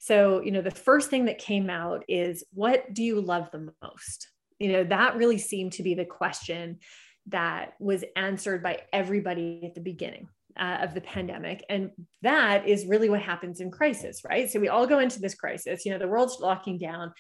So, 0.04 0.42
you 0.42 0.50
know, 0.50 0.60
the 0.60 0.70
first 0.70 1.08
thing 1.08 1.24
that 1.24 1.38
came 1.38 1.70
out 1.70 2.04
is 2.08 2.44
what 2.52 2.92
do 2.92 3.02
you 3.02 3.22
love 3.22 3.48
the 3.50 3.72
most? 3.80 4.28
You 4.58 4.72
know, 4.72 4.84
that 4.84 5.16
really 5.16 5.38
seemed 5.38 5.72
to 5.72 5.82
be 5.82 5.94
the 5.94 6.04
question 6.04 6.80
that 7.28 7.72
was 7.80 8.04
answered 8.14 8.62
by 8.62 8.82
everybody 8.92 9.62
at 9.64 9.74
the 9.74 9.80
beginning 9.80 10.28
uh, 10.60 10.80
of 10.82 10.92
the 10.92 11.00
pandemic. 11.00 11.64
And 11.70 11.90
that 12.20 12.68
is 12.68 12.84
really 12.84 13.08
what 13.08 13.22
happens 13.22 13.62
in 13.62 13.70
crisis, 13.70 14.20
right? 14.28 14.50
So 14.50 14.60
we 14.60 14.68
all 14.68 14.86
go 14.86 14.98
into 14.98 15.20
this 15.20 15.34
crisis, 15.34 15.86
you 15.86 15.90
know, 15.90 15.98
the 15.98 16.06
world's 16.06 16.38
locking 16.38 16.76
down. 16.76 17.14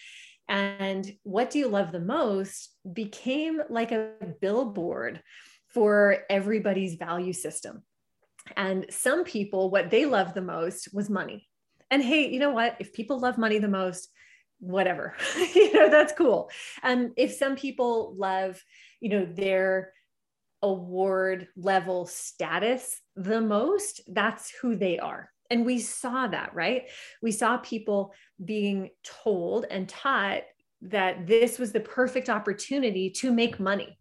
And 0.50 1.10
what 1.22 1.48
do 1.48 1.58
you 1.58 1.68
love 1.68 1.90
the 1.90 2.00
most 2.00 2.76
became 2.92 3.62
like 3.70 3.92
a 3.92 4.10
billboard 4.42 5.22
for 5.68 6.18
everybody's 6.28 6.96
value 6.96 7.32
system. 7.32 7.82
And 8.58 8.84
some 8.90 9.24
people, 9.24 9.70
what 9.70 9.90
they 9.90 10.04
love 10.04 10.34
the 10.34 10.42
most 10.42 10.90
was 10.92 11.08
money. 11.08 11.48
And 11.94 12.02
hey, 12.02 12.28
you 12.28 12.40
know 12.40 12.50
what? 12.50 12.74
If 12.80 12.92
people 12.92 13.20
love 13.20 13.38
money 13.38 13.58
the 13.58 13.68
most, 13.68 14.08
whatever, 14.58 15.14
you 15.54 15.72
know, 15.72 15.88
that's 15.88 16.12
cool. 16.12 16.50
And 16.82 17.12
if 17.16 17.34
some 17.34 17.54
people 17.54 18.16
love, 18.18 18.60
you 18.98 19.10
know, 19.10 19.24
their 19.24 19.92
award 20.60 21.46
level 21.56 22.06
status 22.06 23.00
the 23.14 23.40
most, 23.40 24.00
that's 24.08 24.50
who 24.60 24.74
they 24.74 24.98
are. 24.98 25.30
And 25.50 25.64
we 25.64 25.78
saw 25.78 26.26
that, 26.26 26.52
right? 26.52 26.90
We 27.22 27.30
saw 27.30 27.58
people 27.58 28.12
being 28.44 28.90
told 29.04 29.64
and 29.70 29.88
taught 29.88 30.42
that 30.82 31.28
this 31.28 31.60
was 31.60 31.70
the 31.70 31.78
perfect 31.78 32.28
opportunity 32.28 33.08
to 33.10 33.30
make 33.30 33.60
money. 33.60 33.96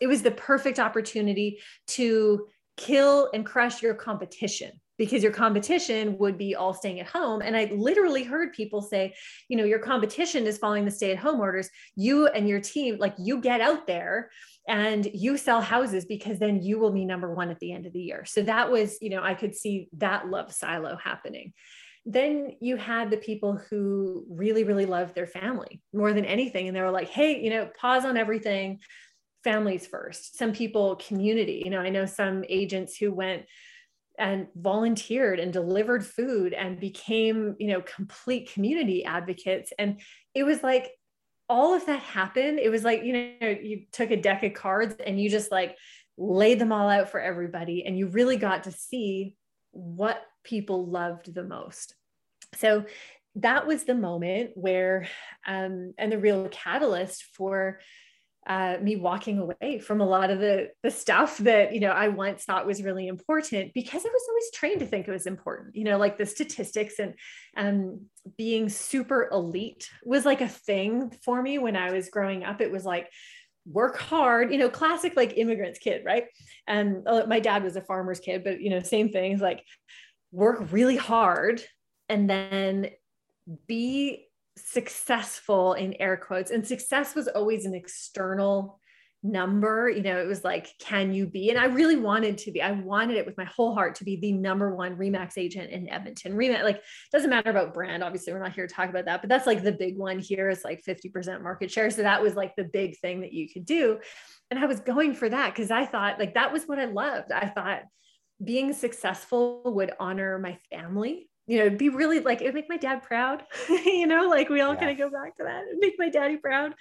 It 0.00 0.08
was 0.08 0.22
the 0.22 0.32
perfect 0.32 0.80
opportunity 0.80 1.60
to 1.90 2.48
kill 2.76 3.30
and 3.32 3.46
crush 3.46 3.82
your 3.82 3.94
competition 3.94 4.72
because 5.00 5.22
your 5.22 5.32
competition 5.32 6.18
would 6.18 6.36
be 6.36 6.54
all 6.54 6.74
staying 6.74 7.00
at 7.00 7.06
home. 7.06 7.40
And 7.40 7.56
I 7.56 7.72
literally 7.74 8.22
heard 8.22 8.52
people 8.52 8.82
say, 8.82 9.14
you 9.48 9.56
know, 9.56 9.64
your 9.64 9.78
competition 9.78 10.46
is 10.46 10.58
following 10.58 10.84
the 10.84 10.90
stay 10.90 11.12
at 11.12 11.16
home 11.16 11.40
orders. 11.40 11.70
You 11.96 12.26
and 12.26 12.46
your 12.46 12.60
team, 12.60 12.98
like 12.98 13.14
you 13.18 13.40
get 13.40 13.62
out 13.62 13.86
there 13.86 14.30
and 14.68 15.08
you 15.14 15.38
sell 15.38 15.62
houses 15.62 16.04
because 16.04 16.38
then 16.38 16.60
you 16.62 16.78
will 16.78 16.90
be 16.90 17.06
number 17.06 17.34
one 17.34 17.48
at 17.48 17.58
the 17.60 17.72
end 17.72 17.86
of 17.86 17.94
the 17.94 18.02
year. 18.02 18.26
So 18.26 18.42
that 18.42 18.70
was, 18.70 18.98
you 19.00 19.08
know, 19.08 19.22
I 19.22 19.32
could 19.32 19.54
see 19.54 19.88
that 19.96 20.28
love 20.28 20.52
silo 20.52 20.98
happening. 21.02 21.54
Then 22.04 22.56
you 22.60 22.76
had 22.76 23.10
the 23.10 23.16
people 23.16 23.56
who 23.56 24.26
really, 24.28 24.64
really 24.64 24.84
loved 24.84 25.14
their 25.14 25.26
family 25.26 25.80
more 25.94 26.12
than 26.12 26.26
anything. 26.26 26.68
And 26.68 26.76
they 26.76 26.82
were 26.82 26.90
like, 26.90 27.08
hey, 27.08 27.42
you 27.42 27.48
know, 27.48 27.70
pause 27.80 28.04
on 28.04 28.18
everything, 28.18 28.80
families 29.44 29.86
first. 29.86 30.36
Some 30.36 30.52
people, 30.52 30.96
community. 30.96 31.62
You 31.64 31.70
know, 31.70 31.80
I 31.80 31.88
know 31.88 32.04
some 32.04 32.44
agents 32.50 32.98
who 32.98 33.14
went, 33.14 33.46
and 34.20 34.46
volunteered 34.54 35.40
and 35.40 35.52
delivered 35.52 36.04
food 36.06 36.52
and 36.52 36.78
became 36.78 37.56
you 37.58 37.68
know 37.68 37.80
complete 37.80 38.52
community 38.52 39.04
advocates. 39.04 39.72
And 39.78 40.00
it 40.34 40.44
was 40.44 40.62
like 40.62 40.90
all 41.48 41.74
of 41.74 41.86
that 41.86 42.00
happened. 42.00 42.60
It 42.60 42.68
was 42.68 42.84
like 42.84 43.02
you 43.02 43.12
know 43.12 43.48
you 43.48 43.86
took 43.90 44.10
a 44.10 44.16
deck 44.16 44.44
of 44.44 44.54
cards 44.54 44.94
and 45.04 45.20
you 45.20 45.28
just 45.28 45.50
like 45.50 45.76
laid 46.16 46.58
them 46.58 46.70
all 46.70 46.88
out 46.88 47.08
for 47.08 47.18
everybody. 47.18 47.84
And 47.84 47.98
you 47.98 48.06
really 48.06 48.36
got 48.36 48.64
to 48.64 48.72
see 48.72 49.36
what 49.72 50.22
people 50.44 50.86
loved 50.86 51.34
the 51.34 51.44
most. 51.44 51.94
So 52.56 52.84
that 53.36 53.66
was 53.66 53.84
the 53.84 53.94
moment 53.94 54.50
where 54.54 55.08
um, 55.46 55.94
and 55.96 56.12
the 56.12 56.18
real 56.18 56.48
catalyst 56.50 57.24
for 57.34 57.80
uh, 58.46 58.76
me 58.80 58.96
walking 58.96 59.38
away 59.38 59.78
from 59.78 60.00
a 60.00 60.06
lot 60.06 60.30
of 60.30 60.38
the 60.38 60.70
the 60.82 60.90
stuff 60.90 61.38
that 61.38 61.74
you 61.74 61.80
know 61.80 61.90
I 61.90 62.08
once 62.08 62.44
thought 62.44 62.66
was 62.66 62.82
really 62.82 63.06
important 63.06 63.74
because 63.74 64.04
I 64.04 64.08
was 64.08 64.22
always 64.28 64.50
trained 64.54 64.80
to 64.80 64.86
think 64.86 65.06
it 65.06 65.12
was 65.12 65.26
important. 65.26 65.76
You 65.76 65.84
know, 65.84 65.98
like 65.98 66.16
the 66.16 66.26
statistics 66.26 66.98
and 66.98 67.14
um, 67.56 68.06
being 68.38 68.68
super 68.68 69.28
elite 69.30 69.90
was 70.04 70.24
like 70.24 70.40
a 70.40 70.48
thing 70.48 71.12
for 71.22 71.42
me 71.42 71.58
when 71.58 71.76
I 71.76 71.92
was 71.92 72.08
growing 72.08 72.44
up. 72.44 72.60
It 72.60 72.72
was 72.72 72.84
like 72.84 73.10
work 73.66 73.98
hard, 73.98 74.52
you 74.52 74.58
know, 74.58 74.70
classic 74.70 75.16
like 75.16 75.36
immigrants 75.36 75.78
kid, 75.78 76.02
right? 76.04 76.24
And 76.66 77.06
uh, 77.06 77.26
my 77.26 77.40
dad 77.40 77.62
was 77.62 77.76
a 77.76 77.82
farmer's 77.82 78.20
kid, 78.20 78.42
but 78.42 78.60
you 78.60 78.70
know, 78.70 78.80
same 78.80 79.10
things 79.10 79.40
like 79.40 79.64
work 80.32 80.72
really 80.72 80.96
hard 80.96 81.62
and 82.08 82.28
then 82.28 82.90
be 83.66 84.26
successful 84.66 85.74
in 85.74 85.94
air 86.00 86.16
quotes 86.16 86.50
and 86.50 86.66
success 86.66 87.14
was 87.14 87.28
always 87.28 87.64
an 87.64 87.74
external 87.74 88.78
number 89.22 89.90
you 89.90 90.02
know 90.02 90.18
it 90.18 90.26
was 90.26 90.44
like 90.44 90.68
can 90.78 91.12
you 91.12 91.26
be? 91.26 91.50
And 91.50 91.58
i 91.58 91.66
really 91.66 91.96
wanted 91.96 92.38
to 92.38 92.50
be. 92.50 92.62
I 92.62 92.72
wanted 92.72 93.16
it 93.16 93.26
with 93.26 93.36
my 93.36 93.44
whole 93.44 93.74
heart 93.74 93.94
to 93.96 94.04
be 94.04 94.16
the 94.16 94.32
number 94.32 94.74
one 94.74 94.96
remax 94.96 95.32
agent 95.36 95.70
in 95.70 95.90
edmonton. 95.90 96.32
Remax 96.32 96.62
like 96.62 96.82
doesn't 97.12 97.28
matter 97.28 97.50
about 97.50 97.74
brand 97.74 98.02
obviously 98.02 98.32
we're 98.32 98.42
not 98.42 98.54
here 98.54 98.66
to 98.66 98.74
talk 98.74 98.88
about 98.88 99.04
that 99.04 99.20
but 99.20 99.28
that's 99.28 99.46
like 99.46 99.62
the 99.62 99.72
big 99.72 99.98
one 99.98 100.18
here 100.18 100.48
is 100.48 100.64
like 100.64 100.82
50% 100.86 101.42
market 101.42 101.70
share. 101.70 101.90
So 101.90 102.02
that 102.02 102.22
was 102.22 102.34
like 102.34 102.56
the 102.56 102.64
big 102.64 102.98
thing 103.00 103.20
that 103.20 103.32
you 103.32 103.48
could 103.48 103.66
do. 103.66 103.98
And 104.50 104.58
i 104.58 104.66
was 104.66 104.80
going 104.80 105.14
for 105.14 105.28
that 105.28 105.54
because 105.54 105.70
i 105.70 105.84
thought 105.84 106.18
like 106.18 106.34
that 106.34 106.52
was 106.52 106.64
what 106.64 106.78
i 106.78 106.86
loved. 106.86 107.30
I 107.30 107.48
thought 107.48 107.82
being 108.42 108.72
successful 108.72 109.62
would 109.66 109.92
honor 110.00 110.38
my 110.38 110.58
family 110.70 111.29
you 111.50 111.58
know, 111.58 111.70
be 111.70 111.88
really 111.88 112.20
like 112.20 112.40
it 112.40 112.46
would 112.46 112.54
make 112.54 112.68
my 112.68 112.76
dad 112.76 113.02
proud, 113.02 113.42
you 113.68 114.06
know, 114.06 114.28
like 114.28 114.48
we 114.48 114.60
all 114.60 114.74
yeah. 114.74 114.80
kind 114.80 114.90
of 114.92 114.98
go 114.98 115.10
back 115.10 115.36
to 115.36 115.44
that, 115.44 115.64
It'd 115.68 115.80
make 115.80 115.98
my 115.98 116.08
daddy 116.08 116.36
proud. 116.36 116.74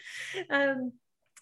Um, 0.50 0.94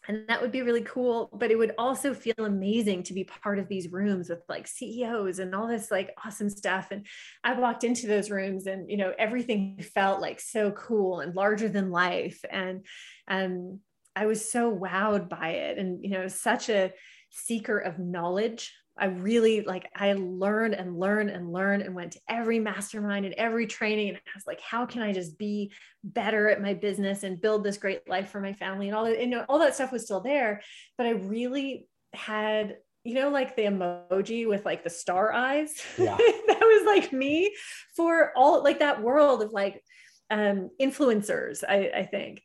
and 0.08 0.26
that 0.30 0.42
would 0.42 0.54
be 0.54 0.62
really 0.62 0.84
cool 0.84 1.28
but 1.34 1.52
it 1.52 1.58
would 1.58 1.74
also 1.78 2.14
feel 2.14 2.36
amazing 2.38 3.04
to 3.04 3.14
be 3.14 3.26
part 3.26 3.60
of 3.60 3.68
these 3.68 3.92
rooms 3.92 4.30
with 4.30 4.40
like 4.48 4.66
ceos 4.66 5.40
and 5.40 5.54
all 5.54 5.68
this 5.68 5.92
like 5.92 6.12
awesome 6.24 6.50
stuff 6.50 6.90
and 6.92 7.06
i 7.44 7.52
walked 7.60 7.84
into 7.84 8.08
those 8.08 8.32
rooms 8.32 8.68
and 8.68 8.90
you 8.90 8.96
know 8.96 9.12
everything 9.20 9.78
felt 9.82 10.22
like 10.22 10.40
so 10.40 10.72
cool 10.72 11.20
and 11.20 11.36
larger 11.36 11.68
than 11.68 11.92
life 11.92 12.46
and 12.50 12.86
um 13.28 13.82
I 14.18 14.26
was 14.26 14.50
so 14.50 14.76
wowed 14.76 15.30
by 15.30 15.50
it. 15.50 15.78
And, 15.78 16.04
you 16.04 16.10
know, 16.10 16.28
such 16.28 16.70
a 16.70 16.92
seeker 17.30 17.78
of 17.78 18.00
knowledge. 18.00 18.74
I 19.00 19.06
really 19.06 19.62
like, 19.62 19.90
I 19.96 20.14
learned 20.14 20.74
and 20.74 21.00
learned 21.00 21.30
and 21.30 21.52
learned 21.52 21.84
and 21.84 21.96
went 21.96 22.14
to 22.14 22.20
every 22.28 22.60
mastermind 22.60 23.26
and 23.26 23.36
every 23.36 23.68
training. 23.68 24.10
And 24.10 24.18
I 24.18 24.32
was 24.36 24.48
like, 24.48 24.62
how 24.62 24.86
can 24.86 25.02
I 25.02 25.14
just 25.14 25.38
be 25.38 25.72
better 26.04 26.50
at 26.50 26.62
my 26.62 26.74
business 26.74 27.24
and 27.24 27.42
build 27.42 27.64
this 27.64 27.78
great 27.78 28.08
life 28.10 28.30
for 28.30 28.42
my 28.42 28.54
family? 28.54 28.88
And 28.88 28.96
all 28.96 29.06
that, 29.06 29.20
you 29.20 29.28
know, 29.28 29.46
all 29.48 29.60
that 29.60 29.76
stuff 29.76 29.92
was 29.92 30.04
still 30.04 30.22
there. 30.22 30.62
But 30.98 31.08
I 31.08 31.12
really 31.12 31.88
had 32.14 32.78
you 33.04 33.14
know, 33.14 33.30
like 33.30 33.56
the 33.56 33.62
emoji 33.62 34.50
with 34.50 34.66
like 34.66 34.84
the 34.84 34.90
star 34.90 35.32
eyes. 35.32 35.82
Yeah. 35.98 36.18
that 36.48 36.60
was 36.60 36.86
like 36.86 37.14
me 37.14 37.56
for 37.96 38.34
all 38.36 38.62
like 38.62 38.80
that 38.80 39.02
world 39.02 39.42
of 39.42 39.54
like 39.54 39.82
um, 40.30 40.70
influencers, 40.82 41.64
I, 41.68 41.90
I 41.96 42.04
think. 42.04 42.44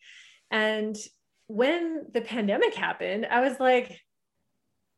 And 0.53 0.97
when 1.49 2.07
the 2.13 2.21
pandemic 2.21 2.75
happened, 2.75 3.27
I 3.29 3.41
was 3.41 3.59
like, 3.59 3.99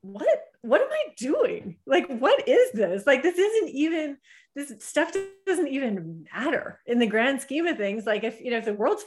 what 0.02 0.38
what 0.64 0.80
am 0.80 0.88
I 0.90 1.12
doing? 1.18 1.76
Like, 1.86 2.08
what 2.08 2.48
is 2.48 2.72
this? 2.72 3.06
Like, 3.06 3.22
this 3.22 3.38
isn't 3.38 3.68
even 3.70 4.16
this 4.56 4.72
stuff 4.78 5.12
doesn't 5.46 5.68
even 5.68 6.26
matter 6.32 6.80
in 6.86 6.98
the 6.98 7.06
grand 7.06 7.40
scheme 7.42 7.66
of 7.66 7.76
things. 7.76 8.06
Like, 8.06 8.24
if 8.24 8.40
you 8.40 8.50
know, 8.50 8.56
if 8.56 8.64
the 8.64 8.72
world's 8.72 9.04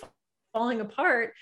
falling 0.53 0.81
apart, 0.81 1.33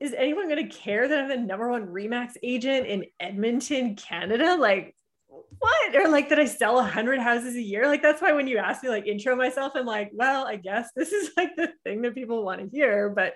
is 0.00 0.12
anyone 0.12 0.48
going 0.48 0.68
to 0.68 0.76
care 0.76 1.08
that 1.08 1.18
I'm 1.18 1.28
the 1.28 1.36
number 1.36 1.68
one 1.68 1.86
Remax 1.86 2.36
agent 2.42 2.86
in 2.86 3.06
Edmonton, 3.18 3.96
Canada? 3.96 4.54
Like, 4.54 4.94
what? 5.26 5.96
Or 5.96 6.08
like 6.08 6.28
that 6.28 6.38
I 6.38 6.44
sell 6.44 6.78
a 6.78 6.84
hundred 6.84 7.18
houses 7.18 7.56
a 7.56 7.62
year? 7.62 7.88
Like, 7.88 8.02
that's 8.02 8.22
why 8.22 8.32
when 8.32 8.46
you 8.46 8.58
ask 8.58 8.82
me, 8.82 8.90
like, 8.90 9.08
intro 9.08 9.34
myself, 9.34 9.72
I'm 9.74 9.86
like, 9.86 10.12
well, 10.14 10.46
I 10.46 10.54
guess 10.54 10.90
this 10.94 11.12
is 11.12 11.30
like 11.36 11.56
the 11.56 11.72
thing 11.82 12.02
that 12.02 12.14
people 12.14 12.44
want 12.44 12.60
to 12.60 12.68
hear. 12.68 13.08
But, 13.08 13.34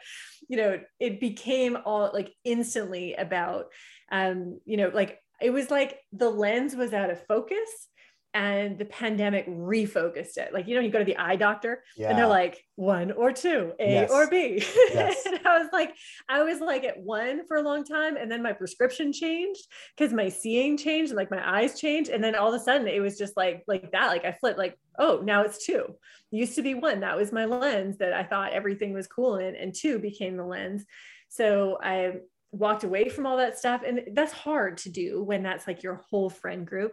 you 0.48 0.56
know, 0.56 0.78
it 1.00 1.18
became 1.18 1.78
all 1.84 2.10
like 2.14 2.32
instantly 2.44 3.14
about, 3.14 3.66
um, 4.12 4.60
you 4.64 4.76
know, 4.76 4.92
like 4.94 5.18
it 5.40 5.50
was 5.50 5.70
like 5.70 5.98
the 6.12 6.30
lens 6.30 6.74
was 6.74 6.92
out 6.92 7.10
of 7.10 7.24
focus 7.26 7.88
and 8.34 8.78
the 8.78 8.84
pandemic 8.84 9.48
refocused 9.48 10.36
it. 10.36 10.52
Like, 10.52 10.68
you 10.68 10.74
know, 10.74 10.80
you 10.80 10.90
go 10.90 10.98
to 10.98 11.04
the 11.04 11.16
eye 11.16 11.36
doctor 11.36 11.82
yeah. 11.96 12.10
and 12.10 12.18
they're 12.18 12.26
like 12.26 12.62
one 12.76 13.10
or 13.10 13.32
two, 13.32 13.72
A 13.80 13.90
yes. 13.90 14.10
or 14.10 14.28
B. 14.28 14.62
Yes. 14.92 15.24
and 15.24 15.40
I 15.46 15.58
was 15.58 15.68
like, 15.72 15.94
I 16.28 16.42
was 16.42 16.60
like 16.60 16.84
at 16.84 17.00
one 17.00 17.46
for 17.46 17.56
a 17.56 17.62
long 17.62 17.84
time. 17.84 18.16
And 18.16 18.30
then 18.30 18.42
my 18.42 18.52
prescription 18.52 19.12
changed 19.12 19.66
because 19.96 20.12
my 20.12 20.28
seeing 20.28 20.76
changed 20.76 21.10
and 21.10 21.16
like 21.16 21.30
my 21.30 21.58
eyes 21.58 21.80
changed. 21.80 22.10
And 22.10 22.22
then 22.22 22.34
all 22.34 22.52
of 22.54 22.60
a 22.60 22.62
sudden 22.62 22.86
it 22.86 23.00
was 23.00 23.16
just 23.16 23.36
like, 23.36 23.64
like 23.66 23.90
that, 23.92 24.08
like 24.08 24.26
I 24.26 24.32
flipped 24.32 24.58
like, 24.58 24.78
oh, 24.98 25.20
now 25.24 25.42
it's 25.42 25.64
two. 25.64 25.84
It 26.30 26.36
used 26.36 26.54
to 26.56 26.62
be 26.62 26.74
one. 26.74 27.00
That 27.00 27.16
was 27.16 27.32
my 27.32 27.46
lens 27.46 27.96
that 27.98 28.12
I 28.12 28.24
thought 28.24 28.52
everything 28.52 28.92
was 28.92 29.06
cool 29.06 29.36
in. 29.36 29.56
And 29.56 29.74
two 29.74 29.98
became 29.98 30.36
the 30.36 30.44
lens. 30.44 30.84
So 31.30 31.78
I 31.82 32.12
walked 32.52 32.84
away 32.84 33.08
from 33.08 33.26
all 33.26 33.36
that 33.36 33.58
stuff. 33.58 33.82
And 33.86 34.00
that's 34.12 34.32
hard 34.32 34.78
to 34.78 34.90
do 34.90 35.22
when 35.22 35.42
that's 35.42 35.66
like 35.66 35.82
your 35.82 36.02
whole 36.10 36.30
friend 36.30 36.66
group 36.66 36.92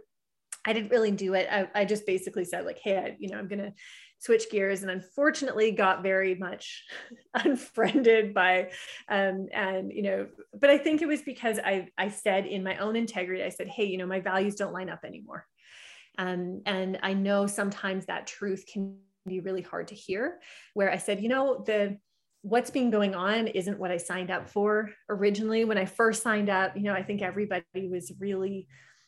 I 0.66 0.74
didn't 0.74 0.90
really 0.90 1.12
do 1.12 1.36
it. 1.36 1.48
I, 1.50 1.68
I 1.76 1.86
just 1.86 2.06
basically 2.06 2.44
said 2.44 2.66
like, 2.66 2.80
hey, 2.80 2.98
I, 2.98 3.16
you 3.20 3.30
know, 3.30 3.38
I'm 3.38 3.48
going 3.48 3.60
to 3.60 3.74
switch 4.20 4.50
gears 4.50 4.82
and 4.82 4.90
unfortunately 4.90 5.72
got 5.72 6.02
very 6.02 6.36
much 6.36 6.84
unfriended 7.36 8.34
by 8.34 8.72
um 9.10 9.48
and 9.54 9.92
you 9.92 10.02
know 10.02 10.26
but 10.60 10.70
i 10.70 10.78
think 10.78 11.02
it 11.02 11.08
was 11.08 11.22
because 11.22 11.60
i 11.60 11.88
i 11.98 12.10
said 12.10 12.46
in 12.46 12.64
my 12.64 12.78
own 12.78 12.96
integrity 12.96 13.44
i 13.44 13.50
said 13.50 13.68
hey 13.68 13.84
you 13.84 13.98
know 13.98 14.08
my 14.08 14.22
values 14.22 14.56
don't 14.56 14.74
line 14.74 14.90
up 14.90 15.04
anymore 15.04 15.46
um 16.18 16.62
and 16.66 16.98
i 17.04 17.14
know 17.14 17.46
sometimes 17.46 18.06
that 18.06 18.26
truth 18.26 18.64
can 18.72 18.98
be 19.28 19.42
really 19.42 19.62
hard 19.62 19.90
to 19.90 19.96
hear 19.96 20.40
where 20.74 20.90
i 20.90 20.98
said 20.98 21.22
you 21.22 21.30
know 21.30 21.62
the 21.68 21.98
what's 22.48 22.70
been 22.70 22.92
going 22.92 23.16
on 23.16 23.48
isn't 23.48 23.80
what 23.80 23.90
i 23.90 23.98
signed 23.98 24.30
up 24.30 24.48
for 24.48 24.92
originally 25.10 25.66
when 25.66 25.80
i 25.80 25.86
first 25.86 26.22
signed 26.22 26.50
up 26.50 26.76
you 26.78 26.84
know 26.84 26.94
i 26.94 27.02
think 27.02 27.22
everybody 27.22 27.90
was 27.90 28.12
really 28.20 28.68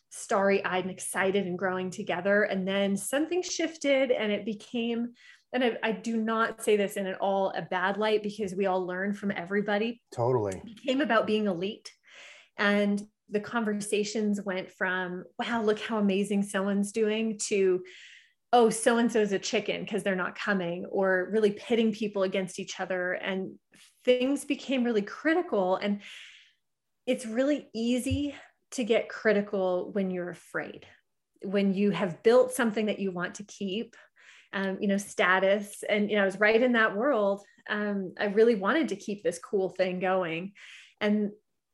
starry 0.09 0.63
eyed 0.63 0.83
and 0.83 0.91
excited 0.91 1.45
and 1.45 1.57
growing 1.57 1.89
together. 1.89 2.43
And 2.43 2.67
then 2.67 2.95
something 2.95 3.41
shifted 3.41 4.11
and 4.11 4.31
it 4.31 4.45
became, 4.45 5.13
and 5.53 5.63
I, 5.63 5.77
I, 5.83 5.91
do 5.91 6.17
not 6.17 6.63
say 6.63 6.77
this 6.77 6.97
in 6.97 7.07
at 7.07 7.19
all 7.19 7.51
a 7.55 7.61
bad 7.61 7.97
light 7.97 8.23
because 8.23 8.55
we 8.55 8.65
all 8.65 8.85
learn 8.85 9.13
from 9.13 9.31
everybody. 9.31 10.01
Totally. 10.13 10.55
It 10.55 10.65
became 10.65 11.01
about 11.01 11.27
being 11.27 11.47
elite. 11.47 11.91
And 12.57 13.01
the 13.29 13.39
conversations 13.39 14.41
went 14.41 14.71
from, 14.71 15.25
wow, 15.37 15.61
look 15.61 15.79
how 15.79 15.97
amazing 15.97 16.43
someone's 16.43 16.91
doing 16.91 17.37
to, 17.47 17.83
oh, 18.53 18.69
so 18.69 18.97
and 18.97 19.11
so 19.11 19.19
is 19.19 19.33
a 19.33 19.39
chicken 19.39 19.81
because 19.81 20.03
they're 20.03 20.15
not 20.15 20.37
coming, 20.37 20.85
or 20.85 21.29
really 21.31 21.51
pitting 21.51 21.91
people 21.91 22.23
against 22.23 22.59
each 22.59 22.79
other. 22.79 23.13
And 23.13 23.55
things 24.05 24.45
became 24.45 24.83
really 24.83 25.01
critical. 25.01 25.75
And 25.75 26.01
it's 27.05 27.25
really 27.25 27.67
easy 27.75 28.35
to 28.71 28.83
get 28.83 29.09
critical 29.09 29.91
when 29.91 30.11
you're 30.11 30.29
afraid, 30.29 30.85
when 31.41 31.73
you 31.73 31.91
have 31.91 32.23
built 32.23 32.53
something 32.53 32.85
that 32.85 32.99
you 32.99 33.11
want 33.11 33.35
to 33.35 33.43
keep, 33.43 33.95
um, 34.53 34.77
you 34.79 34.87
know, 34.87 34.97
status. 34.97 35.83
And, 35.87 36.09
you 36.09 36.15
know, 36.15 36.23
I 36.23 36.25
was 36.25 36.39
right 36.39 36.61
in 36.61 36.73
that 36.73 36.95
world. 36.95 37.41
Um, 37.69 38.13
I 38.17 38.25
really 38.25 38.55
wanted 38.55 38.89
to 38.89 38.95
keep 38.95 39.23
this 39.23 39.39
cool 39.39 39.69
thing 39.69 39.99
going. 39.99 40.53
And 41.01 41.31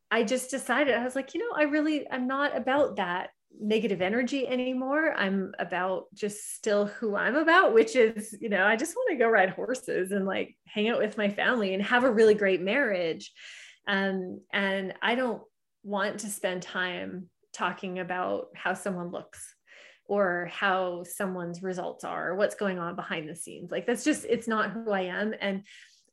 I 0.09 0.23
just 0.23 0.51
decided, 0.51 0.95
I 0.95 1.03
was 1.03 1.15
like, 1.15 1.33
you 1.33 1.39
know, 1.39 1.55
I 1.55 1.63
really, 1.63 2.07
I'm 2.09 2.27
not 2.27 2.57
about 2.57 2.97
that 2.97 3.29
negative 3.59 4.01
energy 4.01 4.47
anymore. 4.47 5.13
I'm 5.13 5.53
about 5.59 6.05
just 6.13 6.55
still 6.55 6.87
who 6.87 7.15
I'm 7.15 7.35
about, 7.35 7.73
which 7.73 7.95
is, 7.95 8.35
you 8.39 8.49
know, 8.49 8.65
I 8.65 8.75
just 8.75 8.95
want 8.95 9.11
to 9.11 9.17
go 9.17 9.29
ride 9.29 9.51
horses 9.51 10.11
and 10.11 10.25
like 10.25 10.55
hang 10.67 10.89
out 10.89 10.99
with 10.99 11.17
my 11.17 11.29
family 11.29 11.73
and 11.73 11.83
have 11.83 12.03
a 12.03 12.11
really 12.11 12.33
great 12.33 12.61
marriage. 12.61 13.31
Um, 13.87 14.41
and 14.51 14.93
I 15.01 15.15
don't 15.15 15.41
want 15.83 16.19
to 16.21 16.27
spend 16.27 16.61
time 16.61 17.29
talking 17.53 17.99
about 17.99 18.47
how 18.55 18.73
someone 18.73 19.11
looks 19.11 19.55
or 20.05 20.49
how 20.51 21.03
someone's 21.03 21.63
results 21.63 22.03
are 22.03 22.29
or 22.29 22.35
what's 22.35 22.55
going 22.55 22.79
on 22.79 22.95
behind 22.95 23.29
the 23.29 23.35
scenes 23.35 23.71
like 23.71 23.85
that's 23.85 24.03
just 24.03 24.25
it's 24.25 24.47
not 24.47 24.71
who 24.71 24.91
i 24.91 25.01
am 25.01 25.33
and 25.39 25.63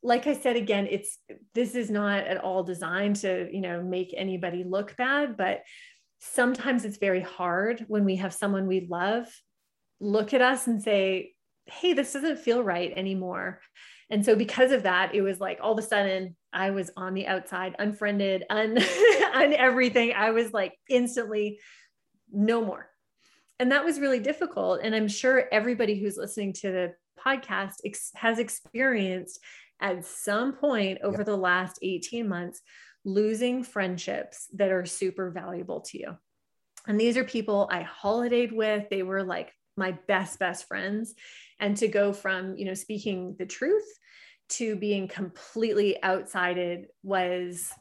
like 0.01 0.27
i 0.27 0.33
said 0.33 0.55
again 0.55 0.87
it's 0.89 1.17
this 1.53 1.75
is 1.75 1.89
not 1.89 2.19
at 2.19 2.37
all 2.37 2.63
designed 2.63 3.17
to 3.17 3.49
you 3.51 3.61
know 3.61 3.83
make 3.83 4.13
anybody 4.15 4.63
look 4.63 4.95
bad 4.95 5.35
but 5.35 5.61
sometimes 6.21 6.85
it's 6.85 6.97
very 6.97 7.21
hard 7.21 7.83
when 7.87 8.05
we 8.05 8.15
have 8.15 8.33
someone 8.33 8.67
we 8.67 8.87
love 8.89 9.27
look 9.99 10.33
at 10.33 10.41
us 10.41 10.67
and 10.67 10.81
say 10.81 11.33
hey 11.65 11.93
this 11.93 12.13
doesn't 12.13 12.39
feel 12.39 12.63
right 12.63 12.93
anymore 12.95 13.59
and 14.09 14.25
so 14.25 14.35
because 14.35 14.71
of 14.71 14.83
that 14.83 15.13
it 15.13 15.21
was 15.21 15.39
like 15.39 15.59
all 15.61 15.73
of 15.73 15.79
a 15.79 15.81
sudden 15.81 16.35
I 16.53 16.71
was 16.71 16.91
on 16.97 17.13
the 17.13 17.27
outside, 17.27 17.75
unfriended, 17.79 18.45
un, 18.49 18.77
un 19.33 19.53
everything. 19.53 20.13
I 20.13 20.31
was 20.31 20.53
like 20.53 20.73
instantly 20.89 21.59
no 22.31 22.63
more. 22.63 22.87
And 23.59 23.71
that 23.71 23.85
was 23.85 23.99
really 23.99 24.19
difficult. 24.19 24.81
And 24.83 24.95
I'm 24.95 25.07
sure 25.07 25.45
everybody 25.51 25.99
who's 25.99 26.17
listening 26.17 26.53
to 26.53 26.71
the 26.71 26.93
podcast 27.23 27.75
ex- 27.85 28.11
has 28.15 28.39
experienced 28.39 29.39
at 29.79 30.05
some 30.05 30.53
point 30.53 30.99
over 31.03 31.19
yeah. 31.19 31.23
the 31.25 31.37
last 31.37 31.79
18 31.81 32.27
months 32.27 32.61
losing 33.03 33.63
friendships 33.63 34.47
that 34.53 34.71
are 34.71 34.85
super 34.85 35.31
valuable 35.31 35.81
to 35.81 35.97
you. 35.97 36.17
And 36.87 36.99
these 36.99 37.17
are 37.17 37.23
people 37.23 37.69
I 37.71 37.83
holidayed 37.83 38.51
with. 38.51 38.89
They 38.89 39.03
were 39.03 39.23
like 39.23 39.53
my 39.77 39.93
best, 40.07 40.39
best 40.39 40.67
friends. 40.67 41.13
And 41.59 41.77
to 41.77 41.87
go 41.87 42.13
from, 42.13 42.57
you 42.57 42.65
know, 42.65 42.73
speaking 42.73 43.35
the 43.37 43.45
truth 43.45 43.85
to 44.49 44.75
being 44.75 45.07
completely 45.07 46.03
outsided 46.03 46.87
was 47.03 47.71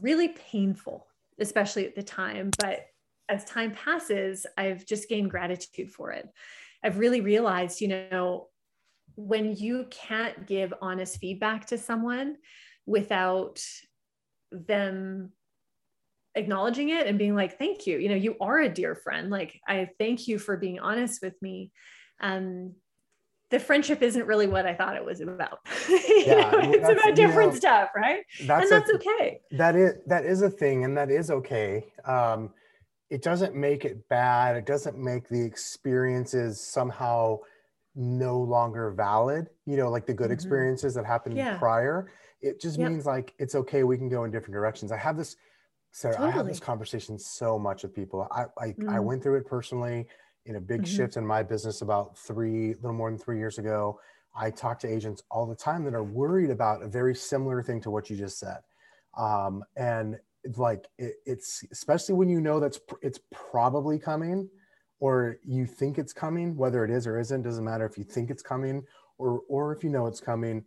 really 0.00 0.28
painful, 0.28 1.06
especially 1.40 1.86
at 1.86 1.94
the 1.94 2.02
time. 2.02 2.50
But 2.58 2.86
as 3.28 3.44
time 3.44 3.72
passes, 3.72 4.46
I've 4.56 4.84
just 4.84 5.08
gained 5.08 5.30
gratitude 5.30 5.90
for 5.90 6.12
it. 6.12 6.28
I've 6.82 6.98
really 6.98 7.20
realized, 7.20 7.80
you 7.80 7.88
know, 7.88 8.48
when 9.16 9.54
you 9.54 9.86
can't 9.90 10.46
give 10.46 10.74
honest 10.80 11.18
feedback 11.18 11.66
to 11.66 11.78
someone 11.78 12.36
without 12.86 13.62
them 14.66 15.32
acknowledging 16.34 16.88
it 16.88 17.06
and 17.06 17.18
being 17.18 17.34
like, 17.34 17.58
thank 17.58 17.86
you, 17.86 17.98
you 17.98 18.08
know, 18.08 18.14
you 18.14 18.36
are 18.40 18.58
a 18.58 18.68
dear 18.68 18.94
friend. 18.94 19.30
Like, 19.30 19.60
I 19.68 19.90
thank 19.98 20.26
you 20.28 20.38
for 20.38 20.56
being 20.56 20.78
honest 20.80 21.22
with 21.22 21.34
me. 21.40 21.70
Um, 22.20 22.74
the 23.50 23.60
friendship 23.60 24.02
isn't 24.02 24.26
really 24.26 24.46
what 24.46 24.66
I 24.66 24.74
thought 24.74 24.96
it 24.96 25.04
was 25.04 25.20
about. 25.20 25.60
yeah, 25.88 26.50
know, 26.50 26.72
it's 26.72 26.88
about 26.88 27.14
different 27.14 27.52
know, 27.52 27.58
stuff, 27.58 27.90
right? 27.94 28.24
That's 28.42 28.64
and 28.64 28.72
that's 28.72 28.90
a, 28.90 28.94
okay. 28.96 29.40
That 29.52 29.76
is 29.76 29.92
that 30.06 30.24
is 30.24 30.42
a 30.42 30.50
thing, 30.50 30.84
and 30.84 30.96
that 30.96 31.10
is 31.10 31.30
okay. 31.30 31.84
Um, 32.04 32.50
it 33.10 33.22
doesn't 33.22 33.54
make 33.54 33.84
it 33.84 34.08
bad. 34.08 34.56
It 34.56 34.66
doesn't 34.66 34.98
make 34.98 35.28
the 35.28 35.44
experiences 35.44 36.60
somehow 36.60 37.38
no 37.94 38.40
longer 38.40 38.90
valid. 38.90 39.50
You 39.66 39.76
know, 39.76 39.90
like 39.90 40.06
the 40.06 40.14
good 40.14 40.24
mm-hmm. 40.24 40.32
experiences 40.32 40.94
that 40.94 41.06
happened 41.06 41.36
yeah. 41.36 41.56
prior. 41.58 42.10
It 42.44 42.60
just 42.60 42.78
yep. 42.78 42.90
means 42.90 43.06
like 43.06 43.34
it's 43.38 43.54
okay. 43.54 43.82
We 43.84 43.96
can 43.96 44.08
go 44.08 44.24
in 44.24 44.30
different 44.30 44.54
directions. 44.54 44.92
I 44.92 44.98
have 44.98 45.16
this, 45.16 45.36
Sara. 45.90 46.14
Totally. 46.14 46.32
I 46.32 46.36
have 46.36 46.46
this 46.46 46.60
conversation 46.60 47.18
so 47.18 47.58
much 47.58 47.82
with 47.82 47.94
people. 47.94 48.28
I 48.30 48.44
I, 48.64 48.68
mm. 48.72 48.88
I 48.88 49.00
went 49.00 49.22
through 49.22 49.38
it 49.38 49.46
personally 49.46 50.06
in 50.46 50.56
a 50.56 50.60
big 50.60 50.82
mm-hmm. 50.82 50.96
shift 50.96 51.16
in 51.16 51.26
my 51.26 51.42
business 51.42 51.82
about 51.82 52.18
three, 52.18 52.72
a 52.72 52.76
little 52.76 52.92
more 52.92 53.10
than 53.10 53.18
three 53.18 53.38
years 53.38 53.58
ago. 53.58 53.98
I 54.36 54.50
talk 54.50 54.78
to 54.80 54.88
agents 54.88 55.22
all 55.30 55.46
the 55.46 55.54
time 55.54 55.84
that 55.84 55.94
are 55.94 56.04
worried 56.04 56.50
about 56.50 56.82
a 56.82 56.88
very 56.88 57.14
similar 57.14 57.62
thing 57.62 57.80
to 57.82 57.90
what 57.90 58.10
you 58.10 58.16
just 58.16 58.38
said. 58.38 58.58
um, 59.16 59.64
and 59.76 60.18
like 60.56 60.88
it, 60.98 61.14
it's 61.24 61.64
especially 61.72 62.14
when 62.14 62.28
you 62.28 62.40
know 62.40 62.60
that's 62.60 62.80
it's 63.02 63.18
probably 63.32 63.98
coming 63.98 64.48
or 65.00 65.38
you 65.44 65.66
think 65.66 65.98
it's 65.98 66.12
coming 66.12 66.56
whether 66.56 66.84
it 66.84 66.90
is 66.90 67.06
or 67.06 67.18
isn't 67.18 67.42
doesn't 67.42 67.64
matter 67.64 67.86
if 67.86 67.96
you 67.96 68.04
think 68.04 68.30
it's 68.30 68.42
coming 68.42 68.82
or 69.18 69.40
or 69.48 69.74
if 69.74 69.82
you 69.82 69.90
know 69.90 70.06
it's 70.06 70.20
coming 70.20 70.64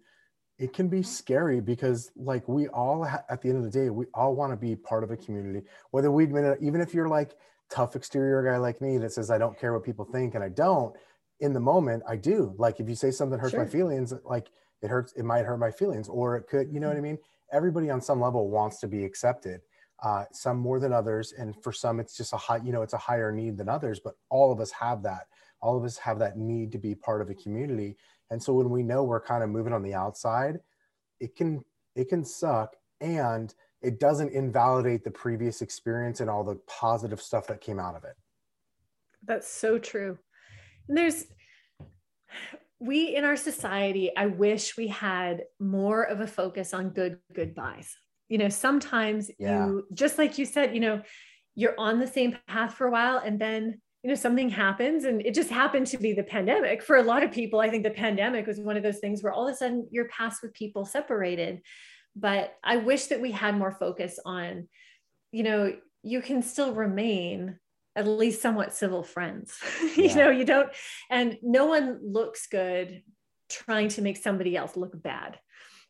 it 0.59 0.73
can 0.73 0.87
be 0.87 1.03
scary 1.03 1.59
because 1.59 2.11
like 2.15 2.47
we 2.47 2.67
all 2.69 3.05
ha- 3.05 3.23
at 3.29 3.41
the 3.41 3.49
end 3.49 3.57
of 3.57 3.63
the 3.63 3.69
day 3.69 3.89
we 3.89 4.05
all 4.13 4.35
want 4.35 4.51
to 4.51 4.57
be 4.57 4.75
part 4.75 5.03
of 5.03 5.11
a 5.11 5.17
community 5.17 5.61
whether 5.91 6.11
we've 6.11 6.31
been 6.31 6.55
even 6.61 6.81
if 6.81 6.93
you're 6.93 7.07
like 7.07 7.35
tough 7.69 7.95
exterior 7.95 8.43
guy 8.43 8.57
like 8.57 8.81
me 8.81 8.97
that 8.97 9.11
says 9.11 9.29
i 9.29 9.37
don't 9.37 9.59
care 9.59 9.73
what 9.73 9.83
people 9.83 10.05
think 10.05 10.35
and 10.35 10.43
i 10.43 10.49
don't 10.49 10.95
in 11.39 11.53
the 11.53 11.59
moment 11.59 12.01
i 12.07 12.15
do 12.15 12.53
like 12.57 12.79
if 12.79 12.89
you 12.89 12.95
say 12.95 13.11
something 13.11 13.37
hurts 13.39 13.51
sure. 13.51 13.63
my 13.63 13.69
feelings 13.69 14.13
like 14.25 14.49
it 14.81 14.89
hurts 14.89 15.13
it 15.13 15.23
might 15.23 15.45
hurt 15.45 15.57
my 15.57 15.71
feelings 15.71 16.07
or 16.07 16.37
it 16.37 16.47
could 16.47 16.71
you 16.71 16.79
know 16.79 16.87
what 16.87 16.93
i 16.93 16.99
mm-hmm. 16.99 17.09
mean 17.09 17.17
everybody 17.51 17.89
on 17.89 18.01
some 18.01 18.21
level 18.21 18.49
wants 18.49 18.79
to 18.79 18.87
be 18.87 19.03
accepted 19.03 19.61
uh, 20.03 20.25
some 20.31 20.57
more 20.57 20.79
than 20.79 20.93
others 20.93 21.33
and 21.39 21.55
for 21.63 21.71
some 21.71 21.99
it's 21.99 22.15
just 22.15 22.31
a 22.31 22.37
high 22.37 22.57
you 22.57 22.71
know 22.71 22.83
it's 22.83 22.93
a 22.93 22.97
higher 22.97 23.31
need 23.31 23.57
than 23.57 23.67
others 23.67 23.99
but 23.99 24.13
all 24.29 24.51
of 24.51 24.59
us 24.59 24.71
have 24.71 25.01
that 25.01 25.25
all 25.61 25.77
of 25.77 25.83
us 25.83 25.97
have 25.97 26.19
that 26.19 26.37
need 26.37 26.71
to 26.71 26.77
be 26.77 26.95
part 26.95 27.21
of 27.21 27.29
a 27.29 27.33
community. 27.33 27.97
And 28.29 28.41
so 28.41 28.53
when 28.53 28.69
we 28.69 28.83
know 28.83 29.03
we're 29.03 29.21
kind 29.21 29.43
of 29.43 29.49
moving 29.49 29.73
on 29.73 29.83
the 29.83 29.93
outside 29.93 30.59
it 31.19 31.35
can 31.35 31.63
it 31.95 32.09
can 32.09 32.23
suck. 32.23 32.75
And 33.01 33.53
it 33.81 33.99
doesn't 33.99 34.31
invalidate 34.33 35.03
the 35.03 35.11
previous 35.11 35.61
experience 35.61 36.19
and 36.19 36.29
all 36.29 36.43
the 36.43 36.55
positive 36.67 37.21
stuff 37.21 37.47
that 37.47 37.61
came 37.61 37.79
out 37.79 37.95
of 37.95 38.03
it. 38.03 38.15
That's 39.23 39.47
so 39.47 39.77
true. 39.77 40.17
And 40.87 40.97
there's 40.97 41.25
we 42.79 43.15
in 43.15 43.23
our 43.23 43.35
society 43.35 44.11
i 44.15 44.27
wish 44.27 44.77
we 44.77 44.87
had 44.87 45.43
more 45.59 46.03
of 46.03 46.19
a 46.19 46.27
focus 46.27 46.73
on 46.73 46.89
good 46.89 47.19
goodbyes. 47.33 47.95
You 48.29 48.37
know 48.37 48.49
sometimes 48.49 49.31
yeah. 49.39 49.67
you 49.67 49.87
just 49.93 50.17
like 50.17 50.37
you 50.37 50.45
said 50.45 50.73
you 50.73 50.81
know 50.81 51.01
you're 51.55 51.75
on 51.79 51.99
the 51.99 52.07
same 52.07 52.37
path 52.47 52.73
for 52.73 52.85
a 52.87 52.91
while 52.91 53.17
and 53.17 53.39
then 53.39 53.81
you 54.03 54.09
know 54.09 54.15
something 54.15 54.49
happens 54.49 55.05
and 55.05 55.21
it 55.25 55.33
just 55.33 55.49
happened 55.49 55.87
to 55.87 55.97
be 55.97 56.13
the 56.13 56.23
pandemic. 56.23 56.83
For 56.83 56.97
a 56.97 57.03
lot 57.03 57.23
of 57.23 57.31
people 57.31 57.59
i 57.59 57.69
think 57.69 57.83
the 57.83 57.89
pandemic 57.89 58.47
was 58.47 58.59
one 58.59 58.77
of 58.77 58.83
those 58.83 58.99
things 58.99 59.23
where 59.23 59.33
all 59.33 59.47
of 59.47 59.53
a 59.53 59.57
sudden 59.57 59.87
your 59.91 60.07
paths 60.09 60.39
with 60.41 60.53
people 60.53 60.85
separated. 60.85 61.61
But 62.15 62.53
i 62.63 62.77
wish 62.77 63.07
that 63.07 63.21
we 63.21 63.31
had 63.31 63.57
more 63.57 63.71
focus 63.71 64.19
on 64.25 64.67
you 65.31 65.43
know 65.43 65.75
you 66.03 66.21
can 66.21 66.41
still 66.41 66.73
remain 66.73 67.59
at 67.95 68.07
least 68.07 68.41
somewhat 68.41 68.73
civil 68.73 69.03
friends. 69.03 69.57
Yeah. 69.95 70.03
you 70.03 70.15
know 70.15 70.29
you 70.29 70.45
don't 70.45 70.69
and 71.09 71.37
no 71.41 71.65
one 71.65 71.99
looks 72.03 72.47
good 72.47 73.01
trying 73.49 73.89
to 73.89 74.01
make 74.01 74.17
somebody 74.17 74.55
else 74.55 74.75
look 74.77 75.01
bad. 75.01 75.39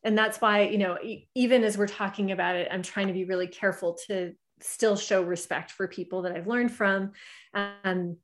And 0.04 0.18
that's 0.18 0.40
why 0.40 0.62
you 0.62 0.78
know 0.78 0.98
even 1.36 1.64
as 1.64 1.78
we're 1.78 1.88
talking 1.88 2.32
about 2.32 2.56
it 2.56 2.70
i'm 2.72 2.84
trying 2.84 3.08
to 3.08 3.14
be 3.14 3.26
really 3.26 3.48
careful 3.48 3.98
to 4.08 4.34
still 4.62 4.96
show 4.96 5.22
respect 5.22 5.72
for 5.72 5.88
people 5.88 6.24
that 6.24 6.36
i've 6.36 6.48
learned 6.48 6.72
from. 6.72 7.12
Um, 7.54 8.18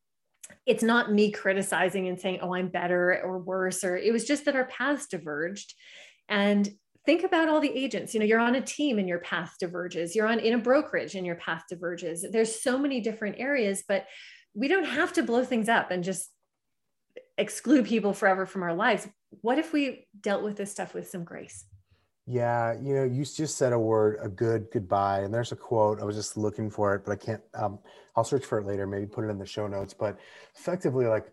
it's 0.66 0.84
not 0.84 1.12
me 1.12 1.32
criticizing 1.32 2.08
and 2.08 2.20
saying 2.20 2.40
oh 2.42 2.54
i'm 2.54 2.68
better 2.68 3.22
or 3.24 3.40
worse 3.40 3.84
or 3.84 3.98
it 3.98 4.12
was 4.12 4.26
just 4.26 4.46
that 4.46 4.56
our 4.56 4.66
paths 4.66 5.08
diverged. 5.08 5.74
And 6.30 6.70
think 7.06 7.24
about 7.24 7.50
all 7.50 7.60
the 7.60 7.76
agents. 7.78 8.14
You 8.14 8.20
know 8.20 8.26
you're 8.26 8.40
on 8.40 8.56
a 8.56 8.62
team 8.62 8.98
and 8.98 9.08
your 9.08 9.20
path 9.20 9.56
diverges. 9.60 10.16
You're 10.16 10.28
on 10.28 10.40
in 10.40 10.54
a 10.54 10.58
brokerage 10.58 11.16
and 11.16 11.26
your 11.26 11.36
path 11.36 11.64
diverges. 11.70 12.26
There's 12.30 12.62
so 12.62 12.78
many 12.78 13.02
different 13.02 13.36
areas 13.40 13.84
but 13.88 14.06
we 14.54 14.68
don't 14.68 14.86
have 14.86 15.14
to 15.14 15.24
blow 15.24 15.44
things 15.44 15.68
up 15.68 15.92
and 15.92 16.04
just 16.04 16.30
exclude 17.38 17.86
people 17.86 18.14
forever 18.14 18.46
from 18.46 18.64
our 18.64 18.74
lives. 18.74 19.08
What 19.42 19.58
if 19.58 19.74
we 19.74 20.08
dealt 20.20 20.44
with 20.44 20.58
this 20.58 20.72
stuff 20.72 20.94
with 20.94 21.10
some 21.10 21.24
grace? 21.24 21.66
Yeah, 22.26 22.76
you 22.82 22.96
know, 22.96 23.04
you 23.04 23.26
just 23.26 23.58
said 23.58 23.74
a 23.74 23.80
word, 23.80 24.18
a 24.22 24.30
good 24.30 24.68
goodbye, 24.72 25.22
and 25.22 25.34
there's 25.34 25.52
a 25.52 25.58
quote. 25.58 26.02
I 26.02 26.06
was 26.06 26.16
just 26.16 26.38
looking 26.38 26.70
for 26.70 26.96
it, 26.96 27.04
but 27.06 27.12
I 27.12 27.16
can't. 27.18 27.42
Um, 27.54 27.80
I'll 28.16 28.24
search 28.24 28.46
for 28.46 28.60
it 28.60 28.66
later. 28.66 28.88
Maybe 28.88 29.06
put 29.06 29.26
it 29.26 29.28
in 29.28 29.38
the 29.38 29.46
show 29.46 29.68
notes. 29.68 29.94
But 29.94 30.18
effectively, 30.56 31.06
like 31.06 31.28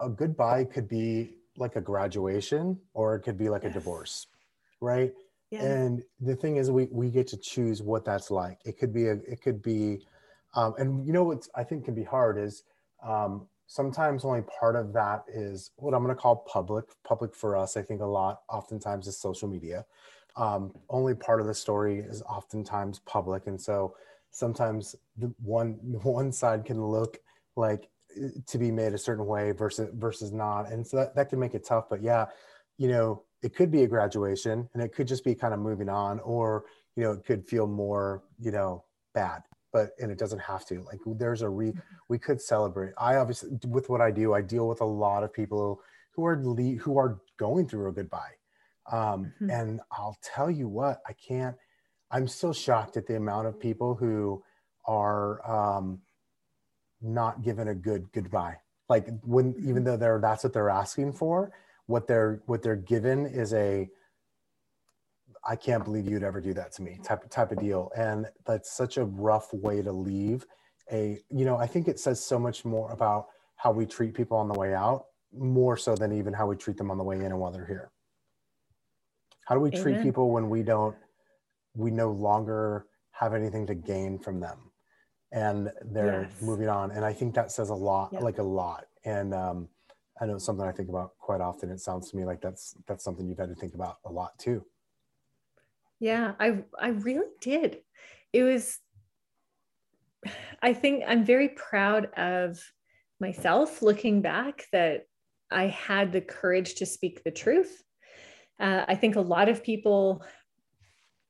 a 0.00 0.08
goodbye 0.08 0.64
could 0.64 0.86
be 0.86 1.36
like 1.56 1.76
a 1.76 1.80
graduation, 1.80 2.78
or 2.92 3.14
it 3.14 3.20
could 3.20 3.38
be 3.38 3.48
like 3.48 3.62
yes. 3.62 3.70
a 3.70 3.74
divorce, 3.74 4.26
right? 4.80 5.14
Yeah. 5.50 5.62
And 5.64 6.02
the 6.20 6.36
thing 6.36 6.56
is, 6.56 6.70
we 6.70 6.88
we 6.90 7.08
get 7.08 7.26
to 7.28 7.38
choose 7.38 7.80
what 7.80 8.04
that's 8.04 8.30
like. 8.30 8.58
It 8.66 8.78
could 8.78 8.92
be 8.92 9.06
a, 9.06 9.12
it 9.12 9.40
could 9.40 9.62
be, 9.62 10.06
um, 10.54 10.74
and 10.76 11.06
you 11.06 11.14
know 11.14 11.24
what 11.24 11.48
I 11.54 11.64
think 11.64 11.86
can 11.86 11.94
be 11.94 12.04
hard 12.04 12.36
is 12.36 12.64
um, 13.02 13.46
sometimes 13.66 14.26
only 14.26 14.42
part 14.60 14.76
of 14.76 14.92
that 14.92 15.24
is 15.26 15.70
what 15.76 15.94
I'm 15.94 16.02
going 16.02 16.14
to 16.14 16.20
call 16.20 16.36
public. 16.36 16.84
Public 17.02 17.34
for 17.34 17.56
us, 17.56 17.78
I 17.78 17.82
think 17.82 18.02
a 18.02 18.06
lot, 18.06 18.42
oftentimes 18.50 19.06
is 19.06 19.16
social 19.16 19.48
media. 19.48 19.86
Um, 20.36 20.72
only 20.88 21.14
part 21.14 21.40
of 21.40 21.46
the 21.46 21.54
story 21.54 21.98
is 21.98 22.22
oftentimes 22.22 23.00
public, 23.00 23.46
and 23.46 23.60
so 23.60 23.96
sometimes 24.30 24.94
the 25.16 25.32
one 25.42 25.72
one 26.02 26.32
side 26.32 26.64
can 26.64 26.84
look 26.84 27.18
like 27.56 27.88
eh, 28.16 28.28
to 28.46 28.58
be 28.58 28.70
made 28.70 28.94
a 28.94 28.98
certain 28.98 29.26
way 29.26 29.52
versus 29.52 29.90
versus 29.94 30.32
not, 30.32 30.70
and 30.70 30.86
so 30.86 30.98
that, 30.98 31.14
that 31.16 31.28
can 31.28 31.38
make 31.38 31.54
it 31.54 31.64
tough. 31.64 31.88
But 31.88 32.02
yeah, 32.02 32.26
you 32.76 32.88
know, 32.88 33.22
it 33.42 33.54
could 33.54 33.70
be 33.70 33.82
a 33.82 33.88
graduation, 33.88 34.68
and 34.74 34.82
it 34.82 34.94
could 34.94 35.08
just 35.08 35.24
be 35.24 35.34
kind 35.34 35.54
of 35.54 35.60
moving 35.60 35.88
on, 35.88 36.20
or 36.20 36.64
you 36.96 37.02
know, 37.04 37.12
it 37.12 37.24
could 37.24 37.46
feel 37.46 37.66
more 37.66 38.22
you 38.40 38.50
know 38.50 38.84
bad. 39.14 39.42
But 39.72 39.90
and 40.00 40.10
it 40.10 40.18
doesn't 40.18 40.40
have 40.40 40.64
to. 40.66 40.82
Like 40.82 41.00
there's 41.04 41.42
a 41.42 41.48
re 41.48 41.74
we 42.08 42.18
could 42.18 42.40
celebrate. 42.40 42.92
I 42.96 43.16
obviously 43.16 43.50
with 43.66 43.88
what 43.90 44.00
i 44.00 44.10
do 44.10 44.32
i 44.32 44.40
deal 44.40 44.66
with 44.68 44.80
a 44.80 44.84
lot 44.84 45.22
of 45.22 45.32
people 45.32 45.80
who 46.12 46.24
are 46.24 46.40
le- 46.42 46.78
who 46.78 46.98
are 46.98 47.20
going 47.36 47.68
through 47.68 47.88
a 47.88 47.92
goodbye 47.92 48.37
um, 48.92 49.32
mm-hmm. 49.40 49.50
and 49.50 49.80
i'll 49.92 50.16
tell 50.22 50.50
you 50.50 50.68
what 50.68 51.00
i 51.06 51.12
can't 51.12 51.56
i'm 52.10 52.26
still 52.26 52.52
shocked 52.52 52.96
at 52.96 53.06
the 53.06 53.16
amount 53.16 53.46
of 53.46 53.58
people 53.58 53.94
who 53.94 54.42
are 54.86 55.46
um, 55.50 56.00
not 57.02 57.42
given 57.42 57.68
a 57.68 57.74
good 57.74 58.10
goodbye 58.12 58.56
like 58.88 59.06
when 59.22 59.54
even 59.58 59.76
mm-hmm. 59.76 59.84
though 59.84 59.96
they're 59.96 60.20
that's 60.20 60.44
what 60.44 60.52
they're 60.52 60.70
asking 60.70 61.12
for 61.12 61.52
what 61.86 62.06
they're 62.06 62.42
what 62.46 62.62
they're 62.62 62.76
given 62.76 63.26
is 63.26 63.52
a 63.54 63.88
I 65.48 65.56
can't 65.56 65.82
believe 65.82 66.06
you'd 66.06 66.24
ever 66.24 66.40
do 66.42 66.52
that 66.54 66.72
to 66.72 66.82
me 66.82 66.98
type 67.02 67.30
type 67.30 67.52
of 67.52 67.60
deal. 67.60 67.90
And 67.96 68.26
that's 68.44 68.70
such 68.70 68.98
a 68.98 69.04
rough 69.04 69.54
way 69.54 69.80
to 69.80 69.92
leave 69.92 70.44
a, 70.90 71.18
you 71.30 71.44
know, 71.44 71.56
I 71.56 71.66
think 71.66 71.88
it 71.88 71.98
says 71.98 72.22
so 72.22 72.38
much 72.38 72.64
more 72.64 72.90
about 72.92 73.26
how 73.56 73.72
we 73.72 73.86
treat 73.86 74.14
people 74.14 74.36
on 74.36 74.48
the 74.48 74.58
way 74.58 74.74
out, 74.74 75.06
more 75.32 75.76
so 75.76 75.94
than 75.94 76.12
even 76.12 76.32
how 76.32 76.46
we 76.46 76.56
treat 76.56 76.76
them 76.76 76.90
on 76.90 76.98
the 76.98 77.04
way 77.04 77.16
in 77.16 77.26
and 77.26 77.38
while 77.38 77.50
they're 77.50 77.66
here. 77.66 77.90
How 79.48 79.54
do 79.54 79.62
we 79.62 79.70
Amen. 79.70 79.82
treat 79.82 80.02
people 80.02 80.30
when 80.30 80.50
we 80.50 80.62
don't, 80.62 80.94
we 81.74 81.90
no 81.90 82.10
longer 82.10 82.86
have 83.12 83.32
anything 83.32 83.66
to 83.68 83.74
gain 83.74 84.18
from 84.18 84.40
them 84.40 84.58
and 85.32 85.70
they're 85.90 86.28
yes. 86.30 86.42
moving 86.42 86.68
on. 86.68 86.90
And 86.90 87.02
I 87.02 87.14
think 87.14 87.34
that 87.34 87.50
says 87.50 87.70
a 87.70 87.74
lot, 87.74 88.12
like 88.22 88.36
a 88.36 88.42
lot. 88.42 88.84
And 89.06 89.32
um, 89.32 89.68
I 90.20 90.26
know 90.26 90.34
it's 90.34 90.44
something 90.44 90.66
I 90.66 90.72
think 90.72 90.90
about 90.90 91.12
quite 91.18 91.40
often. 91.40 91.70
It 91.70 91.80
sounds 91.80 92.10
to 92.10 92.16
me 92.16 92.26
like 92.26 92.42
that's, 92.42 92.74
that's 92.86 93.02
something 93.02 93.26
you've 93.26 93.38
had 93.38 93.48
to 93.48 93.54
think 93.54 93.74
about 93.74 93.96
a 94.04 94.12
lot 94.12 94.38
too. 94.38 94.64
Yeah, 96.00 96.34
I 96.38 96.62
I 96.78 96.88
really 96.90 97.26
did. 97.40 97.78
It 98.32 98.42
was 98.42 98.78
I 100.62 100.72
think 100.72 101.04
I'm 101.06 101.24
very 101.24 101.48
proud 101.48 102.06
of 102.16 102.60
myself 103.18 103.82
looking 103.82 104.22
back 104.22 104.66
that 104.72 105.06
I 105.50 105.68
had 105.68 106.12
the 106.12 106.20
courage 106.20 106.76
to 106.76 106.86
speak 106.86 107.24
the 107.24 107.30
truth. 107.30 107.82
Uh, 108.60 108.84
I 108.86 108.94
think 108.94 109.16
a 109.16 109.20
lot 109.20 109.48
of 109.48 109.62
people 109.62 110.24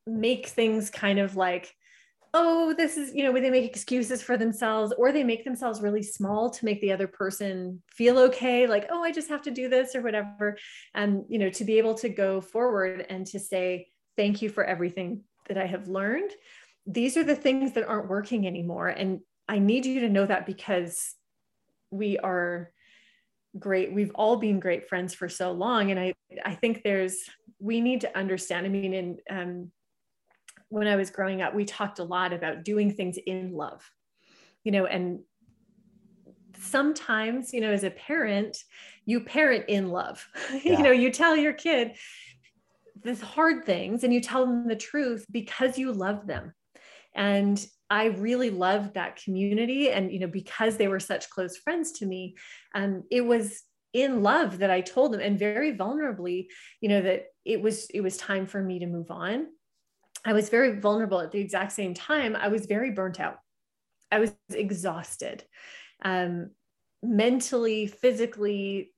make 0.07 0.47
things 0.47 0.91
kind 0.91 1.19
of 1.19 1.37
like, 1.37 1.75
oh, 2.35 2.75
this 2.75 2.97
is, 2.97 3.15
you 3.15 3.25
know, 3.25 3.33
they 3.33 3.51
make 3.51 3.65
excuses 3.65 4.23
for 4.23 4.37
themselves 4.37 4.93
or 4.99 5.13
they 5.13 5.25
make 5.25 5.45
themselves 5.45 5.81
really 5.81 6.03
small 6.03 6.51
to 6.51 6.65
make 6.65 6.81
the 6.81 6.93
other 6.93 7.07
person 7.07 7.83
feel 7.91 8.19
okay, 8.19 8.67
like, 8.67 8.87
oh, 8.91 9.03
I 9.03 9.13
just 9.13 9.29
have 9.29 9.43
to 9.43 9.51
do 9.51 9.69
this 9.69 9.95
or 9.95 10.03
whatever. 10.03 10.59
And, 10.95 11.25
you 11.29 11.39
know, 11.39 11.51
to 11.51 11.65
be 11.65 11.79
able 11.79 11.95
to 11.95 12.09
go 12.09 12.41
forward 12.41 13.07
and 13.09 13.27
to 13.29 13.39
say, 13.39 13.89
thank 14.17 14.43
you 14.43 14.51
for 14.51 14.65
everything 14.65 15.23
that 15.49 15.59
I 15.59 15.67
have 15.67 15.89
learned. 15.89 16.31
These 16.87 17.17
are 17.17 17.25
the 17.25 17.37
things 17.37 17.73
that 17.73 17.89
aren't 17.89 18.09
working 18.09 18.47
anymore. 18.47 18.89
And 18.89 19.21
I 19.49 19.59
need 19.59 19.87
you 19.87 20.01
to 20.01 20.09
know 20.09 20.27
that 20.27 20.47
because 20.47 21.15
we 21.91 22.19
are 22.19 22.71
great. 23.59 23.93
We've 23.93 24.13
all 24.15 24.37
been 24.37 24.61
great 24.61 24.89
friends 24.89 25.15
for 25.15 25.29
so 25.29 25.53
long. 25.53 25.91
And 25.91 26.01
I, 26.01 26.15
I 26.45 26.55
think 26.55 26.83
there's, 26.83 27.19
we 27.59 27.81
need 27.81 28.01
to 28.03 28.19
understand. 28.19 28.67
I 28.67 28.69
mean, 28.69 28.95
in, 28.95 29.19
um, 29.31 29.73
when 30.69 30.87
I 30.87 30.97
was 30.97 31.11
growing 31.11 31.41
up, 31.43 31.55
we 31.55 31.65
talked 31.65 31.99
a 31.99 32.05
lot 32.05 32.33
about 32.33 32.65
doing 32.65 32.93
things 32.93 33.19
in 33.27 33.53
love, 33.53 33.89
you 34.65 34.73
know, 34.73 34.87
and 34.87 35.21
sometimes, 36.61 37.53
you 37.53 37.61
know, 37.61 37.71
as 37.71 37.85
a 37.85 37.91
parent, 37.91 38.59
you 39.07 39.21
parent 39.21 39.65
in 39.69 39.91
love. 39.91 40.27
Yeah. 40.63 40.77
you 40.77 40.83
know, 40.83 40.91
you 40.91 41.11
tell 41.11 41.37
your 41.37 41.53
kid, 41.53 41.97
the 43.03 43.15
hard 43.15 43.65
things 43.65 44.05
and 44.05 44.13
you 44.13 44.21
tell 44.21 44.45
them 44.45 44.67
the 44.67 44.77
truth 44.77 45.25
because 45.31 45.79
you 45.79 45.93
love 45.93 46.27
them. 46.27 46.53
And 47.19 47.63
I 47.91 48.07
really 48.07 48.51
loved 48.51 48.95
that 48.95 49.17
community. 49.17 49.91
And, 49.91 50.13
you 50.13 50.21
know, 50.21 50.29
because 50.29 50.77
they 50.77 50.89
were 50.89 51.01
such 51.01 51.29
close 51.29 51.57
friends 51.57 51.93
to 51.93 52.07
me, 52.07 52.37
um, 52.75 53.03
it 53.11 53.23
was 53.23 53.65
in 53.93 54.23
love 54.23 54.59
that 54.59 54.71
I 54.71 54.83
told 54.83 55.13
them 55.13 55.21
and 55.21 55.39
very 55.39 55.75
vulnerably, 55.75 56.47
you 56.81 56.89
know, 56.89 57.03
that 57.03 57.25
it 57.45 57.61
was, 57.61 57.91
it 57.91 58.01
was 58.03 58.17
time 58.17 58.47
for 58.47 58.63
me 58.63 58.79
to 58.79 58.87
move 58.87 59.11
on. 59.11 59.49
I 60.25 60.33
was 60.33 60.49
very 60.49 60.79
vulnerable 60.79 61.21
at 61.21 61.33
the 61.33 61.41
exact 61.41 61.73
same 61.73 61.93
time. 61.93 62.37
I 62.37 62.49
was 62.49 62.67
very 62.67 62.93
burnt 62.93 63.19
out. 63.19 63.39
I 64.13 64.21
was 64.21 64.33
exhausted, 64.53 65.45
um, 66.05 66.51
mentally, 67.03 67.87
physically, 67.89 68.93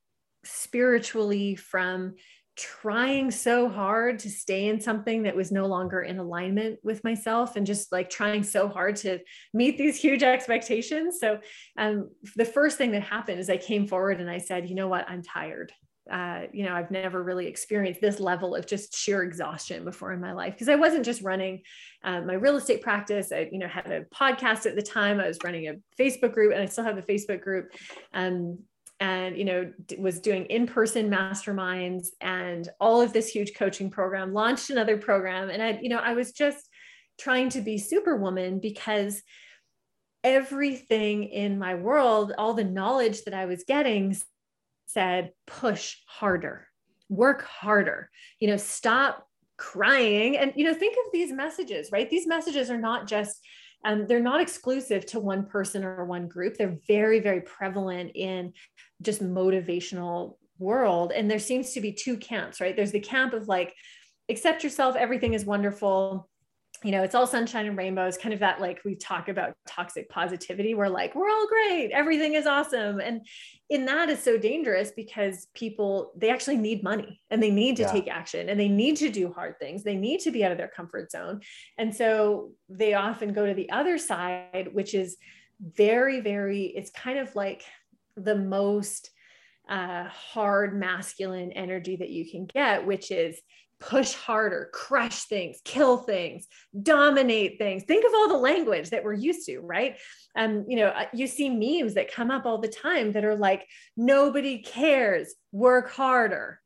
spiritually, 0.44 1.56
from 1.56 2.16
trying 2.61 3.31
so 3.31 3.68
hard 3.68 4.18
to 4.20 4.31
stay 4.31 4.68
in 4.68 4.81
something 4.81 5.23
that 5.23 5.35
was 5.35 5.51
no 5.51 5.66
longer 5.66 6.03
in 6.03 6.18
alignment 6.18 6.79
with 6.83 7.03
myself 7.03 7.57
and 7.57 7.66
just 7.66 7.90
like 7.90 8.11
trying 8.11 8.42
so 8.42 8.68
hard 8.68 8.96
to 8.96 9.18
meet 9.55 9.79
these 9.79 9.99
huge 10.01 10.23
expectations. 10.23 11.18
So, 11.18 11.38
um, 11.79 12.11
the 12.37 12.44
first 12.44 12.77
thing 12.77 12.92
that 12.92 13.03
happened 13.03 13.40
is 13.40 13.49
I 13.49 13.57
came 13.57 13.87
forward 13.87 14.20
and 14.20 14.31
I 14.31 14.38
said, 14.38 14.68
you 14.68 14.75
know 14.75 14.88
what, 14.88 15.09
I'm 15.09 15.23
tired. 15.23 15.73
Uh, 16.11 16.46
you 16.53 16.64
know, 16.64 16.75
I've 16.75 16.90
never 16.90 17.23
really 17.23 17.46
experienced 17.46 18.01
this 18.01 18.18
level 18.18 18.57
of 18.57 18.66
just 18.66 18.96
sheer 18.96 19.23
exhaustion 19.23 19.85
before 19.85 20.12
in 20.12 20.20
my 20.20 20.33
life 20.33 20.55
because 20.55 20.68
I 20.68 20.75
wasn't 20.75 21.05
just 21.05 21.23
running 21.23 21.62
uh, 22.03 22.20
my 22.23 22.35
real 22.35 22.57
estate 22.57 22.83
practice. 22.83 23.31
I, 23.33 23.49
you 23.53 23.59
know, 23.59 23.68
had 23.68 23.87
a 23.87 24.05
podcast 24.07 24.66
at 24.66 24.75
the 24.75 24.83
time. 24.83 25.20
I 25.20 25.29
was 25.29 25.38
running 25.44 25.68
a 25.68 25.75
Facebook 25.99 26.33
group, 26.33 26.53
and 26.53 26.61
I 26.61 26.66
still 26.66 26.85
have 26.85 26.96
the 26.96 27.03
Facebook 27.03 27.42
group. 27.42 27.73
Um, 28.12 28.59
and 29.00 29.36
you 29.36 29.44
know 29.44 29.72
was 29.98 30.20
doing 30.20 30.44
in-person 30.46 31.10
masterminds 31.10 32.08
and 32.20 32.68
all 32.78 33.00
of 33.00 33.12
this 33.12 33.28
huge 33.28 33.54
coaching 33.54 33.90
program 33.90 34.32
launched 34.32 34.70
another 34.70 34.96
program. 34.98 35.50
And 35.50 35.62
i 35.62 35.78
you 35.82 35.88
know 35.88 35.98
i 35.98 36.14
was 36.14 36.32
just 36.32 36.68
trying 37.18 37.48
to 37.50 37.60
be 37.60 37.78
superwoman 37.78 38.60
because 38.60 39.22
everything 40.22 41.24
in 41.24 41.58
my 41.58 41.74
world 41.74 42.32
all 42.36 42.52
the 42.52 42.64
knowledge 42.64 43.24
that 43.24 43.34
i 43.34 43.46
was 43.46 43.64
getting 43.64 44.14
said 44.90 45.32
push 45.46 45.96
harder. 46.06 46.66
Work 47.08 47.42
harder. 47.42 48.10
You 48.38 48.48
know 48.48 48.56
stop 48.56 49.26
crying. 49.56 50.36
And 50.36 50.52
you 50.56 50.64
know 50.64 50.74
think 50.74 50.96
of 51.04 51.12
these 51.12 51.32
messages 51.32 51.90
right? 51.92 52.08
These 52.10 52.26
messages 52.26 52.70
are 52.70 52.80
not 52.80 53.06
just 53.06 53.40
um, 53.84 54.06
they're 54.06 54.20
not 54.20 54.42
exclusive 54.42 55.06
to 55.06 55.20
one 55.20 55.46
person 55.46 55.84
or 55.84 56.04
one 56.04 56.28
group. 56.28 56.56
They're 56.56 56.78
very 56.86 57.20
very 57.20 57.40
prevalent 57.42 58.12
in 58.14 58.52
just 59.02 59.22
motivational 59.22 60.36
world 60.58 61.12
and 61.12 61.30
there 61.30 61.38
seems 61.38 61.72
to 61.72 61.80
be 61.80 61.92
two 61.92 62.16
camps 62.16 62.60
right 62.60 62.76
there's 62.76 62.92
the 62.92 63.00
camp 63.00 63.32
of 63.32 63.48
like 63.48 63.74
accept 64.28 64.62
yourself 64.62 64.94
everything 64.96 65.34
is 65.34 65.44
wonderful 65.44 66.28
you 66.82 66.92
know, 66.92 67.02
it's 67.02 67.14
all 67.14 67.26
sunshine 67.26 67.66
and 67.66 67.76
rainbows, 67.76 68.16
kind 68.16 68.32
of 68.32 68.40
that 68.40 68.58
like 68.58 68.80
we 68.86 68.94
talk 68.94 69.28
about 69.28 69.52
toxic 69.66 70.08
positivity. 70.08 70.74
We're 70.74 70.88
like, 70.88 71.14
we're 71.14 71.28
all 71.28 71.46
great, 71.46 71.90
everything 71.90 72.34
is 72.34 72.46
awesome. 72.46 73.00
And 73.00 73.26
in 73.68 73.84
that 73.84 74.08
is 74.08 74.22
so 74.22 74.38
dangerous 74.38 74.90
because 74.96 75.48
people, 75.54 76.12
they 76.16 76.30
actually 76.30 76.56
need 76.56 76.82
money 76.82 77.20
and 77.28 77.42
they 77.42 77.50
need 77.50 77.76
to 77.76 77.82
yeah. 77.82 77.92
take 77.92 78.08
action 78.08 78.48
and 78.48 78.58
they 78.58 78.68
need 78.68 78.96
to 78.96 79.10
do 79.10 79.30
hard 79.30 79.58
things. 79.58 79.84
They 79.84 79.96
need 79.96 80.20
to 80.20 80.30
be 80.30 80.42
out 80.42 80.52
of 80.52 80.58
their 80.58 80.68
comfort 80.74 81.10
zone. 81.10 81.42
And 81.76 81.94
so 81.94 82.52
they 82.70 82.94
often 82.94 83.34
go 83.34 83.44
to 83.44 83.54
the 83.54 83.70
other 83.70 83.98
side, 83.98 84.70
which 84.72 84.94
is 84.94 85.18
very, 85.60 86.20
very, 86.20 86.62
it's 86.64 86.90
kind 86.90 87.18
of 87.18 87.34
like 87.36 87.62
the 88.16 88.37
most 88.37 89.11
uh, 89.68 90.05
hard 90.05 90.79
masculine 90.79 91.53
energy 91.53 91.96
that 91.96 92.11
you 92.11 92.29
can 92.29 92.46
get, 92.46 92.87
which 92.87 93.11
is 93.11 93.40
push 93.81 94.12
harder, 94.12 94.68
crush 94.73 95.25
things, 95.25 95.59
kill 95.64 95.96
things, 95.96 96.46
dominate 96.83 97.59
things. 97.59 97.83
Think 97.85 98.05
of 98.05 98.12
all 98.14 98.29
the 98.29 98.37
language 98.37 98.90
that 98.90 99.03
we're 99.03 99.14
used 99.14 99.46
to, 99.46 99.61
right? 99.61 99.96
Um, 100.37 100.66
you 100.68 100.77
know, 100.77 100.88
uh, 100.88 101.07
you 101.14 101.27
see 101.27 101.49
memes 101.49 101.94
that 101.94 102.12
come 102.12 102.31
up 102.31 102.44
all 102.44 102.59
the 102.59 102.68
time 102.68 103.12
that 103.12 103.25
are 103.25 103.37
like, 103.37 103.66
nobody 103.96 104.59
cares, 104.59 105.35
work 105.51 105.90
harder. 105.90 106.61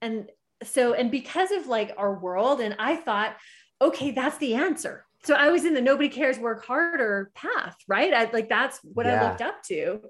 And 0.00 0.30
so, 0.62 0.94
and 0.94 1.10
because 1.10 1.50
of 1.50 1.66
like 1.66 1.92
our 1.98 2.18
world, 2.18 2.60
and 2.60 2.74
I 2.78 2.96
thought, 2.96 3.36
okay, 3.80 4.12
that's 4.12 4.38
the 4.38 4.54
answer. 4.54 5.04
So 5.24 5.34
I 5.34 5.50
was 5.50 5.64
in 5.64 5.74
the 5.74 5.80
nobody 5.80 6.08
cares, 6.08 6.38
work 6.38 6.64
harder 6.64 7.30
path, 7.34 7.76
right? 7.88 8.14
I 8.14 8.30
like 8.32 8.48
that's 8.48 8.78
what 8.82 9.06
yeah. 9.06 9.22
I 9.22 9.28
looked 9.28 9.42
up 9.42 9.62
to. 9.64 10.00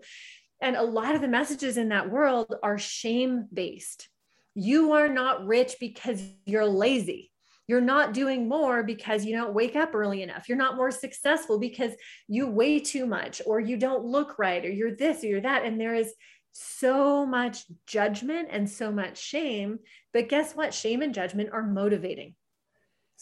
And 0.60 0.76
a 0.76 0.82
lot 0.82 1.14
of 1.14 1.20
the 1.20 1.28
messages 1.28 1.76
in 1.76 1.90
that 1.90 2.10
world 2.10 2.54
are 2.62 2.78
shame 2.78 3.46
based 3.52 4.08
you 4.56 4.92
are 4.92 5.08
not 5.08 5.46
rich 5.46 5.76
because 5.78 6.22
you're 6.46 6.66
lazy. 6.66 7.30
You're 7.68 7.82
not 7.82 8.14
doing 8.14 8.48
more 8.48 8.82
because 8.82 9.24
you 9.24 9.36
don't 9.36 9.52
wake 9.52 9.76
up 9.76 9.94
early 9.94 10.22
enough. 10.22 10.48
You're 10.48 10.56
not 10.56 10.76
more 10.76 10.90
successful 10.90 11.58
because 11.58 11.92
you 12.26 12.46
weigh 12.46 12.80
too 12.80 13.06
much 13.06 13.42
or 13.44 13.60
you 13.60 13.76
don't 13.76 14.04
look 14.04 14.38
right 14.38 14.64
or 14.64 14.70
you're 14.70 14.96
this 14.96 15.22
or 15.22 15.26
you're 15.26 15.40
that. 15.42 15.64
And 15.64 15.78
there 15.78 15.94
is 15.94 16.14
so 16.52 17.26
much 17.26 17.64
judgment 17.86 18.48
and 18.50 18.70
so 18.70 18.90
much 18.90 19.18
shame. 19.18 19.80
But 20.14 20.30
guess 20.30 20.54
what? 20.54 20.72
Shame 20.72 21.02
and 21.02 21.12
judgment 21.12 21.50
are 21.52 21.62
motivating. 21.62 22.34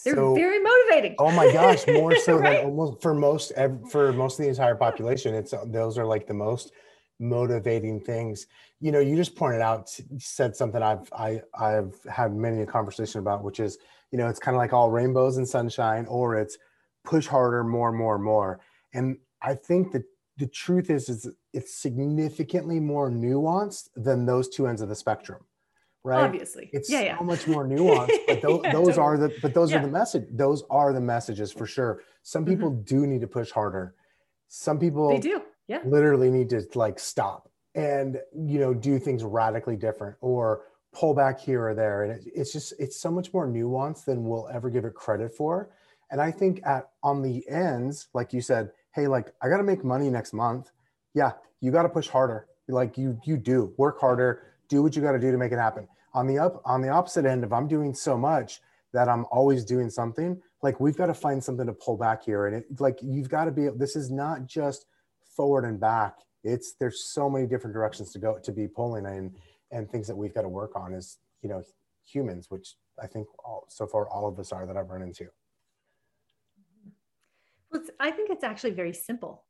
They're 0.04 0.14
so, 0.14 0.34
very 0.36 0.60
motivating. 0.60 1.16
Oh 1.18 1.32
my 1.32 1.52
gosh, 1.52 1.84
more 1.88 2.14
so 2.20 2.36
right? 2.36 2.58
than 2.58 2.66
almost 2.66 3.02
for 3.02 3.14
most 3.14 3.52
for 3.90 4.12
most 4.12 4.38
of 4.38 4.44
the 4.44 4.50
entire 4.50 4.74
population. 4.76 5.34
It's 5.34 5.54
those 5.66 5.98
are 5.98 6.04
like 6.06 6.26
the 6.28 6.34
most 6.34 6.72
motivating 7.18 8.00
things. 8.00 8.46
You 8.80 8.92
know 8.92 9.00
you 9.00 9.16
just 9.16 9.36
pointed 9.36 9.60
out 9.60 9.88
said 10.18 10.54
something 10.54 10.82
i've 10.82 11.10
i 11.12 11.40
i've 11.58 11.94
had 12.10 12.34
many 12.34 12.60
a 12.60 12.66
conversation 12.66 13.18
about 13.18 13.42
which 13.42 13.60
is 13.60 13.78
you 14.10 14.18
know 14.18 14.28
it's 14.28 14.38
kind 14.38 14.54
of 14.54 14.58
like 14.58 14.74
all 14.74 14.90
rainbows 14.90 15.38
and 15.38 15.48
sunshine 15.48 16.04
or 16.06 16.36
it's 16.36 16.58
push 17.04 17.26
harder 17.26 17.64
more 17.64 17.92
more 17.92 18.18
more. 18.18 18.60
And 18.92 19.18
i 19.40 19.54
think 19.54 19.92
that 19.92 20.04
the 20.36 20.46
truth 20.46 20.90
is 20.90 21.08
is 21.08 21.28
it's 21.52 21.74
significantly 21.74 22.80
more 22.80 23.10
nuanced 23.10 23.88
than 23.96 24.26
those 24.26 24.48
two 24.48 24.66
ends 24.66 24.82
of 24.82 24.88
the 24.88 24.94
spectrum 24.94 25.44
right? 26.04 26.22
Obviously. 26.22 26.70
It's 26.72 26.90
yeah, 26.90 26.98
so 26.98 27.04
yeah. 27.04 27.18
much 27.22 27.46
more 27.48 27.66
nuanced 27.66 28.26
but 28.26 28.42
th- 28.46 28.60
yeah, 28.62 28.72
those 28.72 28.96
totally. 28.96 28.98
are 28.98 29.16
the 29.16 29.34
but 29.42 29.54
those 29.54 29.72
are 29.72 29.80
the 29.80 29.88
message 29.88 30.26
those 30.30 30.62
are 30.70 30.92
the 30.92 31.00
messages 31.00 31.50
for 31.50 31.66
sure. 31.66 32.02
Some 32.22 32.44
people 32.44 32.70
mm-hmm. 32.70 32.82
do 32.82 33.06
need 33.06 33.22
to 33.22 33.26
push 33.26 33.50
harder. 33.50 33.94
Some 34.48 34.78
people 34.78 35.08
they 35.08 35.18
do 35.18 35.42
yeah. 35.68 35.80
literally 35.84 36.30
need 36.30 36.50
to 36.50 36.66
like 36.74 36.98
stop 36.98 37.48
and 37.74 38.20
you 38.34 38.58
know 38.58 38.72
do 38.72 38.98
things 38.98 39.24
radically 39.24 39.76
different 39.76 40.16
or 40.20 40.62
pull 40.92 41.14
back 41.14 41.40
here 41.40 41.68
or 41.68 41.74
there. 41.74 42.04
And 42.04 42.12
it, 42.12 42.32
it's 42.34 42.52
just 42.52 42.74
it's 42.78 43.00
so 43.00 43.10
much 43.10 43.32
more 43.32 43.48
nuanced 43.48 44.04
than 44.04 44.24
we'll 44.24 44.48
ever 44.52 44.70
give 44.70 44.84
it 44.84 44.94
credit 44.94 45.34
for. 45.34 45.70
And 46.10 46.20
i 46.20 46.30
think 46.30 46.60
at 46.64 46.90
on 47.02 47.22
the 47.22 47.48
ends 47.48 48.08
like 48.14 48.32
you 48.32 48.40
said 48.40 48.70
hey 48.94 49.08
like 49.08 49.32
i 49.42 49.48
got 49.48 49.56
to 49.56 49.64
make 49.64 49.84
money 49.84 50.10
next 50.10 50.32
month. 50.32 50.70
Yeah 51.14 51.32
you 51.60 51.72
got 51.72 51.84
to 51.84 51.88
push 51.88 52.08
harder. 52.08 52.46
Like 52.68 52.98
you 52.98 53.18
you 53.24 53.36
do. 53.36 53.72
Work 53.78 53.98
harder. 54.00 54.42
Do 54.68 54.82
what 54.82 54.94
you 54.94 55.02
got 55.02 55.12
to 55.12 55.18
do 55.18 55.32
to 55.32 55.38
make 55.38 55.52
it 55.52 55.58
happen. 55.58 55.88
On 56.12 56.26
the 56.26 56.38
up 56.38 56.62
on 56.64 56.82
the 56.82 56.90
opposite 56.90 57.24
end 57.24 57.42
if 57.42 57.52
i'm 57.52 57.66
doing 57.66 57.92
so 57.92 58.16
much 58.16 58.60
that 58.92 59.08
i'm 59.08 59.26
always 59.32 59.64
doing 59.64 59.90
something 59.90 60.40
like 60.62 60.78
we've 60.78 60.96
got 60.96 61.06
to 61.06 61.14
find 61.14 61.42
something 61.42 61.66
to 61.66 61.72
pull 61.72 61.96
back 61.96 62.24
here. 62.24 62.46
And 62.46 62.56
it 62.56 62.80
like 62.80 62.98
you've 63.02 63.28
got 63.28 63.46
to 63.46 63.50
be 63.50 63.68
this 63.76 63.96
is 63.96 64.10
not 64.10 64.46
just 64.46 64.86
forward 65.36 65.64
and 65.64 65.80
back 65.80 66.18
it's 66.44 66.74
there's 66.78 67.04
so 67.04 67.28
many 67.28 67.46
different 67.46 67.74
directions 67.74 68.12
to 68.12 68.18
go 68.18 68.38
to 68.38 68.52
be 68.52 68.68
pulling 68.68 69.06
and 69.06 69.34
and 69.70 69.90
things 69.90 70.06
that 70.06 70.16
we've 70.16 70.34
got 70.34 70.42
to 70.42 70.48
work 70.48 70.76
on 70.76 70.94
as 70.94 71.18
you 71.42 71.48
know 71.48 71.62
humans 72.06 72.50
which 72.50 72.74
i 73.02 73.06
think 73.06 73.26
all, 73.44 73.64
so 73.68 73.86
far 73.86 74.08
all 74.08 74.26
of 74.28 74.38
us 74.38 74.52
are 74.52 74.66
that 74.66 74.76
i've 74.76 74.90
run 74.90 75.02
into. 75.02 75.26
Well 77.72 77.82
i 77.98 78.10
think 78.10 78.30
it's 78.30 78.44
actually 78.44 78.72
very 78.72 78.92
simple 78.92 79.44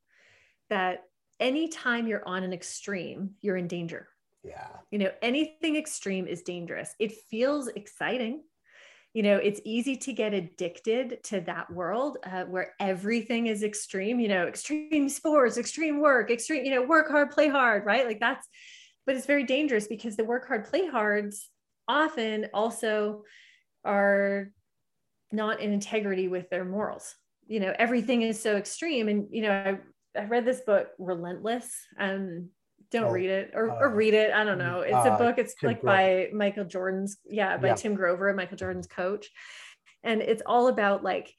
that 0.71 1.05
anytime 1.41 2.07
you're 2.07 2.27
on 2.27 2.43
an 2.43 2.53
extreme 2.53 3.31
you're 3.41 3.57
in 3.57 3.69
danger. 3.69 4.09
Yeah. 4.45 4.69
You 4.91 4.99
know 4.99 5.11
anything 5.23 5.77
extreme 5.77 6.27
is 6.27 6.43
dangerous. 6.43 6.95
It 6.99 7.13
feels 7.31 7.69
exciting 7.69 8.43
you 9.15 9.23
know 9.23 9.37
it's 9.37 9.61
easy 9.65 9.97
to 9.97 10.13
get 10.13 10.35
addicted 10.35 11.23
to 11.23 11.41
that 11.41 11.73
world 11.73 12.19
uh, 12.25 12.43
where 12.43 12.75
everything 12.81 13.47
is 13.47 13.63
extreme 13.63 14.21
you 14.21 14.29
know 14.29 14.47
extreme 14.47 15.09
sports 15.09 15.57
extreme 15.57 16.01
work 16.01 16.31
extreme 16.31 16.65
you 16.65 16.75
know 16.75 16.83
work 16.83 17.09
hard 17.09 17.31
play 17.31 17.49
hard 17.49 17.87
right? 17.87 18.07
Like 18.07 18.21
that's 18.21 18.47
but 19.07 19.17
it's 19.17 19.27
very 19.27 19.45
dangerous 19.45 19.87
because 19.87 20.17
the 20.17 20.25
work 20.25 20.47
hard 20.49 20.65
play 20.65 20.87
hards 20.87 21.49
often 21.87 22.49
also 22.53 23.23
are 23.85 24.51
not 25.31 25.61
in 25.61 25.73
integrity 25.73 26.27
with 26.27 26.49
their 26.51 26.65
morals. 26.65 27.15
You 27.47 27.61
know 27.61 27.73
everything 27.79 28.23
is 28.23 28.43
so 28.43 28.57
extreme. 28.57 29.09
And 29.09 29.29
you 29.31 29.43
know 29.43 29.79
i, 30.17 30.21
I 30.21 30.25
read 30.25 30.45
this 30.45 30.61
book 30.61 30.89
relentless. 30.99 31.73
Um 31.99 32.51
don't 32.91 33.05
oh, 33.05 33.11
read 33.11 33.31
it 33.31 33.51
or, 33.55 33.71
uh, 33.71 33.79
or 33.81 33.95
read 33.95 34.15
it. 34.15 34.33
I 34.33 34.45
don't 34.45 34.59
know. 34.59 34.81
It's 34.81 34.95
uh, 34.95 35.15
a 35.15 35.19
book. 35.19 35.39
It's 35.39 35.55
Tim 35.55 35.69
like 35.69 35.81
Grover. 35.81 35.97
by 35.97 36.29
Michael 36.33 36.65
Jordan's, 36.65 37.19
yeah, 37.25 37.57
by 37.57 37.69
yeah. 37.69 37.75
Tim 37.75 37.95
Grover, 37.95 38.33
Michael 38.35 38.57
Jordan's 38.57 38.87
coach. 38.87 39.29
And 40.03 40.21
it's 40.21 40.43
all 40.45 40.69
about 40.69 41.03
like 41.03 41.33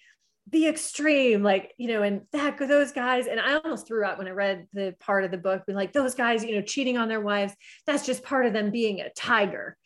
the 0.51 0.67
extreme, 0.67 1.43
like, 1.43 1.73
you 1.77 1.87
know, 1.87 2.03
and 2.03 2.21
that 2.31 2.57
those 2.57 2.91
guys, 2.91 3.27
and 3.27 3.39
I 3.39 3.55
almost 3.55 3.87
threw 3.87 4.05
up 4.05 4.17
when 4.17 4.27
I 4.27 4.31
read 4.31 4.67
the 4.73 4.95
part 4.99 5.23
of 5.23 5.31
the 5.31 5.37
book, 5.37 5.63
like 5.67 5.93
those 5.93 6.15
guys, 6.15 6.43
you 6.43 6.55
know, 6.55 6.61
cheating 6.61 6.97
on 6.97 7.07
their 7.07 7.21
wives, 7.21 7.53
that's 7.87 8.05
just 8.05 8.23
part 8.23 8.45
of 8.45 8.53
them 8.53 8.71
being 8.71 9.01
a 9.01 9.09
tiger. 9.11 9.77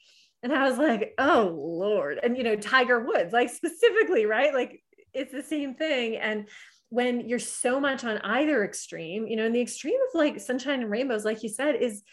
And 0.43 0.53
I 0.53 0.69
was 0.69 0.77
like, 0.77 1.13
oh 1.17 1.53
Lord. 1.53 2.19
And 2.21 2.37
you 2.37 2.43
know, 2.43 2.55
Tiger 2.55 2.99
Woods, 2.99 3.33
like 3.33 3.49
specifically, 3.49 4.25
right? 4.25 4.53
Like 4.53 4.81
it's 5.13 5.31
the 5.31 5.43
same 5.43 5.75
thing. 5.75 6.15
And 6.17 6.47
when 6.89 7.27
you're 7.27 7.39
so 7.39 7.79
much 7.79 8.03
on 8.03 8.17
either 8.19 8.63
extreme, 8.63 9.27
you 9.27 9.35
know, 9.35 9.45
and 9.45 9.55
the 9.55 9.61
extreme 9.61 9.99
of 10.09 10.15
like 10.15 10.39
sunshine 10.39 10.81
and 10.81 10.89
rainbows, 10.89 11.25
like 11.25 11.43
you 11.43 11.49
said, 11.49 11.75
is 11.75 12.03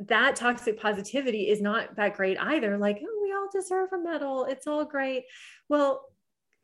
that 0.00 0.36
toxic 0.36 0.80
positivity 0.80 1.48
is 1.48 1.62
not 1.62 1.96
that 1.96 2.14
great 2.14 2.38
either. 2.40 2.76
Like, 2.76 3.00
oh, 3.02 3.20
we 3.22 3.32
all 3.32 3.48
deserve 3.52 3.90
a 3.92 3.98
medal. 3.98 4.44
It's 4.44 4.66
all 4.66 4.84
great. 4.84 5.24
Well, 5.68 6.04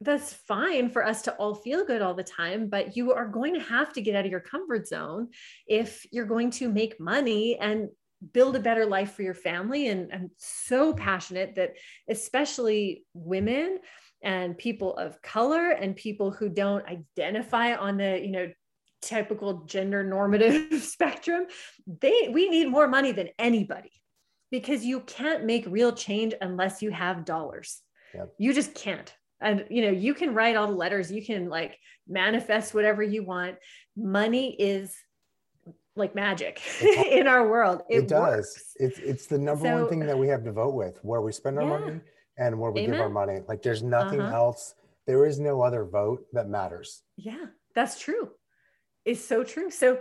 that's 0.01 0.33
fine 0.33 0.91
for 0.91 1.07
us 1.07 1.23
to 1.23 1.33
all 1.35 1.55
feel 1.55 1.85
good 1.85 2.03
all 2.03 2.15
the 2.15 2.25
time, 2.25 2.69
but 2.69 2.97
you 2.97 3.13
are 3.13 3.27
going 3.27 3.55
to 3.55 3.61
have 3.61 3.93
to 3.93 4.01
get 4.01 4.17
out 4.17 4.25
of 4.25 4.31
your 4.31 4.41
comfort 4.41 4.89
zone 4.89 5.29
if 5.67 6.05
you're 6.11 6.27
going 6.27 6.51
to 6.51 6.69
make 6.69 6.99
money 6.99 7.57
and 7.59 7.89
build 8.33 8.57
a 8.57 8.61
better 8.61 8.85
life 8.85 9.13
for 9.13 9.23
your 9.23 9.35
family. 9.35 9.89
And 9.89 10.13
I'm 10.13 10.31
so 10.37 10.93
passionate 10.93 11.55
that, 11.55 11.75
especially 12.09 13.05
women 13.15 13.79
and 14.23 14.57
people 14.57 14.97
of 14.97 15.21
color 15.23 15.71
and 15.71 15.97
people 15.97 16.31
who 16.31 16.49
don't 16.49 16.85
identify 16.87 17.75
on 17.75 17.97
the, 17.97 18.21
you 18.21 18.31
know, 18.31 18.51
typical 19.01 19.65
gender 19.65 20.05
normative 20.05 20.83
spectrum, 20.83 21.47
they 22.01 22.29
we 22.33 22.49
need 22.49 22.69
more 22.69 22.87
money 22.87 23.13
than 23.13 23.29
anybody 23.39 23.91
because 24.51 24.85
you 24.85 25.01
can't 25.01 25.45
make 25.45 25.65
real 25.67 25.93
change 25.93 26.35
unless 26.41 26.83
you 26.83 26.91
have 26.91 27.25
dollars. 27.25 27.81
Yep. 28.15 28.35
You 28.39 28.53
just 28.53 28.75
can't 28.75 29.13
and 29.43 29.65
you 29.69 29.83
know 29.83 29.91
you 29.91 30.15
can 30.15 30.33
write 30.33 30.57
all 30.57 30.69
the 30.69 30.73
letters 30.73 31.11
you 31.13 31.25
can 31.25 31.49
like 31.49 31.79
manifest 32.09 32.73
whatever 32.73 33.03
you 33.03 33.25
want 33.25 33.57
money 33.97 34.55
is 34.59 34.95
like 35.97 36.15
magic 36.15 36.63
in 37.11 37.27
our 37.27 37.49
world 37.49 37.83
it, 37.91 38.05
it 38.05 38.09
does 38.09 38.21
works. 38.21 38.75
it's 38.77 38.99
it's 39.01 39.27
the 39.27 39.39
number 39.39 39.67
so, 39.67 39.81
one 39.81 39.89
thing 39.89 40.01
that 40.01 40.17
we 40.19 40.29
have 40.29 40.45
to 40.45 40.53
vote 40.53 40.75
with 40.75 40.99
where 41.03 41.21
we 41.21 41.33
spend 41.33 41.59
our 41.59 41.65
yeah. 41.65 41.79
money 41.79 42.01
and 42.39 42.59
where 42.59 42.71
we 42.71 42.81
Amen. 42.81 42.93
give 42.93 43.01
our 43.01 43.09
money 43.09 43.41
like 43.49 43.63
there's 43.63 43.83
nothing 43.83 44.21
uh-huh. 44.21 44.37
else 44.37 44.75
there 45.07 45.27
is 45.27 45.39
no 45.39 45.63
other 45.63 45.85
vote 45.85 46.25
that 46.33 46.49
matters 46.49 47.03
yeah 47.17 47.47
that's 47.75 47.99
true 47.99 48.31
it's 49.05 49.25
so 49.25 49.45
true 49.45 49.71
so 49.71 49.99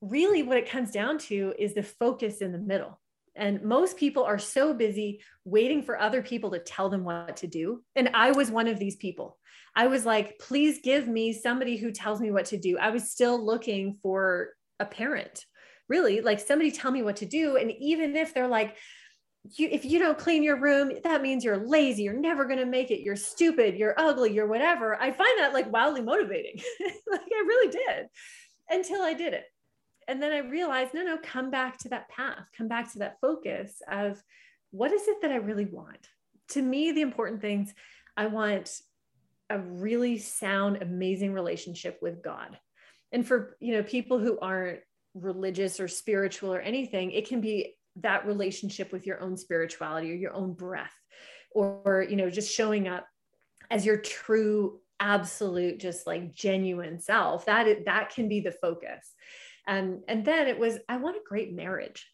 really 0.00 0.42
what 0.42 0.56
it 0.56 0.68
comes 0.68 0.90
down 0.90 1.18
to 1.18 1.54
is 1.58 1.74
the 1.74 1.82
focus 1.82 2.38
in 2.38 2.52
the 2.52 2.58
middle 2.58 2.98
and 3.38 3.62
most 3.62 3.96
people 3.96 4.24
are 4.24 4.38
so 4.38 4.74
busy 4.74 5.22
waiting 5.44 5.82
for 5.82 5.98
other 5.98 6.22
people 6.22 6.50
to 6.50 6.58
tell 6.58 6.90
them 6.90 7.04
what 7.04 7.36
to 7.38 7.46
do. 7.46 7.82
And 7.94 8.10
I 8.12 8.32
was 8.32 8.50
one 8.50 8.66
of 8.66 8.80
these 8.80 8.96
people. 8.96 9.38
I 9.76 9.86
was 9.86 10.04
like, 10.04 10.40
please 10.40 10.80
give 10.82 11.06
me 11.06 11.32
somebody 11.32 11.76
who 11.76 11.92
tells 11.92 12.20
me 12.20 12.32
what 12.32 12.46
to 12.46 12.58
do. 12.58 12.78
I 12.78 12.90
was 12.90 13.10
still 13.10 13.42
looking 13.42 13.96
for 14.02 14.50
a 14.80 14.84
parent, 14.84 15.44
really, 15.88 16.20
like 16.20 16.40
somebody 16.40 16.72
tell 16.72 16.90
me 16.90 17.02
what 17.02 17.16
to 17.16 17.26
do. 17.26 17.56
And 17.56 17.70
even 17.78 18.16
if 18.16 18.34
they're 18.34 18.48
like, 18.48 18.76
you, 19.56 19.68
if 19.70 19.84
you 19.84 19.98
don't 19.98 20.18
clean 20.18 20.42
your 20.42 20.60
room, 20.60 20.92
that 21.04 21.22
means 21.22 21.44
you're 21.44 21.56
lazy. 21.56 22.02
You're 22.02 22.14
never 22.14 22.44
going 22.44 22.58
to 22.58 22.66
make 22.66 22.90
it. 22.90 23.00
You're 23.00 23.16
stupid. 23.16 23.76
You're 23.76 23.98
ugly. 23.98 24.32
You're 24.32 24.46
whatever. 24.46 25.00
I 25.00 25.10
find 25.10 25.38
that 25.38 25.54
like 25.54 25.72
wildly 25.72 26.02
motivating. 26.02 26.60
like 27.10 27.20
I 27.20 27.44
really 27.46 27.70
did 27.70 28.08
until 28.70 29.02
I 29.02 29.14
did 29.14 29.32
it 29.32 29.44
and 30.08 30.22
then 30.22 30.32
I 30.32 30.38
realized, 30.38 30.94
no, 30.94 31.04
no, 31.04 31.18
come 31.22 31.50
back 31.50 31.78
to 31.80 31.90
that 31.90 32.08
path, 32.08 32.46
come 32.56 32.66
back 32.66 32.90
to 32.92 33.00
that 33.00 33.20
focus 33.20 33.82
of 33.90 34.20
what 34.70 34.90
is 34.90 35.06
it 35.06 35.20
that 35.20 35.30
I 35.30 35.36
really 35.36 35.66
want? 35.66 36.08
To 36.48 36.62
me, 36.62 36.92
the 36.92 37.02
important 37.02 37.42
things, 37.42 37.74
I 38.16 38.26
want 38.26 38.74
a 39.50 39.58
really 39.58 40.18
sound, 40.18 40.82
amazing 40.82 41.34
relationship 41.34 41.98
with 42.00 42.22
God. 42.22 42.58
And 43.12 43.26
for, 43.26 43.56
you 43.60 43.74
know, 43.74 43.82
people 43.82 44.18
who 44.18 44.38
aren't 44.40 44.80
religious 45.14 45.78
or 45.78 45.88
spiritual 45.88 46.54
or 46.54 46.60
anything, 46.60 47.10
it 47.10 47.28
can 47.28 47.42
be 47.42 47.74
that 48.02 48.26
relationship 48.26 48.92
with 48.92 49.06
your 49.06 49.20
own 49.20 49.36
spirituality 49.36 50.10
or 50.10 50.14
your 50.14 50.34
own 50.34 50.52
breath 50.52 50.94
or, 51.50 52.06
you 52.08 52.16
know, 52.16 52.30
just 52.30 52.52
showing 52.52 52.88
up 52.88 53.06
as 53.70 53.84
your 53.84 53.98
true 53.98 54.80
absolute 55.00 55.78
just 55.78 56.06
like 56.06 56.34
genuine 56.34 56.98
self 56.98 57.46
that 57.46 57.84
that 57.84 58.10
can 58.10 58.28
be 58.28 58.40
the 58.40 58.52
focus. 58.52 59.14
And 59.66 60.00
and 60.08 60.24
then 60.24 60.48
it 60.48 60.58
was 60.58 60.78
i 60.88 60.96
want 60.96 61.16
a 61.16 61.20
great 61.26 61.52
marriage. 61.52 62.06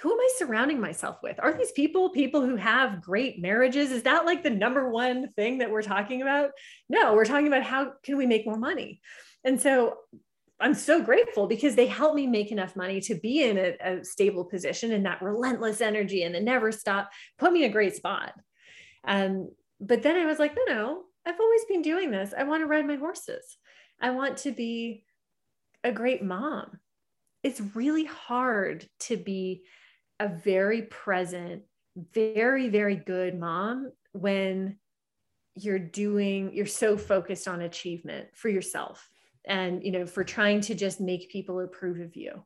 Who 0.00 0.12
am 0.12 0.20
i 0.20 0.30
surrounding 0.36 0.80
myself 0.80 1.18
with? 1.22 1.40
Are 1.40 1.52
these 1.52 1.72
people 1.72 2.10
people 2.10 2.42
who 2.42 2.56
have 2.56 3.02
great 3.02 3.40
marriages? 3.40 3.90
Is 3.90 4.02
that 4.04 4.26
like 4.26 4.42
the 4.42 4.50
number 4.50 4.90
one 4.90 5.32
thing 5.32 5.58
that 5.58 5.70
we're 5.70 5.82
talking 5.82 6.22
about? 6.22 6.50
No 6.88 7.14
we're 7.14 7.24
talking 7.24 7.48
about 7.48 7.62
how 7.62 7.92
can 8.02 8.16
we 8.16 8.26
make 8.26 8.46
more 8.46 8.58
money? 8.58 9.00
And 9.44 9.60
so 9.60 9.98
i'm 10.60 10.74
so 10.74 11.02
grateful 11.02 11.46
because 11.46 11.74
they 11.74 11.86
help 11.86 12.14
me 12.14 12.26
make 12.26 12.50
enough 12.50 12.76
money 12.76 13.00
to 13.00 13.14
be 13.14 13.42
in 13.42 13.56
a, 13.58 13.76
a 13.80 14.04
stable 14.04 14.44
position 14.44 14.92
and 14.92 15.06
that 15.06 15.22
relentless 15.22 15.80
energy 15.80 16.22
and 16.22 16.34
the 16.34 16.40
never 16.40 16.72
stop 16.72 17.10
put 17.38 17.52
me 17.52 17.64
in 17.64 17.70
a 17.70 17.72
great 17.72 17.94
spot. 17.94 18.32
Um, 19.04 19.50
but 19.80 20.02
then 20.02 20.16
i 20.16 20.26
was 20.26 20.38
like 20.38 20.56
no 20.56 20.74
no 20.74 21.02
i've 21.24 21.40
always 21.40 21.64
been 21.66 21.82
doing 21.82 22.10
this. 22.10 22.34
I 22.36 22.44
want 22.44 22.62
to 22.62 22.66
ride 22.66 22.86
my 22.86 22.96
horses. 22.96 23.58
I 24.00 24.10
want 24.10 24.38
to 24.38 24.52
be 24.52 25.04
a 25.84 25.92
great 25.92 26.22
mom. 26.22 26.78
It's 27.42 27.60
really 27.74 28.04
hard 28.04 28.88
to 29.00 29.16
be 29.16 29.62
a 30.20 30.28
very 30.28 30.82
present, 30.82 31.62
very, 32.12 32.68
very 32.68 32.96
good 32.96 33.38
mom 33.38 33.92
when 34.12 34.78
you're 35.54 35.78
doing, 35.78 36.52
you're 36.54 36.66
so 36.66 36.96
focused 36.96 37.48
on 37.48 37.60
achievement 37.62 38.28
for 38.34 38.48
yourself 38.48 39.08
and, 39.48 39.82
you 39.82 39.92
know, 39.92 40.06
for 40.06 40.24
trying 40.24 40.60
to 40.62 40.74
just 40.74 41.00
make 41.00 41.30
people 41.30 41.60
approve 41.60 42.00
of 42.00 42.16
you. 42.16 42.44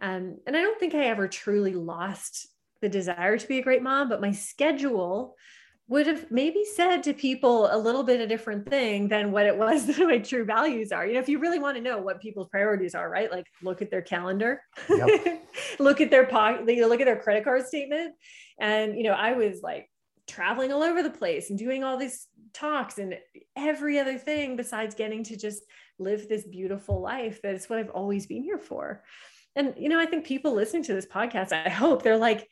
Um, 0.00 0.38
and 0.46 0.56
I 0.56 0.60
don't 0.60 0.78
think 0.78 0.94
I 0.94 1.06
ever 1.06 1.28
truly 1.28 1.74
lost 1.74 2.48
the 2.80 2.88
desire 2.88 3.38
to 3.38 3.48
be 3.48 3.58
a 3.58 3.62
great 3.62 3.82
mom, 3.82 4.08
but 4.08 4.20
my 4.20 4.32
schedule 4.32 5.36
would 5.86 6.06
have 6.06 6.30
maybe 6.30 6.64
said 6.64 7.02
to 7.02 7.12
people 7.12 7.68
a 7.70 7.76
little 7.76 8.02
bit 8.02 8.20
a 8.20 8.26
different 8.26 8.68
thing 8.68 9.06
than 9.08 9.32
what 9.32 9.46
it 9.46 9.56
was 9.56 9.86
that 9.88 9.98
my 9.98 10.18
true 10.18 10.44
values 10.44 10.92
are. 10.92 11.06
You 11.06 11.14
know, 11.14 11.20
if 11.20 11.28
you 11.28 11.38
really 11.38 11.58
want 11.58 11.76
to 11.76 11.82
know 11.82 11.98
what 11.98 12.20
people's 12.20 12.48
priorities 12.48 12.94
are, 12.94 13.08
right? 13.08 13.30
Like 13.30 13.46
look 13.62 13.82
at 13.82 13.90
their 13.90 14.02
calendar, 14.02 14.62
yep. 14.88 15.42
look 15.78 16.00
at 16.00 16.10
their 16.10 16.26
pocket, 16.26 16.68
you 16.68 16.82
know, 16.82 16.88
look 16.88 17.00
at 17.00 17.06
their 17.06 17.20
credit 17.20 17.44
card 17.44 17.66
statement. 17.66 18.14
And, 18.58 18.96
you 18.96 19.04
know, 19.04 19.12
I 19.12 19.32
was 19.32 19.60
like 19.62 19.90
traveling 20.26 20.72
all 20.72 20.82
over 20.82 21.02
the 21.02 21.10
place 21.10 21.50
and 21.50 21.58
doing 21.58 21.84
all 21.84 21.98
these 21.98 22.26
talks 22.54 22.98
and 22.98 23.16
every 23.56 23.98
other 23.98 24.16
thing 24.16 24.56
besides 24.56 24.94
getting 24.94 25.22
to 25.24 25.36
just 25.36 25.62
live 25.98 26.28
this 26.28 26.44
beautiful 26.44 27.00
life. 27.00 27.40
That's 27.42 27.68
what 27.68 27.78
I've 27.78 27.90
always 27.90 28.26
been 28.26 28.42
here 28.42 28.58
for. 28.58 29.02
And, 29.56 29.74
you 29.76 29.88
know, 29.88 30.00
I 30.00 30.06
think 30.06 30.26
people 30.26 30.52
listening 30.52 30.82
to 30.84 30.94
this 30.94 31.06
podcast, 31.06 31.52
I 31.52 31.68
hope 31.68 32.02
they're 32.02 32.16
like, 32.16 32.48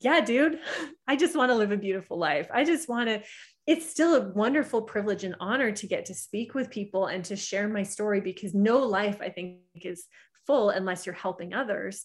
yeah, 0.00 0.20
dude, 0.20 0.58
I 1.06 1.16
just 1.16 1.36
want 1.36 1.50
to 1.50 1.56
live 1.56 1.72
a 1.72 1.76
beautiful 1.76 2.18
life. 2.18 2.48
I 2.52 2.64
just 2.64 2.88
want 2.88 3.08
to, 3.08 3.22
it's 3.66 3.90
still 3.90 4.14
a 4.14 4.28
wonderful 4.28 4.82
privilege 4.82 5.24
and 5.24 5.34
honor 5.40 5.72
to 5.72 5.86
get 5.86 6.06
to 6.06 6.14
speak 6.14 6.54
with 6.54 6.70
people 6.70 7.06
and 7.06 7.24
to 7.24 7.36
share 7.36 7.68
my 7.68 7.82
story 7.82 8.20
because 8.20 8.54
no 8.54 8.78
life, 8.78 9.18
I 9.20 9.30
think, 9.30 9.58
is 9.74 10.06
full 10.46 10.70
unless 10.70 11.06
you're 11.06 11.14
helping 11.14 11.54
others. 11.54 12.04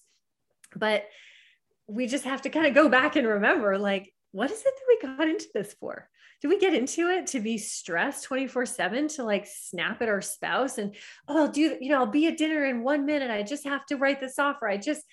But 0.75 1.03
we 1.87 2.07
just 2.07 2.23
have 2.23 2.41
to 2.43 2.49
kind 2.49 2.65
of 2.65 2.73
go 2.73 2.89
back 2.89 3.15
and 3.15 3.27
remember 3.27 3.77
like, 3.77 4.11
what 4.31 4.51
is 4.51 4.59
it 4.59 4.65
that 4.65 5.09
we 5.11 5.17
got 5.17 5.27
into 5.27 5.47
this 5.53 5.73
for? 5.73 6.09
Did 6.41 6.47
we 6.47 6.59
get 6.59 6.73
into 6.73 7.09
it 7.09 7.27
to 7.27 7.39
be 7.39 7.57
stressed 7.57 8.23
24 8.23 8.65
7 8.65 9.07
to 9.09 9.23
like 9.23 9.45
snap 9.47 10.01
at 10.01 10.09
our 10.09 10.21
spouse 10.21 10.77
and, 10.77 10.95
oh, 11.27 11.43
I'll 11.43 11.51
do, 11.51 11.77
you 11.79 11.89
know, 11.89 11.99
I'll 11.99 12.07
be 12.07 12.27
at 12.27 12.37
dinner 12.37 12.65
in 12.65 12.83
one 12.83 13.05
minute. 13.05 13.29
I 13.29 13.43
just 13.43 13.65
have 13.65 13.85
to 13.87 13.97
write 13.97 14.19
this 14.19 14.39
offer. 14.39 14.67
I 14.67 14.77
just, 14.77 15.03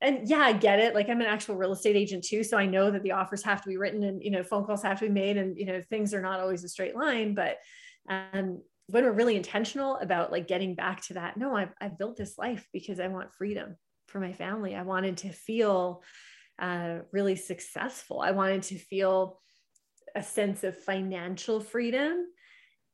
and 0.00 0.28
yeah, 0.28 0.38
I 0.38 0.52
get 0.52 0.78
it. 0.78 0.94
Like 0.94 1.08
I'm 1.08 1.20
an 1.20 1.26
actual 1.26 1.56
real 1.56 1.72
estate 1.72 1.96
agent 1.96 2.24
too. 2.24 2.44
So 2.44 2.56
I 2.56 2.66
know 2.66 2.90
that 2.92 3.02
the 3.02 3.12
offers 3.12 3.42
have 3.42 3.62
to 3.62 3.68
be 3.68 3.76
written 3.76 4.04
and, 4.04 4.22
you 4.22 4.30
know, 4.30 4.44
phone 4.44 4.64
calls 4.64 4.82
have 4.84 5.00
to 5.00 5.06
be 5.06 5.12
made 5.12 5.36
and, 5.36 5.58
you 5.58 5.66
know, 5.66 5.82
things 5.90 6.14
are 6.14 6.22
not 6.22 6.38
always 6.38 6.62
a 6.62 6.68
straight 6.68 6.94
line, 6.94 7.34
but, 7.34 7.58
um, 8.08 8.62
when 8.90 9.04
we're 9.04 9.12
really 9.12 9.36
intentional 9.36 9.96
about 9.96 10.32
like 10.32 10.48
getting 10.48 10.74
back 10.74 11.02
to 11.02 11.14
that, 11.14 11.36
no, 11.36 11.54
I've, 11.54 11.74
I've 11.80 11.98
built 11.98 12.16
this 12.16 12.38
life 12.38 12.66
because 12.72 13.00
I 13.00 13.08
want 13.08 13.34
freedom 13.34 13.76
for 14.06 14.18
my 14.18 14.32
family. 14.32 14.74
I 14.74 14.82
wanted 14.82 15.18
to 15.18 15.32
feel 15.32 16.02
uh, 16.58 16.98
really 17.12 17.36
successful. 17.36 18.20
I 18.20 18.32
wanted 18.32 18.62
to 18.64 18.78
feel 18.78 19.40
a 20.14 20.22
sense 20.22 20.64
of 20.64 20.76
financial 20.76 21.60
freedom, 21.60 22.26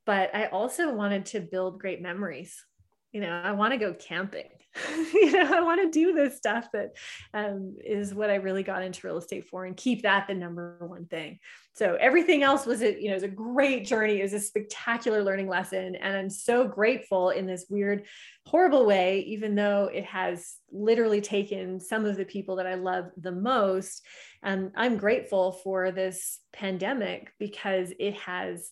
but 0.05 0.35
I 0.35 0.47
also 0.47 0.93
wanted 0.93 1.25
to 1.27 1.39
build 1.39 1.79
great 1.79 2.01
memories. 2.01 2.63
You 3.11 3.21
know, 3.21 3.29
I 3.29 3.53
want 3.53 3.73
to 3.73 3.77
go 3.77 3.93
camping. 3.93 4.49
you 5.13 5.31
know, 5.31 5.53
I 5.53 5.61
want 5.61 5.81
to 5.81 5.89
do 5.89 6.13
this 6.13 6.37
stuff 6.37 6.67
that 6.73 6.95
um, 7.33 7.77
is 7.83 8.13
what 8.13 8.29
I 8.29 8.35
really 8.35 8.63
got 8.63 8.83
into 8.83 9.05
real 9.07 9.17
estate 9.17 9.47
for 9.47 9.65
and 9.65 9.75
keep 9.77 10.01
that 10.03 10.27
the 10.27 10.33
number 10.33 10.77
one 10.79 11.05
thing. 11.05 11.39
So 11.73 11.97
everything 11.99 12.43
else 12.43 12.65
was 12.65 12.81
a, 12.81 12.99
you 12.99 13.07
know, 13.07 13.13
it 13.13 13.15
was 13.15 13.23
a 13.23 13.27
great 13.27 13.85
journey. 13.85 14.19
It 14.19 14.23
was 14.23 14.33
a 14.33 14.39
spectacular 14.39 15.23
learning 15.23 15.47
lesson. 15.47 15.95
And 15.95 16.15
I'm 16.15 16.29
so 16.29 16.67
grateful 16.67 17.29
in 17.29 17.45
this 17.45 17.65
weird, 17.69 18.05
horrible 18.45 18.85
way, 18.85 19.19
even 19.21 19.55
though 19.55 19.89
it 19.93 20.05
has 20.05 20.55
literally 20.71 21.21
taken 21.21 21.79
some 21.79 22.05
of 22.05 22.17
the 22.17 22.25
people 22.25 22.57
that 22.57 22.67
I 22.67 22.75
love 22.75 23.05
the 23.17 23.31
most. 23.31 24.05
And 24.43 24.71
I'm 24.75 24.97
grateful 24.97 25.51
for 25.51 25.91
this 25.91 26.39
pandemic 26.53 27.31
because 27.39 27.93
it 27.99 28.15
has 28.15 28.71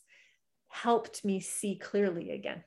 helped 0.69 1.23
me 1.23 1.39
see 1.39 1.75
clearly 1.75 2.31
again. 2.31 2.63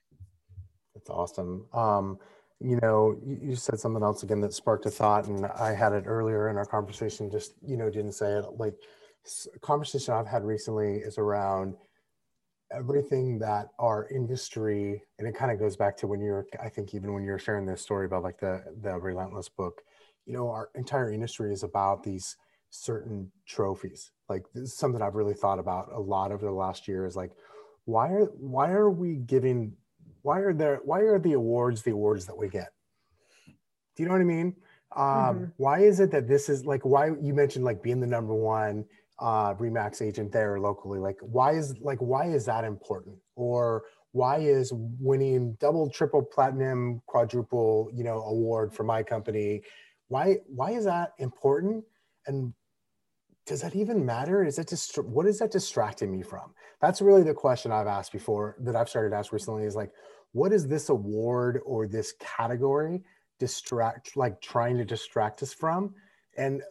That's 0.95 1.11
awesome. 1.11 1.66
Um, 1.72 2.18
you 2.61 2.79
know, 2.81 3.17
you 3.25 3.55
said 3.55 3.79
something 3.79 4.03
else 4.03 4.23
again 4.23 4.41
that 4.41 4.55
sparked 4.55 4.87
a 4.87 4.91
thought, 4.91 5.27
and 5.27 5.47
I 5.47 5.75
had 5.75 5.93
it 5.93 6.05
earlier 6.07 6.49
in 6.49 6.57
our 6.57 6.65
conversation. 6.65 7.31
Just 7.31 7.55
you 7.67 7.77
know, 7.77 7.91
didn't 7.91 8.13
say 8.13 8.33
it. 8.33 8.45
Like, 8.57 8.75
conversation 9.61 10.15
I've 10.15 10.27
had 10.27 10.45
recently 10.45 10.97
is 10.97 11.19
around 11.19 11.75
everything 12.73 13.39
that 13.41 13.69
our 13.79 14.09
industry, 14.09 15.03
and 15.19 15.29
it 15.29 15.35
kind 15.35 15.53
of 15.53 15.59
goes 15.59 15.77
back 15.77 15.97
to 15.99 16.07
when 16.07 16.21
you're, 16.21 16.47
I 16.63 16.69
think, 16.69 16.95
even 16.95 17.13
when 17.13 17.25
you're 17.25 17.39
sharing 17.39 17.67
this 17.67 17.83
story 17.83 18.07
about 18.07 18.23
like 18.23 18.39
the 18.41 18.65
the 18.83 18.99
Relentless 18.99 19.49
book. 19.49 19.83
You 20.25 20.33
know, 20.33 20.49
our 20.49 20.71
entire 20.75 21.13
industry 21.13 21.53
is 21.53 21.63
about 21.63 22.03
these 22.03 22.37
certain 22.71 23.31
trophies. 23.47 24.11
Like, 24.29 24.45
this 24.55 24.65
is 24.71 24.77
something 24.79 25.03
I've 25.03 25.15
really 25.15 25.35
thought 25.35 25.59
about 25.59 25.93
a 25.93 26.01
lot 26.01 26.33
over 26.33 26.45
the 26.47 26.53
last 26.53 26.89
year. 26.89 27.07
Is 27.07 27.17
like, 27.17 27.33
why 27.85 28.09
are 28.09 28.25
why 28.39 28.71
are 28.71 28.91
we 28.91 29.17
giving 29.17 29.75
why 30.27 30.41
are 30.41 30.53
there 30.53 30.81
why 30.85 31.01
are 31.01 31.20
the 31.20 31.35
awards 31.35 31.83
the 31.83 31.93
awards 31.93 32.27
that 32.27 32.37
we 32.37 32.49
get 32.49 32.70
do 33.95 34.03
you 34.03 34.09
know 34.09 34.12
what 34.12 34.20
i 34.20 34.24
mean 34.24 34.55
um 34.97 35.05
mm-hmm. 35.05 35.45
why 35.57 35.79
is 35.79 36.01
it 36.01 36.11
that 36.11 36.27
this 36.27 36.49
is 36.49 36.66
like 36.66 36.85
why 36.85 37.07
you 37.22 37.33
mentioned 37.33 37.64
like 37.64 37.81
being 37.81 38.01
the 38.01 38.07
number 38.07 38.35
one 38.35 38.85
uh 39.20 39.55
RE/MAX 39.57 40.03
agent 40.03 40.33
there 40.33 40.59
locally 40.59 40.99
like 40.99 41.16
why 41.20 41.53
is 41.53 41.79
like 41.81 41.99
why 42.01 42.27
is 42.27 42.45
that 42.45 42.64
important 42.64 43.16
or 43.37 43.85
why 44.11 44.39
is 44.39 44.72
winning 44.74 45.57
double 45.61 45.89
triple 45.89 46.22
platinum 46.22 47.01
quadruple 47.07 47.89
you 47.95 48.03
know 48.03 48.18
award 48.22 48.74
for 48.74 48.83
my 48.83 49.05
company 49.05 49.62
why 50.09 50.37
why 50.49 50.72
is 50.72 50.85
that 50.85 51.12
important 51.18 51.85
and 52.27 52.53
does 53.47 53.62
that 53.62 53.77
even 53.77 54.05
matter? 54.05 54.45
Is 54.45 54.57
that 54.57 54.68
just 54.68 54.97
what 54.99 55.24
is 55.24 55.39
that 55.39 55.53
distracting 55.53 56.11
me 56.11 56.22
from? 56.22 56.53
That's 56.81 57.01
really 57.01 57.22
the 57.22 57.33
question 57.33 57.70
I've 57.70 57.87
asked 57.87 58.12
before 58.12 58.57
that 58.61 58.74
I've 58.74 58.89
started 58.89 59.11
to 59.11 59.16
ask 59.16 59.33
recently 59.33 59.64
is 59.64 59.77
like, 59.77 59.93
what 60.37 60.53
is 60.53 60.68
this 60.68 60.91
award 60.91 61.61
or 61.64 61.87
this 61.87 62.12
category 62.20 63.03
distract 63.39 64.18
like 64.18 64.39
trying 64.43 64.76
to 64.76 64.84
distract 64.84 65.43
us 65.43 65.55
from? 65.55 65.95
And 66.37 66.62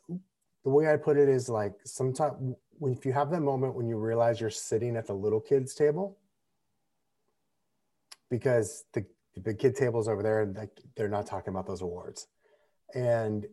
the 0.64 0.70
way 0.70 0.94
I 0.94 0.98
put 0.98 1.18
it 1.18 1.28
is 1.28 1.50
like 1.50 1.74
sometimes 1.84 2.56
when 2.78 2.94
if 2.94 3.08
you 3.08 3.14
have 3.14 3.32
that 3.32 3.42
moment 3.42 3.74
when 3.74 3.88
you 3.88 3.98
realize 3.98 4.40
you're 4.40 4.52
sitting 4.52 4.96
at 4.96 5.08
the 5.08 5.14
little 5.14 5.40
kids 5.40 5.74
table 5.74 6.20
because 8.30 8.86
the, 8.94 9.04
the 9.34 9.42
big 9.42 9.58
kid 9.58 9.76
tables 9.76 10.08
over 10.08 10.22
there 10.22 10.46
like 10.46 10.70
they're 10.96 11.08
not 11.08 11.26
talking 11.26 11.52
about 11.52 11.66
those 11.66 11.82
awards 11.82 12.28
and 12.94 13.48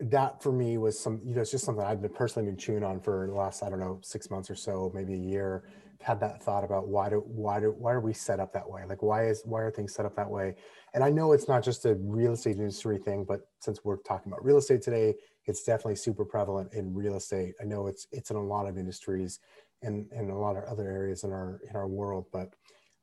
that 0.00 0.42
for 0.42 0.52
me 0.52 0.78
was 0.78 0.98
some, 0.98 1.20
you 1.24 1.34
know, 1.34 1.42
it's 1.42 1.50
just 1.50 1.64
something 1.64 1.84
I've 1.84 2.02
been 2.02 2.12
personally 2.12 2.48
been 2.48 2.58
chewing 2.58 2.82
on 2.82 3.00
for 3.00 3.26
the 3.28 3.34
last, 3.34 3.62
I 3.62 3.70
don't 3.70 3.80
know, 3.80 4.00
six 4.02 4.30
months 4.30 4.50
or 4.50 4.56
so, 4.56 4.90
maybe 4.94 5.14
a 5.14 5.18
year. 5.18 5.64
Had 6.04 6.20
that 6.20 6.42
thought 6.42 6.64
about 6.64 6.86
why 6.86 7.08
do 7.08 7.22
why 7.26 7.60
do 7.60 7.74
why 7.78 7.92
are 7.92 8.00
we 8.00 8.12
set 8.12 8.38
up 8.38 8.52
that 8.52 8.68
way? 8.68 8.82
Like 8.86 9.02
why 9.02 9.26
is 9.26 9.40
why 9.46 9.62
are 9.62 9.70
things 9.70 9.94
set 9.94 10.04
up 10.04 10.14
that 10.16 10.28
way? 10.28 10.54
And 10.92 11.02
I 11.02 11.08
know 11.08 11.32
it's 11.32 11.48
not 11.48 11.64
just 11.64 11.86
a 11.86 11.94
real 11.94 12.34
estate 12.34 12.56
industry 12.56 12.98
thing, 12.98 13.24
but 13.26 13.40
since 13.60 13.80
we're 13.84 13.96
talking 13.96 14.30
about 14.30 14.44
real 14.44 14.58
estate 14.58 14.82
today, 14.82 15.14
it's 15.46 15.62
definitely 15.62 15.96
super 15.96 16.26
prevalent 16.26 16.74
in 16.74 16.92
real 16.94 17.16
estate. 17.16 17.54
I 17.58 17.64
know 17.64 17.86
it's 17.86 18.06
it's 18.12 18.30
in 18.30 18.36
a 18.36 18.44
lot 18.44 18.66
of 18.66 18.76
industries 18.76 19.40
and 19.80 20.06
in 20.12 20.28
a 20.28 20.38
lot 20.38 20.56
of 20.56 20.64
other 20.64 20.90
areas 20.90 21.24
in 21.24 21.32
our 21.32 21.60
in 21.70 21.74
our 21.74 21.88
world, 21.88 22.26
but 22.30 22.50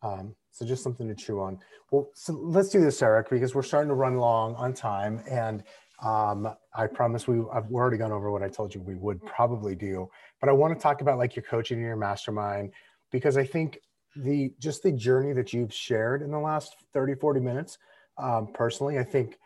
um, 0.04 0.36
so 0.52 0.64
just 0.64 0.84
something 0.84 1.08
to 1.08 1.16
chew 1.16 1.40
on. 1.40 1.58
Well, 1.92 2.10
so 2.14 2.34
let's 2.34 2.70
do 2.70 2.82
this, 2.82 3.02
Eric, 3.02 3.32
because 3.32 3.56
we're 3.56 3.64
starting 3.64 3.90
to 3.90 3.96
run 3.96 4.18
long 4.18 4.54
on 4.56 4.74
time, 4.74 5.24
and 5.30 5.64
um, 6.04 6.48
I 6.76 6.88
promise 6.88 7.28
we, 7.28 7.40
I've 7.54 7.72
already 7.72 7.98
gone 7.98 8.12
over 8.12 8.32
what 8.32 8.42
I 8.42 8.48
told 8.48 8.74
you 8.74 8.82
we 8.82 8.96
would 8.96 9.24
probably 9.26 9.76
do, 9.76 10.10
but 10.40 10.50
I 10.50 10.54
want 10.54 10.76
to 10.76 10.82
talk 10.82 11.02
about 11.02 11.18
like 11.20 11.36
your 11.36 11.44
coaching 11.44 11.78
and 11.78 11.86
your 11.86 11.96
mastermind 11.96 12.72
because 13.12 13.38
I 13.38 13.46
think 13.46 13.80
the 14.16 14.54
just 14.60 14.84
the 14.84 14.92
journey 14.92 15.34
that 15.34 15.54
you've 15.54 15.74
shared 15.74 16.22
in 16.22 16.32
the 16.32 16.40
last 16.40 16.76
30, 16.94 17.16
40 17.16 17.40
minutes, 17.40 17.78
um, 18.18 18.48
personally, 18.54 19.00
I 19.00 19.04
think 19.04 19.38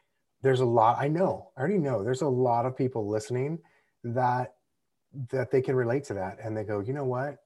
there's 0.42 0.60
a 0.60 0.66
lot, 0.66 0.98
I 1.00 1.08
know, 1.08 1.50
I 1.58 1.62
already 1.62 1.78
know 1.78 2.04
there's 2.04 2.22
a 2.22 2.28
lot 2.28 2.66
of 2.66 2.76
people 2.78 3.08
listening 3.08 3.60
that 4.04 4.54
that 5.32 5.50
they 5.50 5.62
can 5.62 5.76
relate 5.76 6.04
to 6.06 6.14
that 6.14 6.38
and 6.44 6.56
they 6.56 6.64
go, 6.64 6.82
you 6.82 6.94
know 6.94 7.06
what? 7.06 7.38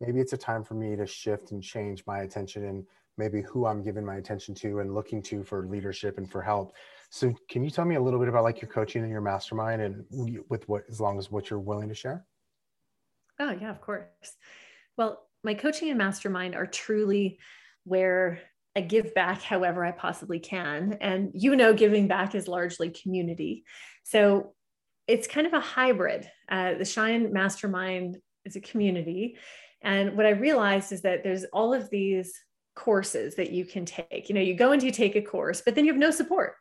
Maybe 0.00 0.20
it's 0.20 0.32
a 0.32 0.38
time 0.38 0.62
for 0.62 0.74
me 0.74 0.94
to 0.96 1.06
shift 1.06 1.50
and 1.50 1.62
change 1.62 2.04
my 2.06 2.20
attention 2.20 2.64
and 2.66 2.86
maybe 3.16 3.42
who 3.42 3.66
I'm 3.66 3.82
giving 3.82 4.04
my 4.04 4.16
attention 4.16 4.54
to 4.56 4.78
and 4.78 4.94
looking 4.94 5.20
to 5.22 5.42
for 5.42 5.66
leadership 5.66 6.18
and 6.18 6.30
for 6.30 6.40
help. 6.40 6.72
So 7.10 7.34
can 7.50 7.64
you 7.64 7.70
tell 7.70 7.84
me 7.84 7.96
a 7.96 8.00
little 8.00 8.20
bit 8.20 8.28
about 8.28 8.44
like 8.44 8.62
your 8.62 8.70
coaching 8.70 9.02
and 9.02 9.10
your 9.10 9.20
mastermind 9.20 9.82
and 9.82 10.04
with 10.48 10.68
what, 10.68 10.84
as 10.88 11.00
long 11.00 11.18
as 11.18 11.30
what 11.30 11.50
you're 11.50 11.58
willing 11.58 11.88
to 11.88 11.94
share? 11.94 12.24
Oh 13.40 13.50
yeah, 13.50 13.70
of 13.70 13.80
course. 13.80 14.36
Well, 14.96 15.27
my 15.48 15.54
coaching 15.54 15.88
and 15.88 15.96
mastermind 15.96 16.54
are 16.54 16.66
truly 16.66 17.38
where 17.84 18.38
I 18.76 18.82
give 18.82 19.14
back 19.14 19.40
however 19.40 19.82
I 19.82 19.92
possibly 19.92 20.38
can. 20.38 20.98
And 21.00 21.30
you 21.32 21.56
know, 21.56 21.72
giving 21.72 22.06
back 22.06 22.34
is 22.34 22.48
largely 22.48 22.90
community. 22.90 23.64
So 24.04 24.52
it's 25.06 25.26
kind 25.26 25.46
of 25.46 25.54
a 25.54 25.60
hybrid. 25.60 26.30
Uh, 26.50 26.74
the 26.74 26.84
Shine 26.84 27.32
Mastermind 27.32 28.18
is 28.44 28.56
a 28.56 28.60
community. 28.60 29.38
And 29.80 30.18
what 30.18 30.26
I 30.26 30.30
realized 30.30 30.92
is 30.92 31.00
that 31.00 31.24
there's 31.24 31.44
all 31.44 31.72
of 31.72 31.88
these 31.88 32.30
courses 32.76 33.36
that 33.36 33.50
you 33.50 33.64
can 33.64 33.86
take. 33.86 34.28
You 34.28 34.34
know, 34.34 34.42
you 34.42 34.54
go 34.54 34.72
and 34.72 34.82
you 34.82 34.90
take 34.90 35.16
a 35.16 35.22
course, 35.22 35.62
but 35.64 35.74
then 35.74 35.86
you 35.86 35.92
have 35.92 35.98
no 35.98 36.10
support 36.10 36.56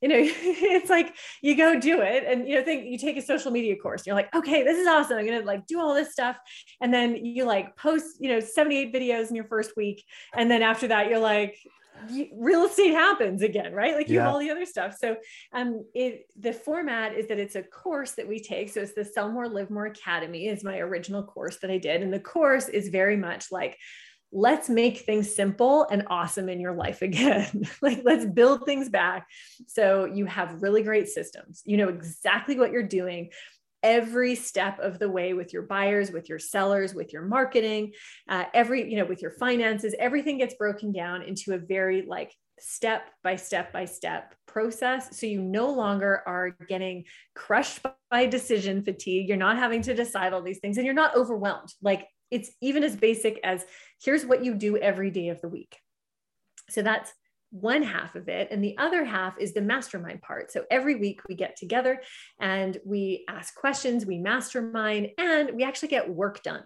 you 0.00 0.08
know 0.08 0.16
it's 0.18 0.90
like 0.90 1.16
you 1.42 1.56
go 1.56 1.78
do 1.78 2.00
it 2.00 2.24
and 2.26 2.48
you 2.48 2.56
know 2.56 2.62
think 2.62 2.86
you 2.86 2.98
take 2.98 3.16
a 3.16 3.22
social 3.22 3.50
media 3.50 3.76
course 3.76 4.06
you're 4.06 4.16
like 4.16 4.34
okay 4.34 4.62
this 4.62 4.78
is 4.78 4.86
awesome 4.86 5.18
i'm 5.18 5.26
gonna 5.26 5.42
like 5.42 5.66
do 5.66 5.80
all 5.80 5.94
this 5.94 6.12
stuff. 6.12 6.36
And 6.80 6.92
then 6.92 7.24
you 7.24 7.44
like 7.44 7.76
post 7.76 8.16
you 8.20 8.30
know 8.30 8.40
78 8.40 8.92
videos 8.92 9.28
in 9.28 9.36
your 9.36 9.46
first 9.46 9.76
week 9.76 10.04
and 10.34 10.50
then 10.50 10.62
after 10.62 10.88
that 10.88 11.08
you're 11.08 11.18
like 11.18 11.56
real 12.32 12.64
estate 12.64 12.92
happens 12.92 13.42
again 13.42 13.74
right? 13.74 13.94
Like 13.94 14.08
you 14.08 14.16
yeah. 14.16 14.24
have 14.24 14.32
all 14.32 14.40
the 14.40 14.50
other 14.50 14.64
stuff. 14.64 14.96
So 14.98 15.16
um 15.52 15.84
it 15.94 16.26
the 16.38 16.52
format 16.52 17.14
is 17.14 17.26
that 17.28 17.38
it's 17.38 17.56
a 17.56 17.62
course 17.62 18.12
that 18.12 18.26
we 18.26 18.40
take 18.40 18.70
so 18.70 18.80
it's 18.80 18.94
the 18.94 19.04
sell 19.04 19.30
more 19.30 19.48
live 19.48 19.70
more 19.70 19.86
academy 19.86 20.48
is 20.48 20.64
my 20.64 20.78
original 20.78 21.22
course 21.22 21.58
that 21.58 21.70
i 21.70 21.78
did 21.78 22.02
and 22.02 22.12
the 22.12 22.20
course 22.20 22.68
is 22.68 22.88
very 22.88 23.16
much 23.16 23.50
like 23.50 23.76
let's 24.32 24.68
make 24.68 24.98
things 24.98 25.34
simple 25.34 25.86
and 25.90 26.04
awesome 26.08 26.48
in 26.48 26.60
your 26.60 26.74
life 26.74 27.02
again. 27.02 27.64
like, 27.82 28.02
let's 28.04 28.24
build 28.24 28.64
things 28.64 28.88
back. 28.88 29.26
So 29.66 30.04
you 30.04 30.26
have 30.26 30.62
really 30.62 30.82
great 30.82 31.08
systems. 31.08 31.62
You 31.64 31.76
know 31.76 31.88
exactly 31.88 32.58
what 32.58 32.72
you're 32.72 32.82
doing. 32.82 33.30
Every 33.82 34.34
step 34.34 34.78
of 34.78 34.98
the 34.98 35.08
way 35.08 35.32
with 35.32 35.54
your 35.54 35.62
buyers 35.62 36.10
with 36.10 36.28
your 36.28 36.38
sellers 36.38 36.94
with 36.94 37.14
your 37.14 37.22
marketing 37.22 37.92
uh, 38.28 38.44
every 38.52 38.90
you 38.90 38.98
know 38.98 39.06
with 39.06 39.22
your 39.22 39.30
finances 39.30 39.94
everything 39.98 40.36
gets 40.36 40.52
broken 40.52 40.92
down 40.92 41.22
into 41.22 41.54
a 41.54 41.58
very 41.58 42.02
like 42.02 42.30
step 42.60 43.10
by 43.24 43.36
step 43.36 43.72
by 43.72 43.84
step 43.84 44.34
process. 44.46 45.18
So 45.18 45.26
you 45.26 45.40
no 45.40 45.72
longer 45.72 46.22
are 46.26 46.50
getting 46.68 47.04
crushed 47.34 47.80
by 48.10 48.26
decision 48.26 48.82
fatigue. 48.82 49.28
You're 49.28 49.36
not 49.36 49.58
having 49.58 49.82
to 49.82 49.94
decide 49.94 50.32
all 50.32 50.42
these 50.42 50.58
things 50.58 50.76
and 50.76 50.84
you're 50.84 50.94
not 50.94 51.16
overwhelmed. 51.16 51.72
Like 51.82 52.06
it's 52.30 52.50
even 52.60 52.84
as 52.84 52.96
basic 52.96 53.40
as 53.44 53.64
here's 54.02 54.24
what 54.24 54.44
you 54.44 54.54
do 54.54 54.76
every 54.76 55.10
day 55.10 55.28
of 55.28 55.40
the 55.40 55.48
week. 55.48 55.78
So 56.68 56.82
that's 56.82 57.12
one 57.50 57.82
half 57.82 58.14
of 58.14 58.28
it. 58.28 58.48
And 58.50 58.62
the 58.62 58.78
other 58.78 59.04
half 59.04 59.38
is 59.38 59.52
the 59.52 59.60
mastermind 59.60 60.22
part. 60.22 60.52
So 60.52 60.64
every 60.70 60.96
week 60.96 61.20
we 61.28 61.34
get 61.34 61.56
together 61.56 62.00
and 62.38 62.78
we 62.84 63.24
ask 63.28 63.54
questions, 63.54 64.06
we 64.06 64.18
mastermind, 64.18 65.08
and 65.18 65.50
we 65.54 65.64
actually 65.64 65.88
get 65.88 66.08
work 66.08 66.42
done. 66.42 66.62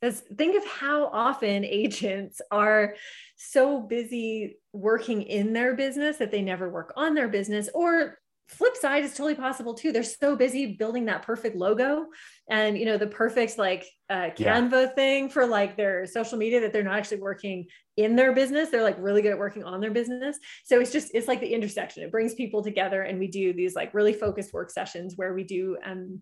Because 0.00 0.20
think 0.36 0.56
of 0.56 0.66
how 0.66 1.06
often 1.06 1.64
agents 1.66 2.40
are 2.50 2.94
so 3.36 3.80
busy 3.80 4.56
working 4.72 5.22
in 5.22 5.52
their 5.52 5.74
business 5.74 6.16
that 6.16 6.30
they 6.30 6.42
never 6.42 6.68
work 6.68 6.92
on 6.96 7.14
their 7.14 7.28
business 7.28 7.68
or 7.74 8.18
flip 8.48 8.76
side 8.76 9.04
is 9.04 9.12
totally 9.12 9.34
possible 9.34 9.74
too. 9.74 9.90
They're 9.90 10.02
so 10.02 10.36
busy 10.36 10.76
building 10.76 11.06
that 11.06 11.22
perfect 11.22 11.56
logo 11.56 12.06
and 12.48 12.78
you 12.78 12.84
know 12.84 12.96
the 12.96 13.06
perfect 13.06 13.58
like 13.58 13.84
uh, 14.08 14.30
canva 14.36 14.82
yeah. 14.82 14.86
thing 14.88 15.28
for 15.28 15.46
like 15.46 15.76
their 15.76 16.06
social 16.06 16.38
media 16.38 16.60
that 16.60 16.72
they're 16.72 16.84
not 16.84 16.96
actually 16.96 17.20
working 17.20 17.66
in 17.96 18.14
their 18.14 18.32
business. 18.32 18.70
They're 18.70 18.84
like 18.84 18.96
really 19.00 19.22
good 19.22 19.32
at 19.32 19.38
working 19.38 19.64
on 19.64 19.80
their 19.80 19.90
business. 19.90 20.38
So 20.64 20.80
it's 20.80 20.92
just 20.92 21.10
it's 21.14 21.26
like 21.26 21.40
the 21.40 21.52
intersection. 21.52 22.04
It 22.04 22.12
brings 22.12 22.34
people 22.34 22.62
together 22.62 23.02
and 23.02 23.18
we 23.18 23.26
do 23.26 23.52
these 23.52 23.74
like 23.74 23.92
really 23.94 24.12
focused 24.12 24.52
work 24.52 24.70
sessions 24.70 25.14
where 25.16 25.34
we 25.34 25.42
do 25.42 25.76
um 25.84 26.20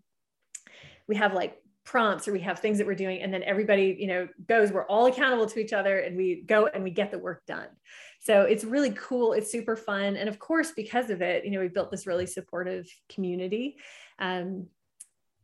we 1.07 1.17
have 1.17 1.35
like 1.35 1.59
prompts 1.85 2.27
or 2.27 2.33
we 2.33 2.41
have 2.41 2.61
things 2.61 2.79
that 2.79 2.87
we're 2.87 2.95
doing 2.95 3.21
and 3.21 3.35
then 3.35 3.43
everybody 3.43 3.97
you 3.99 4.07
know 4.07 4.29
goes. 4.49 4.73
We're 4.73 4.87
all 4.87 5.07
accountable 5.07 5.47
to 5.47 5.61
each 5.61 5.75
other 5.75 5.99
and 5.99 6.17
we 6.17 6.43
go 6.47 6.69
and 6.69 6.83
we 6.83 6.91
get 6.91 7.11
the 7.11 7.19
work 7.19 7.45
done 7.47 7.69
so 8.25 8.43
it's 8.43 8.65
really 8.65 8.91
cool 8.91 9.33
it's 9.33 9.51
super 9.51 9.77
fun 9.77 10.17
and 10.17 10.29
of 10.29 10.39
course 10.39 10.73
because 10.73 11.11
of 11.11 11.23
it 11.23 11.45
you 11.45 11.51
know 11.51 11.61
we 11.61 11.69
built 11.69 11.91
this 11.91 12.07
really 12.07 12.27
supportive 12.27 12.87
community 13.09 13.77
um, 14.19 14.67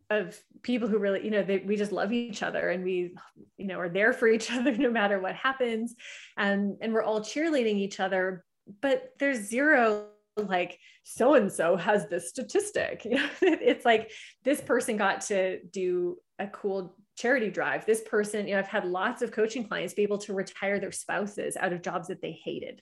of 0.09 0.37
people 0.62 0.89
who 0.89 0.99
really 0.99 1.24
you 1.24 1.31
know 1.31 1.43
they, 1.43 1.59
we 1.59 1.76
just 1.76 1.93
love 1.93 2.12
each 2.12 2.43
other 2.43 2.70
and 2.70 2.83
we 2.83 3.14
you 3.57 3.66
know 3.66 3.78
are 3.78 3.89
there 3.89 4.12
for 4.12 4.28
each 4.28 4.51
other 4.53 4.76
no 4.76 4.91
matter 4.91 5.20
what 5.20 5.35
happens 5.35 5.95
and 6.37 6.76
and 6.81 6.93
we're 6.93 7.03
all 7.03 7.20
cheerleading 7.20 7.76
each 7.76 8.01
other 8.01 8.45
but 8.81 9.11
there's 9.18 9.39
zero 9.39 10.07
like 10.37 10.78
so 11.03 11.35
and 11.35 11.51
so 11.53 11.76
has 11.76 12.07
this 12.09 12.28
statistic. 12.28 13.05
You 13.11 13.16
know 13.16 13.28
it's 13.43 13.85
like 13.85 14.11
this 14.45 14.61
person 14.61 14.97
got 14.97 15.22
to 15.22 15.61
do 15.64 16.16
a 16.39 16.47
cool 16.47 16.97
charity 17.21 17.51
drive 17.51 17.85
this 17.85 18.03
person 18.03 18.47
you 18.47 18.55
know 18.55 18.59
i've 18.59 18.68
had 18.68 18.85
lots 18.85 19.23
of 19.23 19.31
coaching 19.31 19.66
clients 19.66 19.95
be 19.95 20.03
able 20.03 20.18
to 20.18 20.33
retire 20.33 20.81
their 20.81 20.93
spouses 20.93 21.57
out 21.57 21.73
of 21.73 21.83
jobs 21.83 22.09
that 22.09 22.23
they 22.23 22.39
hated 22.45 22.81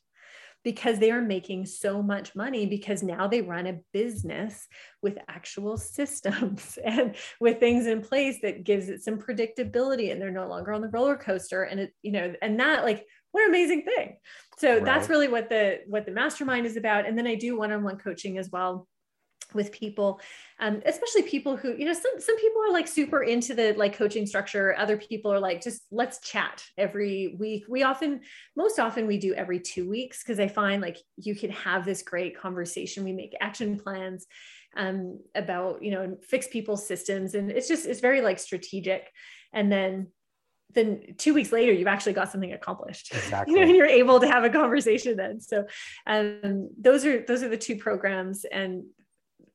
because 0.65 0.99
they 0.99 1.13
are 1.13 1.23
making 1.23 1.65
so 1.65 2.03
much 2.03 2.35
money 2.35 2.67
because 2.67 3.03
now 3.03 3.29
they 3.29 3.41
run 3.41 3.67
a 3.69 3.79
business 3.93 4.67
with 5.03 5.17
actual 5.29 5.77
systems 5.77 6.77
and 6.85 7.15
with 7.41 7.61
things 7.61 7.87
in 7.87 8.01
place 8.01 8.39
that 8.43 8.65
gives 8.65 8.89
it 8.89 9.03
some 9.03 9.19
predictability 9.19 10.11
and 10.11 10.21
they're 10.21 10.31
no 10.31 10.49
longer 10.49 10.73
on 10.73 10.81
the 10.81 10.89
roller 10.89 11.17
coaster 11.17 11.63
and 11.63 11.81
it 11.81 11.93
you 12.03 12.11
know 12.11 12.35
and 12.43 12.59
that 12.59 12.85
like 12.85 13.07
what 13.33 13.43
an 13.43 13.51
amazing 13.51 13.83
thing. 13.83 14.17
So 14.59 14.75
right. 14.75 14.85
that's 14.85 15.09
really 15.09 15.29
what 15.29 15.49
the 15.49 15.81
what 15.87 16.07
the 16.07 16.13
mastermind 16.13 16.67
is 16.67 16.77
about. 16.77 17.07
And 17.07 17.17
then 17.17 17.27
i 17.27 17.35
do 17.35 17.59
one-on-one 17.59 17.99
coaching 17.99 18.39
as 18.39 18.51
well 18.51 18.89
with 19.55 19.73
people 19.73 20.21
um, 20.61 20.83
especially 20.87 21.23
people 21.23 21.57
who 21.57 21.75
you 21.77 21.85
know 21.85 21.93
some, 21.93 22.19
some 22.19 22.37
people 22.39 22.63
are 22.63 22.73
like 22.73 22.89
super 22.89 23.23
into 23.23 23.55
the 23.55 23.75
like 23.75 23.97
coaching 23.97 24.27
structure. 24.27 24.75
Other 24.77 24.97
people 24.97 25.33
are 25.33 25.39
like 25.39 25.63
just 25.63 25.83
let's 25.93 26.19
chat 26.21 26.65
every 26.77 27.37
week. 27.39 27.65
We 27.69 27.85
often 27.85 28.21
most 28.57 28.81
often 28.81 29.07
we 29.07 29.19
do 29.19 29.35
every 29.35 29.61
two 29.61 29.89
weeks 29.89 30.23
because 30.23 30.41
i 30.41 30.49
find 30.49 30.83
like 30.83 30.99
you 31.17 31.37
can 31.37 31.51
have 31.51 31.85
this 31.85 32.03
great 32.03 32.37
conversation. 32.37 33.05
We 33.05 33.13
make 33.13 33.37
action 33.41 33.79
plans 33.79 34.27
um, 34.77 35.21
about 35.35 35.83
you 35.83 35.93
know 35.93 36.19
fix 36.27 36.49
people's 36.49 36.87
systems 36.87 37.35
and 37.35 37.51
it's 37.51 37.69
just 37.69 37.87
it's 37.87 38.01
very 38.01 38.21
like 38.21 38.41
strategic. 38.41 39.09
And 39.53 39.71
then 39.71 40.09
then 40.75 41.15
two 41.17 41.33
weeks 41.33 41.53
later 41.53 41.73
you've 41.73 41.87
actually 41.87 42.15
got 42.15 42.33
something 42.33 42.53
accomplished. 42.53 43.15
Exactly. 43.15 43.55
you 43.55 43.61
know 43.61 43.67
and 43.67 43.77
you're 43.77 43.87
able 43.87 44.19
to 44.19 44.27
have 44.27 44.43
a 44.43 44.51
conversation 44.51 45.17
then. 45.17 45.41
So 45.41 45.67
um, 46.05 46.71
those 46.77 47.07
are 47.07 47.25
those 47.25 47.45
are 47.45 47.49
the 47.49 47.57
two 47.57 47.77
programs 47.77 48.45
and 48.45 48.83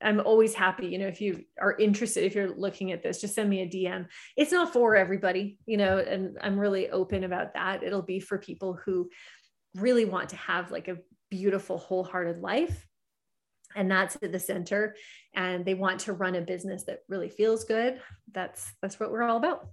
I'm 0.03 0.19
always 0.19 0.53
happy, 0.53 0.87
you 0.87 0.97
know, 0.97 1.07
if 1.07 1.21
you 1.21 1.43
are 1.59 1.77
interested, 1.77 2.25
if 2.25 2.35
you're 2.35 2.55
looking 2.55 2.91
at 2.91 3.01
this, 3.01 3.21
just 3.21 3.35
send 3.35 3.49
me 3.49 3.61
a 3.61 3.67
DM. 3.67 4.07
It's 4.35 4.51
not 4.51 4.73
for 4.73 4.95
everybody, 4.95 5.57
you 5.65 5.77
know, 5.77 5.97
and 5.97 6.37
I'm 6.41 6.59
really 6.59 6.89
open 6.89 7.23
about 7.23 7.53
that. 7.53 7.83
It'll 7.83 8.01
be 8.01 8.19
for 8.19 8.37
people 8.37 8.77
who 8.85 9.09
really 9.75 10.05
want 10.05 10.29
to 10.29 10.35
have 10.35 10.71
like 10.71 10.87
a 10.87 10.97
beautiful, 11.29 11.77
wholehearted 11.77 12.41
life. 12.41 12.87
And 13.75 13.89
that's 13.89 14.15
at 14.21 14.31
the 14.31 14.39
center. 14.39 14.95
And 15.35 15.65
they 15.65 15.73
want 15.73 16.01
to 16.01 16.13
run 16.13 16.35
a 16.35 16.41
business 16.41 16.83
that 16.83 16.99
really 17.09 17.29
feels 17.29 17.63
good. 17.63 17.99
That's 18.31 18.71
that's 18.81 18.99
what 18.99 19.11
we're 19.11 19.23
all 19.23 19.37
about. 19.37 19.67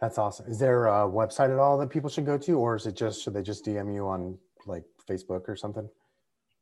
That's 0.00 0.16
awesome. 0.16 0.46
Is 0.46 0.58
there 0.58 0.86
a 0.86 1.06
website 1.06 1.52
at 1.52 1.58
all 1.58 1.76
that 1.78 1.90
people 1.90 2.08
should 2.08 2.24
go 2.24 2.38
to, 2.38 2.58
or 2.58 2.76
is 2.76 2.86
it 2.86 2.96
just 2.96 3.22
should 3.22 3.34
they 3.34 3.42
just 3.42 3.66
DM 3.66 3.94
you 3.94 4.08
on 4.08 4.38
like 4.66 4.84
Facebook 5.08 5.48
or 5.48 5.56
something? 5.56 5.88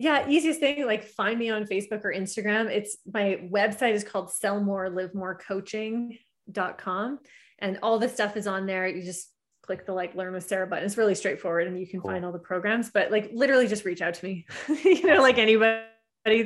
Yeah, 0.01 0.27
easiest 0.27 0.61
thing, 0.61 0.87
like 0.87 1.05
find 1.05 1.39
me 1.39 1.51
on 1.51 1.67
Facebook 1.67 2.03
or 2.05 2.13
Instagram. 2.13 2.71
It's 2.71 2.97
my 3.13 3.39
website 3.53 3.93
is 3.93 4.03
called 4.03 4.33
sell 4.33 4.59
more, 4.59 4.89
live 4.89 5.15
more 5.15 5.35
coaching.com. 5.35 7.19
And 7.59 7.79
all 7.83 7.99
the 7.99 8.09
stuff 8.09 8.39
is 8.39 8.47
on 8.47 8.65
there. 8.65 8.89
You 8.89 9.03
just 9.03 9.29
click 9.61 9.85
the 9.85 9.93
like 9.93 10.15
learn 10.15 10.33
with 10.33 10.49
Sara 10.49 10.67
button. 10.67 10.87
It's 10.87 10.97
really 10.97 11.15
straightforward 11.15 11.67
and 11.67 11.79
you 11.79 11.87
can 11.87 12.01
cool. 12.01 12.13
find 12.13 12.25
all 12.25 12.33
the 12.33 12.39
programs, 12.39 12.91
but 12.91 13.11
like 13.11 13.29
literally 13.35 13.69
just 13.69 13.85
reach 13.85 14.01
out 14.01 14.15
to 14.15 14.25
me. 14.25 14.47
you 14.85 15.05
know, 15.07 15.21
like 15.21 15.37
anybody, 15.37 15.85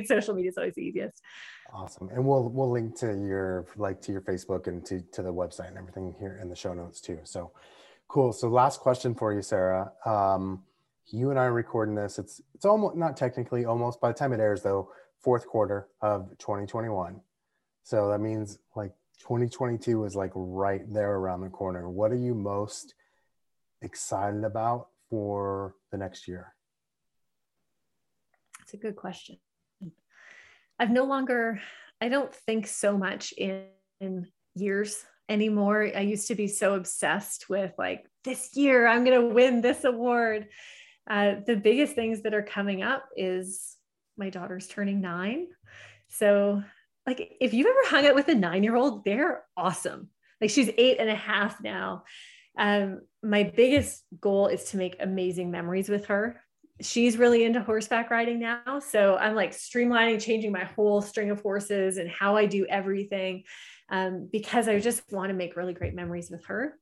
social 0.03 0.33
media 0.33 0.49
is 0.49 0.57
always 0.57 0.75
the 0.75 0.81
easiest. 0.81 1.21
Awesome. 1.73 2.09
And 2.09 2.25
we'll 2.25 2.49
we'll 2.49 2.69
link 2.69 2.97
to 2.99 3.07
your 3.07 3.67
like 3.77 4.01
to 4.01 4.11
your 4.11 4.21
Facebook 4.21 4.67
and 4.67 4.85
to, 4.87 4.99
to 5.13 5.21
the 5.21 5.33
website 5.33 5.69
and 5.69 5.77
everything 5.77 6.13
here 6.19 6.39
in 6.41 6.49
the 6.49 6.57
show 6.57 6.73
notes 6.73 6.99
too. 6.99 7.19
So 7.23 7.53
cool. 8.09 8.33
So 8.33 8.49
last 8.49 8.81
question 8.81 9.15
for 9.15 9.33
you, 9.33 9.41
Sara. 9.41 9.93
Um, 10.05 10.63
you 11.07 11.29
and 11.29 11.39
I 11.39 11.45
are 11.45 11.53
recording 11.53 11.95
this. 11.95 12.17
It's 12.19 12.41
it's 12.53 12.65
almost 12.65 12.95
not 12.95 13.17
technically 13.17 13.65
almost 13.65 14.01
by 14.01 14.09
the 14.09 14.17
time 14.17 14.33
it 14.33 14.39
airs 14.39 14.61
though, 14.61 14.89
fourth 15.19 15.47
quarter 15.47 15.87
of 16.01 16.29
2021. 16.39 17.21
So 17.83 18.09
that 18.09 18.19
means 18.19 18.57
like 18.75 18.91
2022 19.19 20.05
is 20.05 20.15
like 20.15 20.31
right 20.35 20.81
there 20.91 21.15
around 21.15 21.41
the 21.41 21.49
corner. 21.49 21.89
What 21.89 22.11
are 22.11 22.17
you 22.17 22.33
most 22.33 22.95
excited 23.81 24.43
about 24.43 24.87
for 25.09 25.75
the 25.91 25.97
next 25.97 26.27
year? 26.27 26.53
That's 28.59 28.73
a 28.73 28.77
good 28.77 28.95
question. 28.95 29.37
I've 30.79 30.91
no 30.91 31.05
longer, 31.05 31.61
I 32.01 32.09
don't 32.09 32.33
think 32.33 32.67
so 32.67 32.97
much 32.97 33.31
in, 33.33 33.65
in 34.01 34.27
years 34.55 35.05
anymore. 35.29 35.89
I 35.95 36.01
used 36.01 36.27
to 36.27 36.35
be 36.35 36.47
so 36.47 36.73
obsessed 36.73 37.49
with 37.49 37.71
like 37.77 38.05
this 38.23 38.55
year 38.55 38.87
I'm 38.87 39.05
going 39.05 39.21
to 39.21 39.33
win 39.33 39.61
this 39.61 39.83
award 39.83 40.47
uh, 41.09 41.35
the 41.45 41.55
biggest 41.55 41.93
things 41.93 42.21
that 42.21 42.33
are 42.33 42.43
coming 42.43 42.83
up 42.83 43.05
is 43.15 43.75
my 44.17 44.29
daughter's 44.29 44.67
turning 44.67 45.01
nine. 45.01 45.47
So, 46.09 46.63
like, 47.05 47.33
if 47.39 47.53
you've 47.53 47.67
ever 47.67 47.79
hung 47.87 48.05
out 48.07 48.15
with 48.15 48.27
a 48.29 48.35
nine 48.35 48.63
year 48.63 48.75
old, 48.75 49.05
they're 49.05 49.43
awesome. 49.55 50.09
Like, 50.41 50.49
she's 50.49 50.69
eight 50.77 50.97
and 50.99 51.09
a 51.09 51.15
half 51.15 51.61
now. 51.61 52.03
Um, 52.57 53.01
my 53.21 53.43
biggest 53.43 54.03
goal 54.19 54.47
is 54.47 54.65
to 54.65 54.77
make 54.77 54.95
amazing 54.99 55.51
memories 55.51 55.89
with 55.89 56.05
her. 56.07 56.41
She's 56.81 57.17
really 57.17 57.43
into 57.43 57.61
horseback 57.61 58.09
riding 58.09 58.39
now. 58.39 58.79
So, 58.79 59.17
I'm 59.17 59.35
like 59.35 59.51
streamlining, 59.51 60.21
changing 60.21 60.51
my 60.51 60.63
whole 60.63 61.01
string 61.01 61.29
of 61.29 61.41
horses 61.41 61.97
and 61.97 62.09
how 62.09 62.35
I 62.35 62.45
do 62.45 62.65
everything 62.65 63.43
um, 63.89 64.27
because 64.31 64.67
I 64.67 64.79
just 64.79 65.03
want 65.11 65.29
to 65.29 65.35
make 65.35 65.55
really 65.55 65.73
great 65.73 65.93
memories 65.93 66.31
with 66.31 66.45
her. 66.45 66.77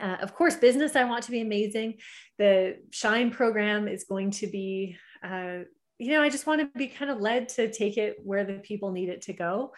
Uh, 0.00 0.16
of 0.20 0.34
course, 0.34 0.56
business, 0.56 0.96
I 0.96 1.04
want 1.04 1.24
to 1.24 1.30
be 1.30 1.40
amazing. 1.40 1.98
The 2.38 2.78
Shine 2.90 3.30
program 3.30 3.88
is 3.88 4.04
going 4.04 4.30
to 4.32 4.46
be, 4.46 4.96
uh, 5.22 5.60
you 5.98 6.12
know, 6.12 6.22
I 6.22 6.28
just 6.28 6.46
want 6.46 6.60
to 6.60 6.78
be 6.78 6.86
kind 6.86 7.10
of 7.10 7.20
led 7.20 7.48
to 7.50 7.70
take 7.70 7.96
it 7.96 8.16
where 8.22 8.44
the 8.44 8.54
people 8.54 8.92
need 8.92 9.08
it 9.08 9.22
to 9.22 9.32
go. 9.32 9.72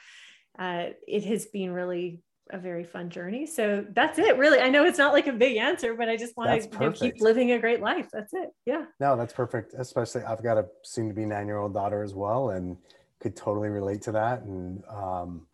Uh, 0.59 0.89
it 1.09 1.25
has 1.25 1.47
been 1.47 1.73
really 1.73 2.23
a 2.51 2.59
very 2.59 2.85
fun 2.85 3.09
journey. 3.09 3.47
So 3.47 3.85
that's 3.93 4.19
it, 4.19 4.37
really. 4.37 4.59
I 4.59 4.69
know 4.69 4.85
it's 4.85 4.99
not 4.99 5.13
like 5.13 5.27
a 5.27 5.33
big 5.33 5.57
answer, 5.57 5.95
but 5.95 6.09
I 6.09 6.17
just 6.17 6.37
want 6.37 6.51
to 6.51 6.69
you 6.69 6.79
know, 6.79 6.93
keep 6.93 7.21
living 7.21 7.53
a 7.53 7.59
great 7.59 7.81
life. 7.81 8.09
That's 8.13 8.35
it. 8.35 8.51
Yeah. 8.67 8.85
No, 9.01 9.17
that's 9.17 9.33
perfect. 9.33 9.75
Especially, 9.79 10.23
I've 10.23 10.43
got 10.43 10.59
a 10.59 10.67
soon 10.83 11.09
to 11.09 11.15
be 11.15 11.25
nine 11.25 11.47
year 11.47 11.59
old 11.59 11.73
daughter 11.73 12.03
as 12.03 12.15
well, 12.15 12.51
and 12.51 12.77
could 13.21 13.37
totally 13.37 13.71
relate 13.71 14.03
to 14.03 14.13
that. 14.13 14.43
And, 14.43 14.83
um, 14.89 15.47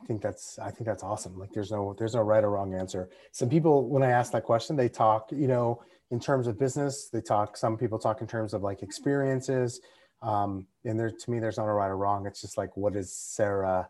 I 0.00 0.06
think 0.06 0.22
that's 0.22 0.58
I 0.58 0.70
think 0.70 0.86
that's 0.86 1.02
awesome. 1.02 1.38
Like 1.38 1.52
there's 1.52 1.70
no 1.70 1.94
there's 1.98 2.14
no 2.14 2.22
right 2.22 2.42
or 2.42 2.50
wrong 2.50 2.74
answer. 2.74 3.10
Some 3.32 3.48
people 3.48 3.88
when 3.88 4.02
I 4.02 4.10
ask 4.10 4.32
that 4.32 4.44
question, 4.44 4.76
they 4.76 4.88
talk, 4.88 5.30
you 5.30 5.48
know, 5.48 5.82
in 6.10 6.18
terms 6.18 6.46
of 6.46 6.58
business, 6.58 7.08
they 7.12 7.20
talk 7.20 7.56
some 7.56 7.76
people 7.76 7.98
talk 7.98 8.20
in 8.20 8.26
terms 8.26 8.54
of 8.54 8.62
like 8.62 8.82
experiences. 8.82 9.80
Um, 10.22 10.66
and 10.84 10.98
there 10.98 11.10
to 11.10 11.30
me 11.30 11.38
there's 11.38 11.58
not 11.58 11.66
a 11.68 11.72
right 11.72 11.88
or 11.88 11.96
wrong. 11.96 12.26
It's 12.26 12.40
just 12.40 12.56
like 12.56 12.76
what 12.76 12.96
is 12.96 13.14
Sara, 13.14 13.88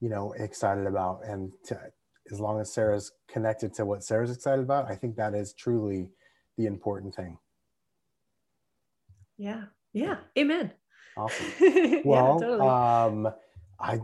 you 0.00 0.08
know, 0.08 0.32
excited 0.32 0.86
about 0.86 1.24
and 1.24 1.52
to, 1.66 1.78
as 2.30 2.40
long 2.40 2.60
as 2.60 2.72
Sara's 2.72 3.12
connected 3.28 3.74
to 3.74 3.84
what 3.84 4.04
Sara's 4.04 4.30
excited 4.30 4.62
about, 4.62 4.90
I 4.90 4.94
think 4.94 5.16
that 5.16 5.34
is 5.34 5.52
truly 5.52 6.08
the 6.56 6.66
important 6.66 7.14
thing. 7.14 7.38
Yeah. 9.38 9.64
Yeah. 9.92 10.16
Amen. 10.38 10.72
Awesome. 11.16 11.46
Well, 12.04 12.38
yeah, 12.40 12.46
totally. 12.46 12.68
um 12.68 13.34
I 13.78 14.00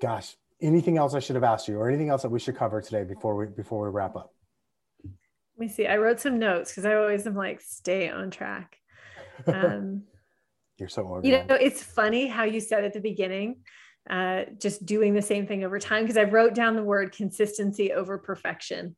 gosh, 0.00 0.36
anything 0.60 0.98
else 0.98 1.14
I 1.14 1.20
should 1.20 1.36
have 1.36 1.44
asked 1.44 1.68
you 1.68 1.78
or 1.78 1.88
anything 1.88 2.08
else 2.08 2.22
that 2.22 2.30
we 2.30 2.38
should 2.38 2.56
cover 2.56 2.80
today 2.80 3.04
before 3.04 3.36
we 3.36 3.46
before 3.46 3.84
we 3.84 3.90
wrap 3.90 4.16
up? 4.16 4.32
Let 5.04 5.58
me 5.58 5.68
see. 5.68 5.86
I 5.86 5.96
wrote 5.96 6.20
some 6.20 6.38
notes 6.38 6.70
because 6.70 6.84
I 6.84 6.94
always 6.94 7.26
am 7.26 7.34
like 7.34 7.60
stay 7.60 8.10
on 8.10 8.30
track. 8.30 8.76
Um, 9.46 10.02
You're 10.78 10.88
so 10.88 11.02
organized. 11.02 11.26
You 11.26 11.48
know, 11.48 11.54
it's 11.54 11.82
funny 11.82 12.26
how 12.26 12.44
you 12.44 12.60
said 12.60 12.84
at 12.84 12.92
the 12.92 13.00
beginning, 13.00 13.56
uh, 14.10 14.42
just 14.60 14.84
doing 14.84 15.14
the 15.14 15.22
same 15.22 15.46
thing 15.46 15.64
over 15.64 15.78
time 15.78 16.02
because 16.02 16.18
I 16.18 16.24
wrote 16.24 16.54
down 16.54 16.76
the 16.76 16.82
word 16.84 17.12
consistency 17.12 17.92
over 17.92 18.18
perfection. 18.18 18.94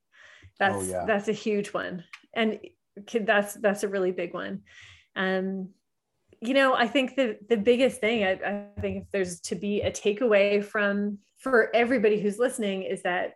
That's 0.59 0.75
oh, 0.77 0.83
yeah. 0.83 1.05
that's 1.07 1.29
a 1.29 1.33
huge 1.33 1.69
one, 1.69 2.03
and 2.35 2.59
that's 3.21 3.55
that's 3.55 3.85
a 3.85 3.89
really 3.89 4.11
big 4.11 4.35
one. 4.35 4.63
Um, 5.15 5.71
you 6.41 6.55
know, 6.55 6.75
I 6.75 6.89
think 6.89 7.15
the 7.15 7.39
the 7.49 7.57
biggest 7.57 8.01
thing 8.01 8.25
I, 8.25 8.33
I 8.33 8.81
think 8.81 9.05
if 9.05 9.11
there's 9.13 9.41
to 9.43 9.55
be 9.55 9.83
a 9.83 9.93
takeaway 9.93 10.65
from 10.65 11.19
for 11.39 11.75
everybody 11.75 12.21
who's 12.21 12.39
listening 12.39 12.83
is 12.83 13.03
that 13.03 13.35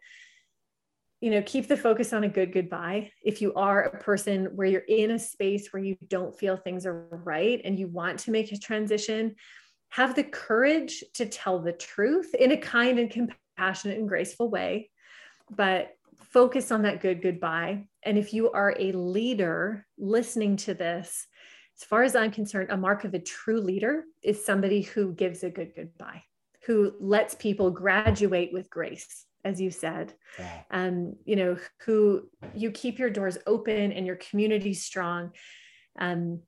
you 1.20 1.30
know 1.30 1.42
keep 1.42 1.68
the 1.68 1.76
focus 1.76 2.12
on 2.12 2.24
a 2.24 2.28
good 2.28 2.52
goodbye. 2.52 3.10
If 3.22 3.40
you 3.40 3.54
are 3.54 3.82
a 3.82 3.98
person 4.02 4.46
where 4.56 4.66
you're 4.66 4.80
in 4.88 5.12
a 5.12 5.18
space 5.18 5.68
where 5.72 5.82
you 5.82 5.96
don't 6.08 6.36
feel 6.36 6.56
things 6.56 6.84
are 6.84 7.06
right 7.24 7.60
and 7.64 7.78
you 7.78 7.88
want 7.88 8.18
to 8.20 8.30
make 8.30 8.52
a 8.52 8.58
transition 8.58 9.36
have 9.90 10.14
the 10.14 10.24
courage 10.24 11.04
to 11.14 11.26
tell 11.26 11.58
the 11.58 11.72
truth 11.72 12.34
in 12.34 12.52
a 12.52 12.56
kind 12.56 12.98
and 12.98 13.10
compassionate 13.10 13.98
and 13.98 14.08
graceful 14.08 14.48
way 14.48 14.90
but 15.50 15.90
focus 16.32 16.70
on 16.72 16.82
that 16.82 17.02
good 17.02 17.20
goodbye. 17.20 17.84
And 18.04 18.16
if 18.16 18.32
you 18.32 18.50
are 18.52 18.74
a 18.78 18.92
leader 18.92 19.86
listening 19.98 20.56
to 20.56 20.74
this 20.74 21.26
as 21.80 21.84
far 21.84 22.02
as 22.02 22.14
i'm 22.14 22.30
concerned 22.30 22.70
a 22.70 22.76
mark 22.76 23.04
of 23.04 23.14
a 23.14 23.18
true 23.18 23.60
leader 23.60 24.04
is 24.22 24.44
somebody 24.44 24.82
who 24.82 25.12
gives 25.12 25.42
a 25.42 25.50
good 25.50 25.72
goodbye 25.74 26.22
who 26.66 26.94
lets 27.00 27.34
people 27.34 27.70
graduate 27.70 28.52
with 28.52 28.70
grace 28.70 29.26
as 29.44 29.60
you 29.60 29.72
said. 29.72 30.14
Yeah. 30.38 30.62
um, 30.70 31.16
you 31.24 31.34
know 31.34 31.56
who 31.84 32.28
you 32.54 32.70
keep 32.70 33.00
your 33.00 33.10
doors 33.10 33.38
open 33.44 33.90
and 33.90 34.06
your 34.06 34.14
community 34.16 34.72
strong. 34.72 35.32
Um, 35.98 36.42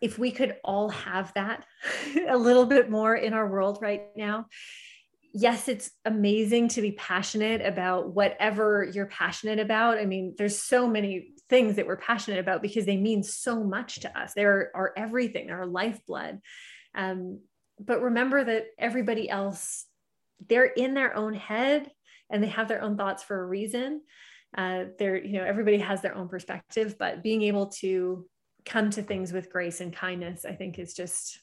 if 0.00 0.18
we 0.18 0.30
could 0.30 0.56
all 0.64 0.88
have 0.88 1.32
that 1.34 1.64
a 2.28 2.36
little 2.36 2.66
bit 2.66 2.90
more 2.90 3.14
in 3.14 3.34
our 3.34 3.46
world 3.46 3.78
right 3.80 4.06
now 4.16 4.46
yes 5.36 5.68
it's 5.68 5.90
amazing 6.06 6.66
to 6.66 6.80
be 6.80 6.92
passionate 6.92 7.60
about 7.60 8.14
whatever 8.14 8.88
you're 8.94 9.06
passionate 9.06 9.58
about. 9.58 9.98
I 9.98 10.06
mean 10.06 10.34
there's 10.38 10.58
so 10.58 10.88
many 10.88 11.34
things 11.50 11.76
that 11.76 11.86
we're 11.86 11.98
passionate 11.98 12.40
about 12.40 12.62
because 12.62 12.86
they 12.86 12.96
mean 12.96 13.22
so 13.22 13.62
much 13.62 14.00
to 14.00 14.18
us. 14.18 14.32
They're 14.34 14.70
our 14.74 14.94
everything 14.96 15.48
they're 15.48 15.58
our 15.58 15.66
lifeblood. 15.66 16.40
Um, 16.94 17.40
but 17.78 18.02
remember 18.02 18.42
that 18.42 18.66
everybody 18.78 19.28
else 19.28 19.86
they're 20.48 20.66
in 20.66 20.94
their 20.94 21.16
own 21.16 21.34
head 21.34 21.90
and 22.30 22.42
they 22.42 22.48
have 22.48 22.68
their 22.68 22.82
own 22.82 22.96
thoughts 22.96 23.22
for 23.22 23.40
a 23.40 23.46
reason 23.46 24.02
uh, 24.56 24.84
they're 24.98 25.22
you 25.22 25.34
know 25.34 25.44
everybody 25.44 25.78
has 25.78 26.02
their 26.02 26.14
own 26.14 26.28
perspective 26.28 26.96
but 26.98 27.22
being 27.22 27.42
able 27.42 27.66
to 27.66 28.26
come 28.64 28.90
to 28.90 29.02
things 29.02 29.32
with 29.32 29.50
grace 29.50 29.80
and 29.80 29.92
kindness 29.92 30.44
i 30.44 30.52
think 30.52 30.78
is 30.78 30.94
just 30.94 31.40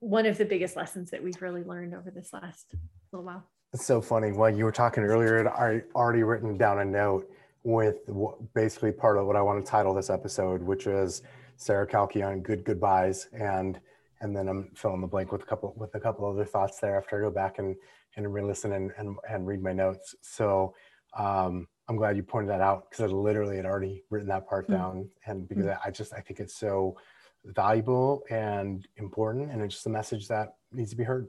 one 0.00 0.26
of 0.26 0.38
the 0.38 0.44
biggest 0.44 0.76
lessons 0.76 1.10
that 1.10 1.22
we've 1.22 1.40
really 1.40 1.64
learned 1.64 1.94
over 1.94 2.10
this 2.10 2.32
last 2.32 2.74
little 3.12 3.24
while. 3.24 3.44
It's 3.72 3.86
so 3.86 4.00
funny. 4.00 4.32
While 4.32 4.50
you 4.50 4.64
were 4.64 4.72
talking 4.72 5.02
earlier, 5.02 5.48
I 5.48 5.82
already 5.94 6.22
written 6.22 6.56
down 6.56 6.80
a 6.80 6.84
note 6.84 7.30
with 7.62 8.08
basically 8.54 8.92
part 8.92 9.18
of 9.18 9.26
what 9.26 9.36
I 9.36 9.42
want 9.42 9.64
to 9.64 9.68
title 9.68 9.92
this 9.94 10.10
episode, 10.10 10.62
which 10.62 10.86
is 10.86 11.22
Sara 11.56 11.86
Kalke 11.86 12.24
on 12.24 12.40
good 12.40 12.64
goodbyes, 12.64 13.28
and 13.32 13.80
and 14.20 14.36
then 14.36 14.48
I'm 14.48 14.70
filling 14.74 15.00
the 15.00 15.06
blank 15.06 15.32
with 15.32 15.42
a 15.42 15.46
couple 15.46 15.74
with 15.76 15.94
a 15.94 16.00
couple 16.00 16.26
other 16.26 16.44
thoughts 16.44 16.78
there 16.80 16.96
after 16.96 17.18
I 17.18 17.28
go 17.28 17.30
back 17.30 17.58
and 17.58 17.76
and 18.16 18.32
re-listen 18.32 18.72
and 18.72 18.92
and, 18.96 19.16
and 19.28 19.46
read 19.46 19.62
my 19.62 19.72
notes. 19.72 20.14
So 20.22 20.74
um, 21.16 21.68
I'm 21.88 21.96
glad 21.96 22.16
you 22.16 22.22
pointed 22.22 22.50
that 22.50 22.60
out 22.60 22.90
because 22.90 23.04
I 23.04 23.14
literally 23.14 23.56
had 23.56 23.66
already 23.66 24.02
written 24.10 24.28
that 24.28 24.48
part 24.48 24.64
mm-hmm. 24.64 24.74
down, 24.74 25.08
and 25.26 25.48
because 25.48 25.64
mm-hmm. 25.64 25.88
I 25.88 25.90
just 25.90 26.12
I 26.12 26.20
think 26.20 26.40
it's 26.40 26.56
so 26.56 26.96
valuable 27.44 28.24
and 28.30 28.86
important, 28.96 29.50
and 29.50 29.62
it's 29.62 29.74
just 29.74 29.86
a 29.86 29.90
message 29.90 30.28
that 30.28 30.56
needs 30.72 30.90
to 30.90 30.96
be 30.96 31.04
heard. 31.04 31.28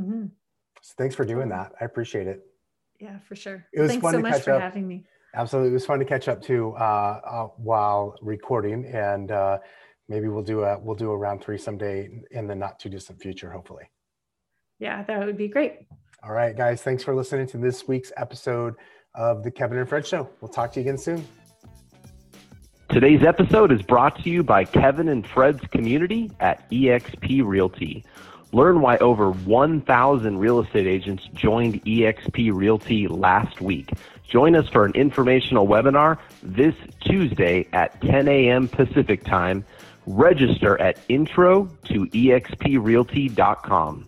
Mm-hmm. 0.00 0.26
So 0.82 0.94
thanks 0.98 1.14
for 1.14 1.24
doing 1.24 1.48
that. 1.48 1.72
I 1.80 1.84
appreciate 1.84 2.26
it. 2.26 2.46
Yeah, 3.00 3.18
for 3.20 3.36
sure. 3.36 3.66
It 3.72 3.80
was 3.80 3.90
thanks 3.90 4.02
fun 4.02 4.12
so 4.12 4.18
to 4.18 4.22
much 4.22 4.32
catch 4.34 4.44
for 4.44 4.52
up. 4.52 4.62
having 4.62 4.86
me. 4.86 5.04
Absolutely, 5.34 5.70
it 5.70 5.74
was 5.74 5.84
fun 5.84 5.98
to 5.98 6.04
catch 6.04 6.28
up 6.28 6.40
too 6.40 6.74
uh, 6.78 7.20
uh, 7.24 7.46
while 7.56 8.16
recording, 8.22 8.86
and 8.86 9.30
uh, 9.30 9.58
maybe 10.08 10.28
we'll 10.28 10.42
do 10.42 10.62
a 10.62 10.78
we'll 10.78 10.96
do 10.96 11.10
a 11.10 11.16
round 11.16 11.42
three 11.42 11.58
someday 11.58 12.08
in 12.30 12.46
the 12.46 12.54
not 12.54 12.78
too 12.78 12.88
distant 12.88 13.20
future, 13.20 13.50
hopefully. 13.50 13.90
Yeah, 14.78 15.02
that 15.04 15.24
would 15.24 15.36
be 15.36 15.48
great. 15.48 15.86
All 16.22 16.32
right, 16.32 16.56
guys, 16.56 16.82
thanks 16.82 17.02
for 17.02 17.14
listening 17.14 17.46
to 17.48 17.58
this 17.58 17.86
week's 17.86 18.12
episode 18.16 18.74
of 19.14 19.42
the 19.42 19.50
Kevin 19.50 19.78
and 19.78 19.88
Fred 19.88 20.06
Show. 20.06 20.28
We'll 20.40 20.50
talk 20.50 20.72
to 20.72 20.80
you 20.80 20.84
again 20.84 20.98
soon. 20.98 21.26
Today's 22.90 23.22
episode 23.24 23.72
is 23.72 23.82
brought 23.82 24.22
to 24.22 24.30
you 24.30 24.42
by 24.42 24.64
Kevin 24.64 25.08
and 25.08 25.26
Fred's 25.26 25.60
community 25.70 26.30
at 26.40 26.70
eXp 26.70 27.44
Realty. 27.44 28.04
Learn 28.52 28.80
why 28.80 28.96
over 28.98 29.32
1,000 29.32 30.38
real 30.38 30.60
estate 30.60 30.86
agents 30.86 31.28
joined 31.34 31.84
eXp 31.84 32.54
Realty 32.54 33.08
last 33.08 33.60
week. 33.60 33.90
Join 34.28 34.54
us 34.56 34.68
for 34.68 34.84
an 34.84 34.92
informational 34.94 35.66
webinar 35.66 36.18
this 36.42 36.74
Tuesday 37.00 37.66
at 37.72 38.00
10 38.02 38.28
a.m. 38.28 38.68
Pacific 38.68 39.24
Time. 39.24 39.64
Register 40.06 40.80
at 40.80 40.98
intro 41.08 41.68
to 41.84 42.06
exprealty.com. 42.12 44.06